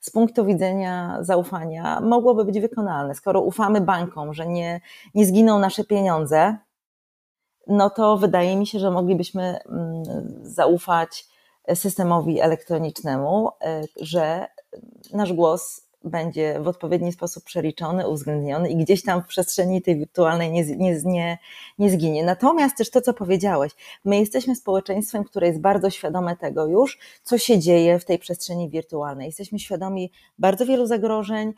z 0.00 0.10
punktu 0.10 0.44
widzenia 0.44 1.18
zaufania 1.20 2.00
mogłoby 2.00 2.44
być 2.44 2.60
wykonalne. 2.60 3.14
Skoro 3.14 3.40
ufamy 3.40 3.80
bankom, 3.80 4.34
że 4.34 4.46
nie, 4.46 4.80
nie 5.14 5.26
zginą 5.26 5.58
nasze 5.58 5.84
pieniądze, 5.84 6.56
no 7.66 7.90
to 7.90 8.16
wydaje 8.16 8.56
mi 8.56 8.66
się, 8.66 8.78
że 8.78 8.90
moglibyśmy 8.90 9.58
mm, 9.68 10.02
zaufać 10.42 11.26
systemowi 11.74 12.40
elektronicznemu, 12.40 13.48
e, 13.62 13.82
że 14.00 14.46
nasz 15.12 15.32
głos 15.32 15.85
będzie 16.06 16.60
w 16.60 16.68
odpowiedni 16.68 17.12
sposób 17.12 17.44
przeliczony, 17.44 18.08
uwzględniony 18.08 18.68
i 18.68 18.76
gdzieś 18.76 19.02
tam 19.02 19.22
w 19.22 19.26
przestrzeni 19.26 19.82
tej 19.82 19.96
wirtualnej 19.98 20.52
nie, 20.52 20.76
nie, 20.76 21.00
nie, 21.04 21.38
nie 21.78 21.90
zginie. 21.90 22.24
Natomiast 22.24 22.76
też 22.76 22.90
to, 22.90 23.00
co 23.00 23.14
powiedziałeś, 23.14 23.72
my 24.04 24.18
jesteśmy 24.18 24.56
społeczeństwem, 24.56 25.24
które 25.24 25.46
jest 25.46 25.60
bardzo 25.60 25.90
świadome 25.90 26.36
tego 26.36 26.66
już, 26.66 26.98
co 27.22 27.38
się 27.38 27.58
dzieje 27.58 27.98
w 27.98 28.04
tej 28.04 28.18
przestrzeni 28.18 28.70
wirtualnej. 28.70 29.26
Jesteśmy 29.26 29.58
świadomi 29.58 30.12
bardzo 30.38 30.66
wielu 30.66 30.86
zagrożeń, 30.86 31.52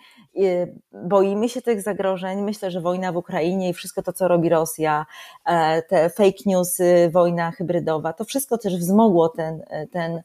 boimy 0.92 1.48
się 1.48 1.62
tych 1.62 1.82
zagrożeń. 1.82 2.42
Myślę, 2.42 2.70
że 2.70 2.80
wojna 2.80 3.12
w 3.12 3.16
Ukrainie 3.16 3.68
i 3.68 3.72
wszystko 3.72 4.02
to, 4.02 4.12
co 4.12 4.28
robi 4.28 4.48
Rosja, 4.48 5.06
e, 5.44 5.82
te 5.82 6.10
fake 6.10 6.38
newsy, 6.46 7.10
wojna 7.12 7.50
hybrydowa, 7.50 8.12
to 8.12 8.24
wszystko 8.24 8.58
też 8.58 8.76
wzmogło 8.76 9.28
ten, 9.28 9.62
ten 9.92 10.22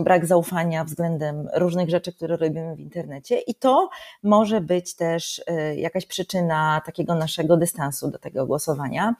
brak 0.00 0.26
zaufania 0.26 0.84
względem 0.84 1.48
różnych 1.54 1.90
rzeczy, 1.90 2.12
które 2.12 2.36
robimy 2.36 2.76
w 2.76 2.80
internecie, 2.80 3.38
i 3.38 3.54
to 3.54 3.88
może 4.22 4.60
być 4.60 4.96
też 4.96 5.38
y, 5.38 5.76
jakaś 5.76 6.06
przyczyna 6.06 6.82
takiego 6.86 7.14
naszego 7.14 7.56
dystansu 7.56 8.10
do 8.10 8.18
tego 8.18 8.46
głosowania. 8.46 9.14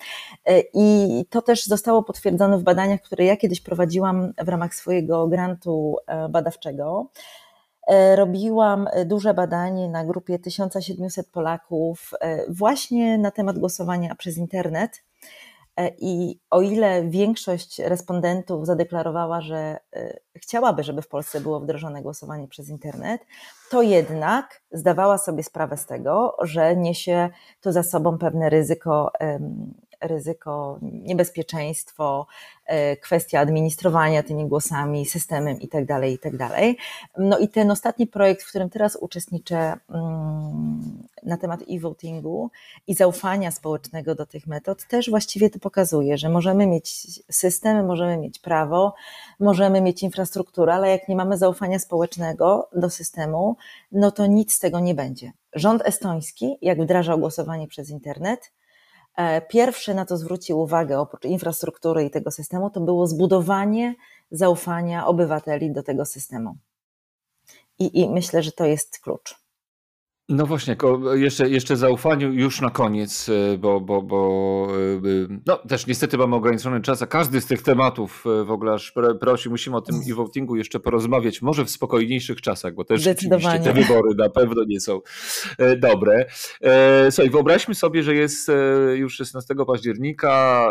Y, 0.51 0.65
I 0.75 1.25
to 1.31 1.43
też 1.43 1.65
zostało 1.65 2.03
potwierdzone 2.03 2.59
w 2.59 2.63
badaniach, 2.63 3.01
które 3.01 3.25
ja 3.25 3.37
kiedyś 3.37 3.61
prowadziłam 3.61 4.33
w 4.45 4.49
ramach 4.49 4.75
swojego 4.75 5.29
grantu 5.29 5.97
e, 6.07 6.29
badawczego. 6.29 7.07
E, 7.87 8.17
robiłam 8.17 8.89
duże 9.07 9.35
badanie 9.35 9.89
na 9.89 10.05
grupie 10.05 10.39
1700 10.39 11.31
Polaków 11.31 12.11
e, 12.21 12.53
właśnie 12.53 13.19
na 13.19 13.31
temat 13.31 13.59
głosowania 13.59 14.15
przez 14.15 14.37
internet 14.37 15.03
E, 15.03 15.10
I 15.99 16.41
o 16.51 16.63
ile 16.63 17.09
większość 17.09 17.79
respondentów 17.79 18.67
zadeklarowała, 18.67 19.41
że 19.41 19.79
e, 19.97 20.21
chciałaby, 20.35 20.83
żeby 20.83 21.03
w 21.03 21.09
Polsce 21.09 21.41
było 21.41 21.61
wdrożone 21.61 22.03
głosowanie 22.03 22.49
przez 22.49 22.69
internet, 22.69 23.21
to 23.71 23.83
jednak 23.83 24.63
zdawała 24.73 25.19
sobie 25.19 25.43
sprawę 25.43 25.77
z 25.77 25.87
tego, 25.87 26.37
że 26.43 26.77
niesie 26.77 27.31
to 27.61 27.73
za 27.73 27.83
sobą 27.83 28.19
pewne 28.19 28.51
ryzyko 28.51 29.13
ryzyko, 30.01 30.79
niebezpieczeństwo, 30.83 32.27
e, 32.67 32.97
kwestia 32.97 33.41
administrowania 33.41 34.23
tymi 34.23 34.47
głosami, 34.47 35.07
systemem 35.07 35.61
itd., 35.61 35.87
tak 35.87 36.05
itd. 36.05 36.39
Tak 36.39 36.61
no 37.19 37.39
i 37.39 37.49
ten 37.49 37.71
ostatni 37.71 38.07
projekt, 38.07 38.43
w 38.43 38.49
którym 38.49 38.71
teraz 38.71 38.97
uczestniczę 38.97 39.77
mm, 39.91 41.09
na 41.23 41.37
temat 41.37 41.61
e-votingu 41.71 42.51
i 42.87 42.95
zaufania 42.95 43.51
społecznego 43.51 44.15
do 44.15 44.27
tych 44.27 44.47
metod, 44.47 44.87
też 44.87 45.11
właściwie 45.11 45.51
to 45.51 45.59
pokazuje, 45.59 46.19
że 46.19 46.29
możemy 46.29 46.67
mieć 46.67 46.89
systemy, 47.31 47.83
możemy 47.83 48.17
mieć 48.17 48.39
prawo, 48.39 48.95
możemy 49.41 49.81
mieć 49.81 50.03
infrastrukturę, 50.03 50.75
ale 50.75 50.91
jak 50.91 51.09
nie 51.09 51.17
mamy 51.17 51.39
zaufania 51.39 51.79
społecznego 51.79 52.69
do 52.73 52.91
systemu, 52.91 53.57
no 53.93 54.11
to 54.11 54.27
nic 54.27 54.55
z 54.55 54.59
tego 54.59 54.81
nie 54.81 54.95
będzie. 54.95 55.33
Rząd 55.53 55.83
estoński, 55.85 56.57
jak 56.63 56.83
wdrażał 56.83 57.19
głosowanie 57.19 57.69
przez 57.69 57.91
internet, 57.91 58.53
pierwsze, 59.49 59.95
na 59.95 60.07
co 60.07 60.17
zwrócił 60.17 60.61
uwagę 60.61 60.99
oprócz 60.99 61.25
infrastruktury 61.25 62.05
i 62.05 62.11
tego 62.11 62.31
systemu, 62.31 62.71
to 62.71 62.81
było 62.81 63.07
zbudowanie 63.07 63.95
zaufania 64.31 65.07
obywateli 65.07 65.73
do 65.73 65.83
tego 65.83 66.07
systemu. 66.07 66.57
I, 67.79 68.01
i 68.01 68.11
myślę, 68.11 68.43
że 68.43 68.53
to 68.53 68.65
jest 68.65 68.99
klucz. 68.99 69.40
No 70.31 70.47
właśnie, 70.47 70.77
jeszcze, 71.15 71.49
jeszcze 71.49 71.77
zaufaniu 71.77 72.33
już 72.33 72.61
na 72.61 72.71
koniec, 72.71 73.29
e, 73.29 73.59
bo, 73.59 73.81
bo, 73.81 74.03
bo 74.03 74.69
e, 75.33 75.39
no 75.47 75.57
też 75.57 75.87
niestety 75.87 76.19
mamy 76.19 76.37
ograniczony 76.37 76.81
czas, 76.81 77.03
a 77.03 77.07
każdy 77.07 77.41
z 77.41 77.47
tych 77.47 77.63
tematów 77.63 78.25
e, 78.27 78.45
w 78.45 78.51
ogóle 78.51 78.73
aż 78.73 78.95
prosi, 79.21 79.51
musimy 79.51 79.77
o 79.77 79.81
tym 79.81 79.97
e-votingu 80.11 80.57
jeszcze 80.57 80.81
porozmawiać, 80.81 81.43
może 81.43 81.65
w 81.65 81.71
spokojniejszych 81.71 82.41
czasach, 82.41 82.75
bo 82.75 82.85
też 82.85 83.07
oczywiście 83.07 83.61
te 83.65 83.73
wybory 83.73 84.15
na 84.15 84.31
pewno 84.31 84.65
nie 84.65 84.81
są 84.81 85.01
dobre. 85.79 86.27
Słuchaj, 87.11 87.31
wyobraźmy 87.31 87.75
sobie, 87.75 88.03
że 88.03 88.15
jest 88.15 88.51
już 88.95 89.15
16 89.15 89.55
października, 89.67 90.69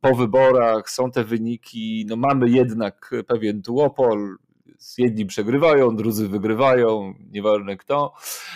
po 0.00 0.14
wyborach 0.14 0.90
są 0.90 1.10
te 1.10 1.24
wyniki, 1.24 2.06
no 2.08 2.16
mamy 2.16 2.50
jednak 2.50 3.14
pewien 3.26 3.60
duopol, 3.60 4.36
jedni 4.98 5.26
przegrywają, 5.26 5.96
drudzy 5.96 6.28
wygrywają, 6.28 7.14
nieważne 7.30 7.76
kto. 7.76 8.14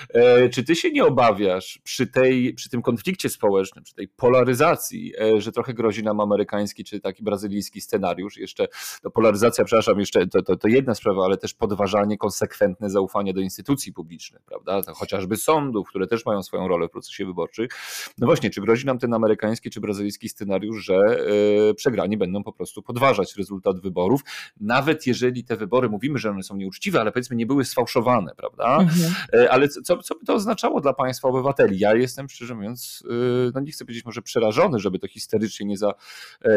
E, 0.09 0.49
czy 0.49 0.65
ty 0.65 0.77
się 0.77 0.91
nie 0.91 1.05
obawiasz 1.05 1.81
przy, 1.85 2.07
tej, 2.07 2.55
przy 2.55 2.71
tym 2.71 2.83
konflikcie 2.83 3.29
społecznym, 3.29 3.85
przy 3.85 3.95
tej 3.95 4.09
polaryzacji, 4.09 5.13
e, 5.21 5.41
że 5.41 5.53
trochę 5.53 5.75
grozi 5.75 6.03
nam 6.03 6.21
amerykański 6.21 6.85
czy 6.85 7.01
taki 7.01 7.23
brazylijski 7.23 7.81
scenariusz? 7.81 8.37
Jeszcze 8.37 8.69
no 9.05 9.11
polaryzacja, 9.11 9.65
przepraszam, 9.65 9.99
jeszcze 9.99 10.27
to, 10.27 10.43
to, 10.43 10.57
to 10.57 10.69
jedna 10.69 10.95
sprawa, 10.95 11.25
ale 11.25 11.37
też 11.37 11.55
podważanie 11.55 12.19
konsekwentne 12.19 12.91
zaufania 12.91 13.33
do 13.33 13.41
instytucji 13.41 13.93
publicznych, 13.93 14.43
prawda? 14.43 14.83
To 14.83 14.95
chociażby 14.95 15.37
sądów, 15.37 15.89
które 15.89 16.07
też 16.07 16.27
mają 16.27 16.43
swoją 16.43 16.69
rolę 16.69 16.89
w 16.89 16.91
procesie 16.91 17.27
wyborczym. 17.27 17.69
No 18.19 18.27
właśnie, 18.27 18.51
czy 18.51 18.61
grozi 18.61 18.87
nam 18.87 18.99
ten 18.99 19.15
amerykański 19.15 19.71
czy 19.71 19.81
brazylijski 19.81 20.29
scenariusz, 20.29 20.85
że 20.85 20.95
e, 20.95 21.75
przegrani 21.75 22.17
będą 22.17 22.43
po 22.43 22.53
prostu 22.53 22.83
podważać 22.83 23.37
rezultat 23.37 23.81
wyborów, 23.81 24.21
nawet 24.61 25.07
jeżeli 25.07 25.45
te 25.45 25.57
wybory, 25.57 25.89
mówimy 25.89 26.01
mówimy, 26.01 26.19
że 26.31 26.35
one 26.35 26.43
są 26.43 26.57
nieuczciwe, 26.57 27.01
ale 27.01 27.13
powiedzmy 27.13 27.37
nie 27.37 27.47
były 27.47 27.65
sfałszowane, 27.65 28.35
prawda? 28.37 28.79
Mhm. 28.79 29.15
Ale 29.51 29.69
co, 29.69 29.99
co 29.99 30.15
by 30.15 30.27
to 30.27 30.35
oznaczało 30.35 30.81
dla 30.81 30.93
państwa 30.93 31.29
obywateli? 31.29 31.79
Ja 31.79 31.95
jestem 31.95 32.29
szczerze 32.29 32.55
mówiąc, 32.55 33.05
no 33.55 33.61
nie 33.61 33.73
chcę 33.73 33.85
powiedzieć 33.85 34.05
może 34.05 34.23
przerażony, 34.23 34.79
żeby 34.79 34.99
to 34.99 35.09
histerycznie 35.09 35.67
nie, 35.67 35.77
za, 35.77 35.95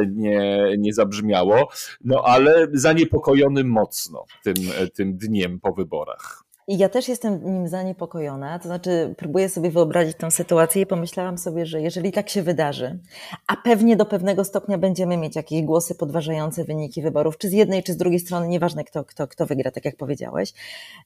nie, 0.08 0.64
nie 0.78 0.94
zabrzmiało, 0.94 1.70
no 2.04 2.24
ale 2.26 2.68
zaniepokojony 2.74 3.64
mocno 3.64 4.26
tym, 4.44 4.56
tym 4.94 5.18
dniem 5.18 5.60
po 5.60 5.74
wyborach. 5.74 6.43
I 6.68 6.78
ja 6.78 6.90
też 6.90 7.08
jestem 7.08 7.54
nim 7.54 7.68
zaniepokojona, 7.68 8.60
to 8.60 8.68
znaczy 8.68 9.14
próbuję 9.18 9.50
sobie 9.50 9.72
wyobrazić 9.72 10.18
tę 10.18 10.32
sytuację 10.32 10.82
i 10.82 10.86
pomyślałam 10.86 11.38
sobie, 11.38 11.66
że 11.66 11.82
jeżeli 11.82 12.12
tak 12.12 12.30
się 12.30 12.42
wydarzy, 12.42 13.00
a 13.48 13.56
pewnie 13.56 13.96
do 13.96 14.06
pewnego 14.06 14.44
stopnia 14.44 14.78
będziemy 14.78 15.18
mieć 15.18 15.36
jakieś 15.36 15.62
głosy 15.62 15.96
podważające 15.96 16.64
wyniki 16.64 17.02
wyborów, 17.02 17.38
czy 17.38 17.50
z 17.50 17.52
jednej, 17.52 17.84
czy 17.84 17.94
z 17.94 17.98
drugiej 17.98 18.20
strony, 18.20 18.48
nieważne 18.48 18.84
kto, 18.84 19.04
kto, 19.04 19.28
kto 19.28 19.46
wygra, 19.46 19.72
tak 19.72 19.86
jak 19.86 19.96
powiedziałeś, 19.96 20.54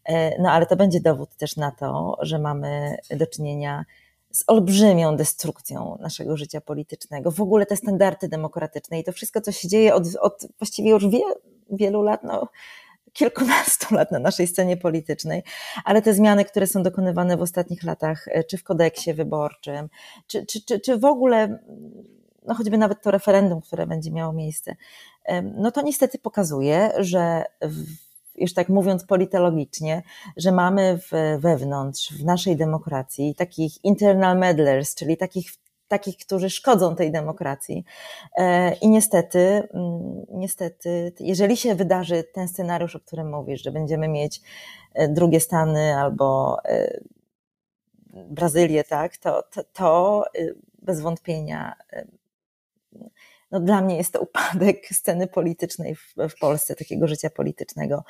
e, 0.05 0.41
no 0.41 0.51
ale 0.51 0.65
to 0.65 0.75
będzie 0.75 0.99
dowód 0.99 1.35
też 1.35 1.55
na 1.55 1.71
to, 1.71 2.17
że 2.21 2.39
mamy 2.39 2.97
do 3.09 3.27
czynienia 3.27 3.85
z 4.31 4.43
olbrzymią 4.47 5.15
destrukcją 5.15 5.97
naszego 6.01 6.37
życia 6.37 6.61
politycznego, 6.61 7.31
w 7.31 7.41
ogóle 7.41 7.65
te 7.65 7.75
standardy 7.75 8.27
demokratyczne 8.27 8.99
i 8.99 9.03
to 9.03 9.11
wszystko, 9.11 9.41
co 9.41 9.51
się 9.51 9.67
dzieje 9.67 9.95
od, 9.95 10.03
od 10.21 10.47
właściwie 10.59 10.89
już 10.89 11.07
wie, 11.07 11.21
wielu 11.69 12.01
lat, 12.01 12.23
no 12.23 12.47
kilkunastu 13.17 13.95
lat 13.95 14.11
na 14.11 14.19
naszej 14.19 14.47
scenie 14.47 14.77
politycznej, 14.77 15.43
ale 15.85 16.01
te 16.01 16.13
zmiany, 16.13 16.45
które 16.45 16.67
są 16.67 16.83
dokonywane 16.83 17.37
w 17.37 17.41
ostatnich 17.41 17.83
latach, 17.83 18.27
e, 18.27 18.43
czy 18.43 18.57
w 18.57 18.63
kodeksie 18.63 19.13
wyborczym, 19.13 19.89
czy, 20.27 20.45
czy, 20.45 20.61
czy, 20.61 20.79
czy 20.79 20.97
w 20.97 21.05
ogóle, 21.05 21.59
no 22.47 22.53
choćby 22.53 22.77
nawet 22.77 23.01
to 23.01 23.11
referendum, 23.11 23.61
które 23.61 23.87
będzie 23.87 24.11
miało 24.11 24.33
miejsce, 24.33 24.75
no 25.57 25.71
to 25.71 25.81
niestety 25.81 26.19
pokazuje, 26.19 26.91
że 26.97 27.43
już 28.35 28.53
tak 28.53 28.69
mówiąc 28.69 29.05
politologicznie, 29.05 30.03
że 30.37 30.51
mamy 30.51 30.99
w, 31.11 31.39
wewnątrz, 31.39 32.13
w 32.13 32.25
naszej 32.25 32.55
demokracji 32.55 33.35
takich 33.35 33.83
internal 33.85 34.37
meddlers, 34.37 34.95
czyli 34.95 35.17
takich 35.17 35.51
takich, 35.87 36.17
którzy 36.17 36.49
szkodzą 36.49 36.95
tej 36.95 37.11
demokracji. 37.11 37.85
E, 38.37 38.73
I 38.73 38.89
niestety, 38.89 39.39
mm, 39.39 40.25
niestety, 40.29 41.13
jeżeli 41.19 41.57
się 41.57 41.75
wydarzy 41.75 42.23
ten 42.23 42.47
scenariusz, 42.47 42.95
o 42.95 42.99
którym 42.99 43.29
mówisz, 43.29 43.63
że 43.63 43.71
będziemy 43.71 44.07
mieć 44.07 44.41
e, 44.93 45.07
drugie 45.07 45.39
Stany 45.39 45.97
albo 45.97 46.57
e, 46.65 46.99
Brazylię, 48.29 48.83
tak, 48.83 49.17
to, 49.17 49.43
to, 49.43 49.63
to 49.73 50.25
bez 50.81 51.01
wątpienia 51.01 51.75
no 53.51 53.59
dla 53.59 53.81
mnie 53.81 53.97
jest 53.97 54.13
to 54.13 54.21
upadek 54.21 54.87
sceny 54.99 55.27
politycznej 55.27 55.95
w, 55.95 56.13
w, 56.29 56.39
Polsce, 56.39 56.75
takiego 56.75 57.07
życia 57.07 57.29
politycznego. 57.29 58.03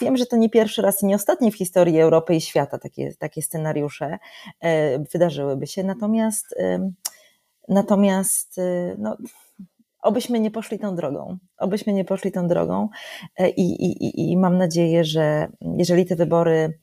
Wiem, 0.00 0.16
że 0.16 0.26
to 0.26 0.36
nie 0.36 0.50
pierwszy 0.50 0.82
raz 0.82 1.02
i 1.02 1.06
nie 1.06 1.14
ostatni 1.14 1.52
w 1.52 1.56
historii 1.56 2.00
Europy 2.00 2.34
i 2.34 2.40
świata 2.40 2.78
takie, 2.78 3.14
takie 3.18 3.42
scenariusze 3.42 4.18
e, 4.60 4.98
wydarzyłyby 4.98 5.66
się, 5.66 5.84
natomiast, 5.84 6.54
e, 6.58 6.90
natomiast 7.68 8.58
e, 8.58 8.94
no, 8.98 9.16
obyśmy 10.02 10.40
nie 10.40 10.50
poszli 10.50 10.78
tą 10.78 10.96
drogą, 10.96 11.38
obyśmy 11.58 11.92
nie 11.92 12.04
poszli 12.04 12.32
tą 12.32 12.48
drogą 12.48 12.88
i, 13.56 13.62
i, 13.62 14.30
i 14.30 14.36
mam 14.36 14.58
nadzieję, 14.58 15.04
że 15.04 15.48
jeżeli 15.60 16.06
te 16.06 16.16
wybory 16.16 16.78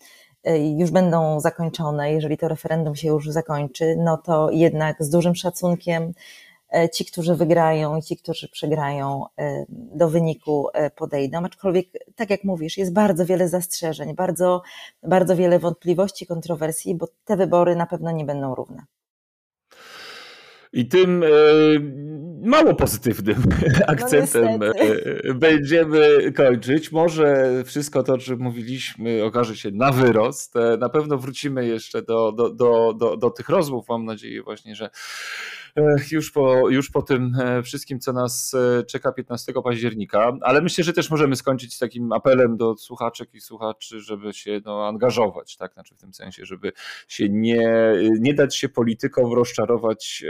już 0.77 0.91
będą 0.91 1.39
zakończone, 1.39 2.13
jeżeli 2.13 2.37
to 2.37 2.47
referendum 2.47 2.95
się 2.95 3.07
już 3.07 3.29
zakończy, 3.29 3.95
no 3.97 4.17
to 4.17 4.51
jednak 4.51 5.03
z 5.03 5.09
dużym 5.09 5.35
szacunkiem 5.35 6.13
ci, 6.93 7.05
którzy 7.05 7.35
wygrają 7.35 7.97
i 7.97 8.01
ci, 8.01 8.17
którzy 8.17 8.49
przegrają, 8.49 9.25
e, 9.39 9.65
do 9.69 10.09
wyniku 10.09 10.67
e, 10.73 10.89
podejdą. 10.89 11.45
Aczkolwiek, 11.45 11.87
tak 12.15 12.29
jak 12.29 12.43
mówisz, 12.43 12.77
jest 12.77 12.93
bardzo 12.93 13.25
wiele 13.25 13.49
zastrzeżeń, 13.49 14.15
bardzo, 14.15 14.61
bardzo 15.03 15.35
wiele 15.35 15.59
wątpliwości, 15.59 16.25
kontrowersji, 16.25 16.95
bo 16.95 17.07
te 17.25 17.37
wybory 17.37 17.75
na 17.75 17.85
pewno 17.85 18.11
nie 18.11 18.25
będą 18.25 18.55
równe. 18.55 18.83
I 20.73 20.87
tym 20.87 21.23
mało 22.41 22.75
pozytywnym 22.75 23.43
akcentem 23.87 24.59
no 24.59 25.33
będziemy 25.33 26.31
kończyć. 26.31 26.91
Może 26.91 27.63
wszystko 27.65 28.03
to, 28.03 28.13
o 28.13 28.17
czym 28.17 28.39
mówiliśmy, 28.39 29.23
okaże 29.23 29.55
się 29.55 29.71
na 29.71 29.91
wyrost. 29.91 30.53
Na 30.79 30.89
pewno 30.89 31.17
wrócimy 31.17 31.67
jeszcze 31.67 32.01
do, 32.01 32.31
do, 32.31 32.49
do, 32.49 32.93
do, 32.93 33.17
do 33.17 33.29
tych 33.29 33.49
rozmów. 33.49 33.85
Mam 33.89 34.05
nadzieję 34.05 34.43
właśnie, 34.43 34.75
że 34.75 34.89
już 36.11 36.31
po, 36.31 36.69
już 36.69 36.89
po 36.89 37.01
tym 37.01 37.35
e, 37.39 37.63
wszystkim, 37.63 37.99
co 37.99 38.13
nas 38.13 38.53
e, 38.79 38.83
czeka 38.83 39.11
15 39.11 39.53
października, 39.63 40.37
ale 40.41 40.61
myślę, 40.61 40.83
że 40.83 40.93
też 40.93 41.11
możemy 41.11 41.35
skończyć 41.35 41.79
takim 41.79 42.11
apelem 42.11 42.57
do 42.57 42.75
słuchaczek 42.75 43.33
i 43.33 43.41
słuchaczy, 43.41 44.01
żeby 44.01 44.33
się 44.33 44.61
no, 44.65 44.87
angażować, 44.87 45.57
tak? 45.57 45.73
Znaczy 45.73 45.95
w 45.95 45.97
tym 45.97 46.13
sensie, 46.13 46.45
żeby 46.45 46.71
się 47.07 47.29
nie, 47.29 47.93
nie 48.19 48.33
dać 48.33 48.55
się 48.55 48.69
politykom 48.69 49.33
rozczarować 49.33 50.23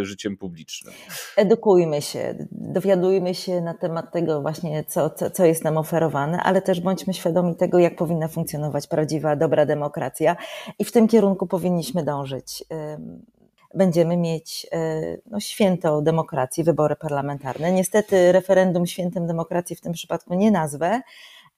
e, 0.00 0.04
życiem 0.04 0.36
publicznym. 0.36 0.94
Edukujmy 1.36 2.02
się, 2.02 2.46
dowiadujmy 2.50 3.34
się 3.34 3.60
na 3.60 3.74
temat 3.74 4.12
tego 4.12 4.42
właśnie, 4.42 4.84
co, 4.84 5.10
co, 5.10 5.30
co 5.30 5.44
jest 5.44 5.64
nam 5.64 5.76
oferowane, 5.76 6.42
ale 6.42 6.62
też 6.62 6.80
bądźmy 6.80 7.14
świadomi 7.14 7.56
tego, 7.56 7.78
jak 7.78 7.96
powinna 7.96 8.28
funkcjonować 8.28 8.86
prawdziwa, 8.86 9.36
dobra 9.36 9.66
demokracja 9.66 10.36
i 10.78 10.84
w 10.84 10.92
tym 10.92 11.08
kierunku 11.08 11.46
powinniśmy 11.46 12.04
dążyć 12.04 12.64
będziemy 13.74 14.16
mieć 14.16 14.66
e, 14.72 15.00
no, 15.26 15.40
święto 15.40 16.02
demokracji, 16.02 16.64
wybory 16.64 16.96
parlamentarne. 16.96 17.72
Niestety 17.72 18.32
referendum 18.32 18.86
świętem 18.86 19.26
demokracji 19.26 19.76
w 19.76 19.80
tym 19.80 19.92
przypadku 19.92 20.34
nie 20.34 20.50
nazwę, 20.50 21.00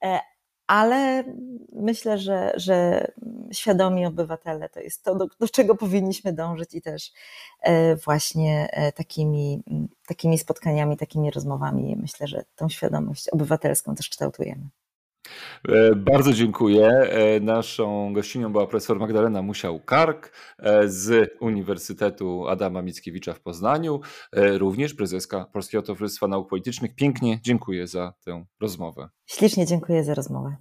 e, 0.04 0.20
ale 0.66 1.24
myślę, 1.72 2.18
że, 2.18 2.52
że 2.56 3.06
świadomi 3.52 4.06
obywatele 4.06 4.68
to 4.68 4.80
jest 4.80 5.04
to, 5.04 5.14
do, 5.14 5.26
do 5.40 5.48
czego 5.48 5.74
powinniśmy 5.74 6.32
dążyć 6.32 6.74
i 6.74 6.82
też 6.82 7.12
e, 7.60 7.96
właśnie 7.96 8.68
takimi, 8.94 9.62
takimi 10.06 10.38
spotkaniami, 10.38 10.96
takimi 10.96 11.30
rozmowami 11.30 11.96
myślę, 11.96 12.26
że 12.26 12.44
tą 12.56 12.68
świadomość 12.68 13.28
obywatelską 13.28 13.94
też 13.94 14.08
kształtujemy. 14.08 14.68
E, 15.68 15.95
bardzo 15.95 16.33
dziękuję. 16.33 16.87
E, 16.87 17.41
naszą 17.41 18.12
gościnią 18.12 18.53
była 18.53 18.66
profesor 18.66 18.99
Magdalena 18.99 19.43
Musiał-Kark 19.43 20.33
e, 20.59 20.89
z 20.89 21.35
Uniwersytetu 21.41 22.49
Adama 22.49 22.83
Mickiewicza 22.83 23.35
w 23.35 23.41
Poznaniu, 23.41 24.01
również 24.33 24.95
prezeska 24.95 25.45
Polskiego 25.53 25.83
Towarzystwa 25.83 26.29
Nauk 26.29 26.49
Politycznych. 26.49 26.95
Pięknie 26.95 27.41
dziękuję 27.43 27.87
za 27.87 28.14
tę 28.24 28.45
rozmowę. 28.61 29.09
Ślicznie 29.27 29.66
dziękuję 29.66 30.05
za 30.05 30.14
rozmowę. 30.14 30.57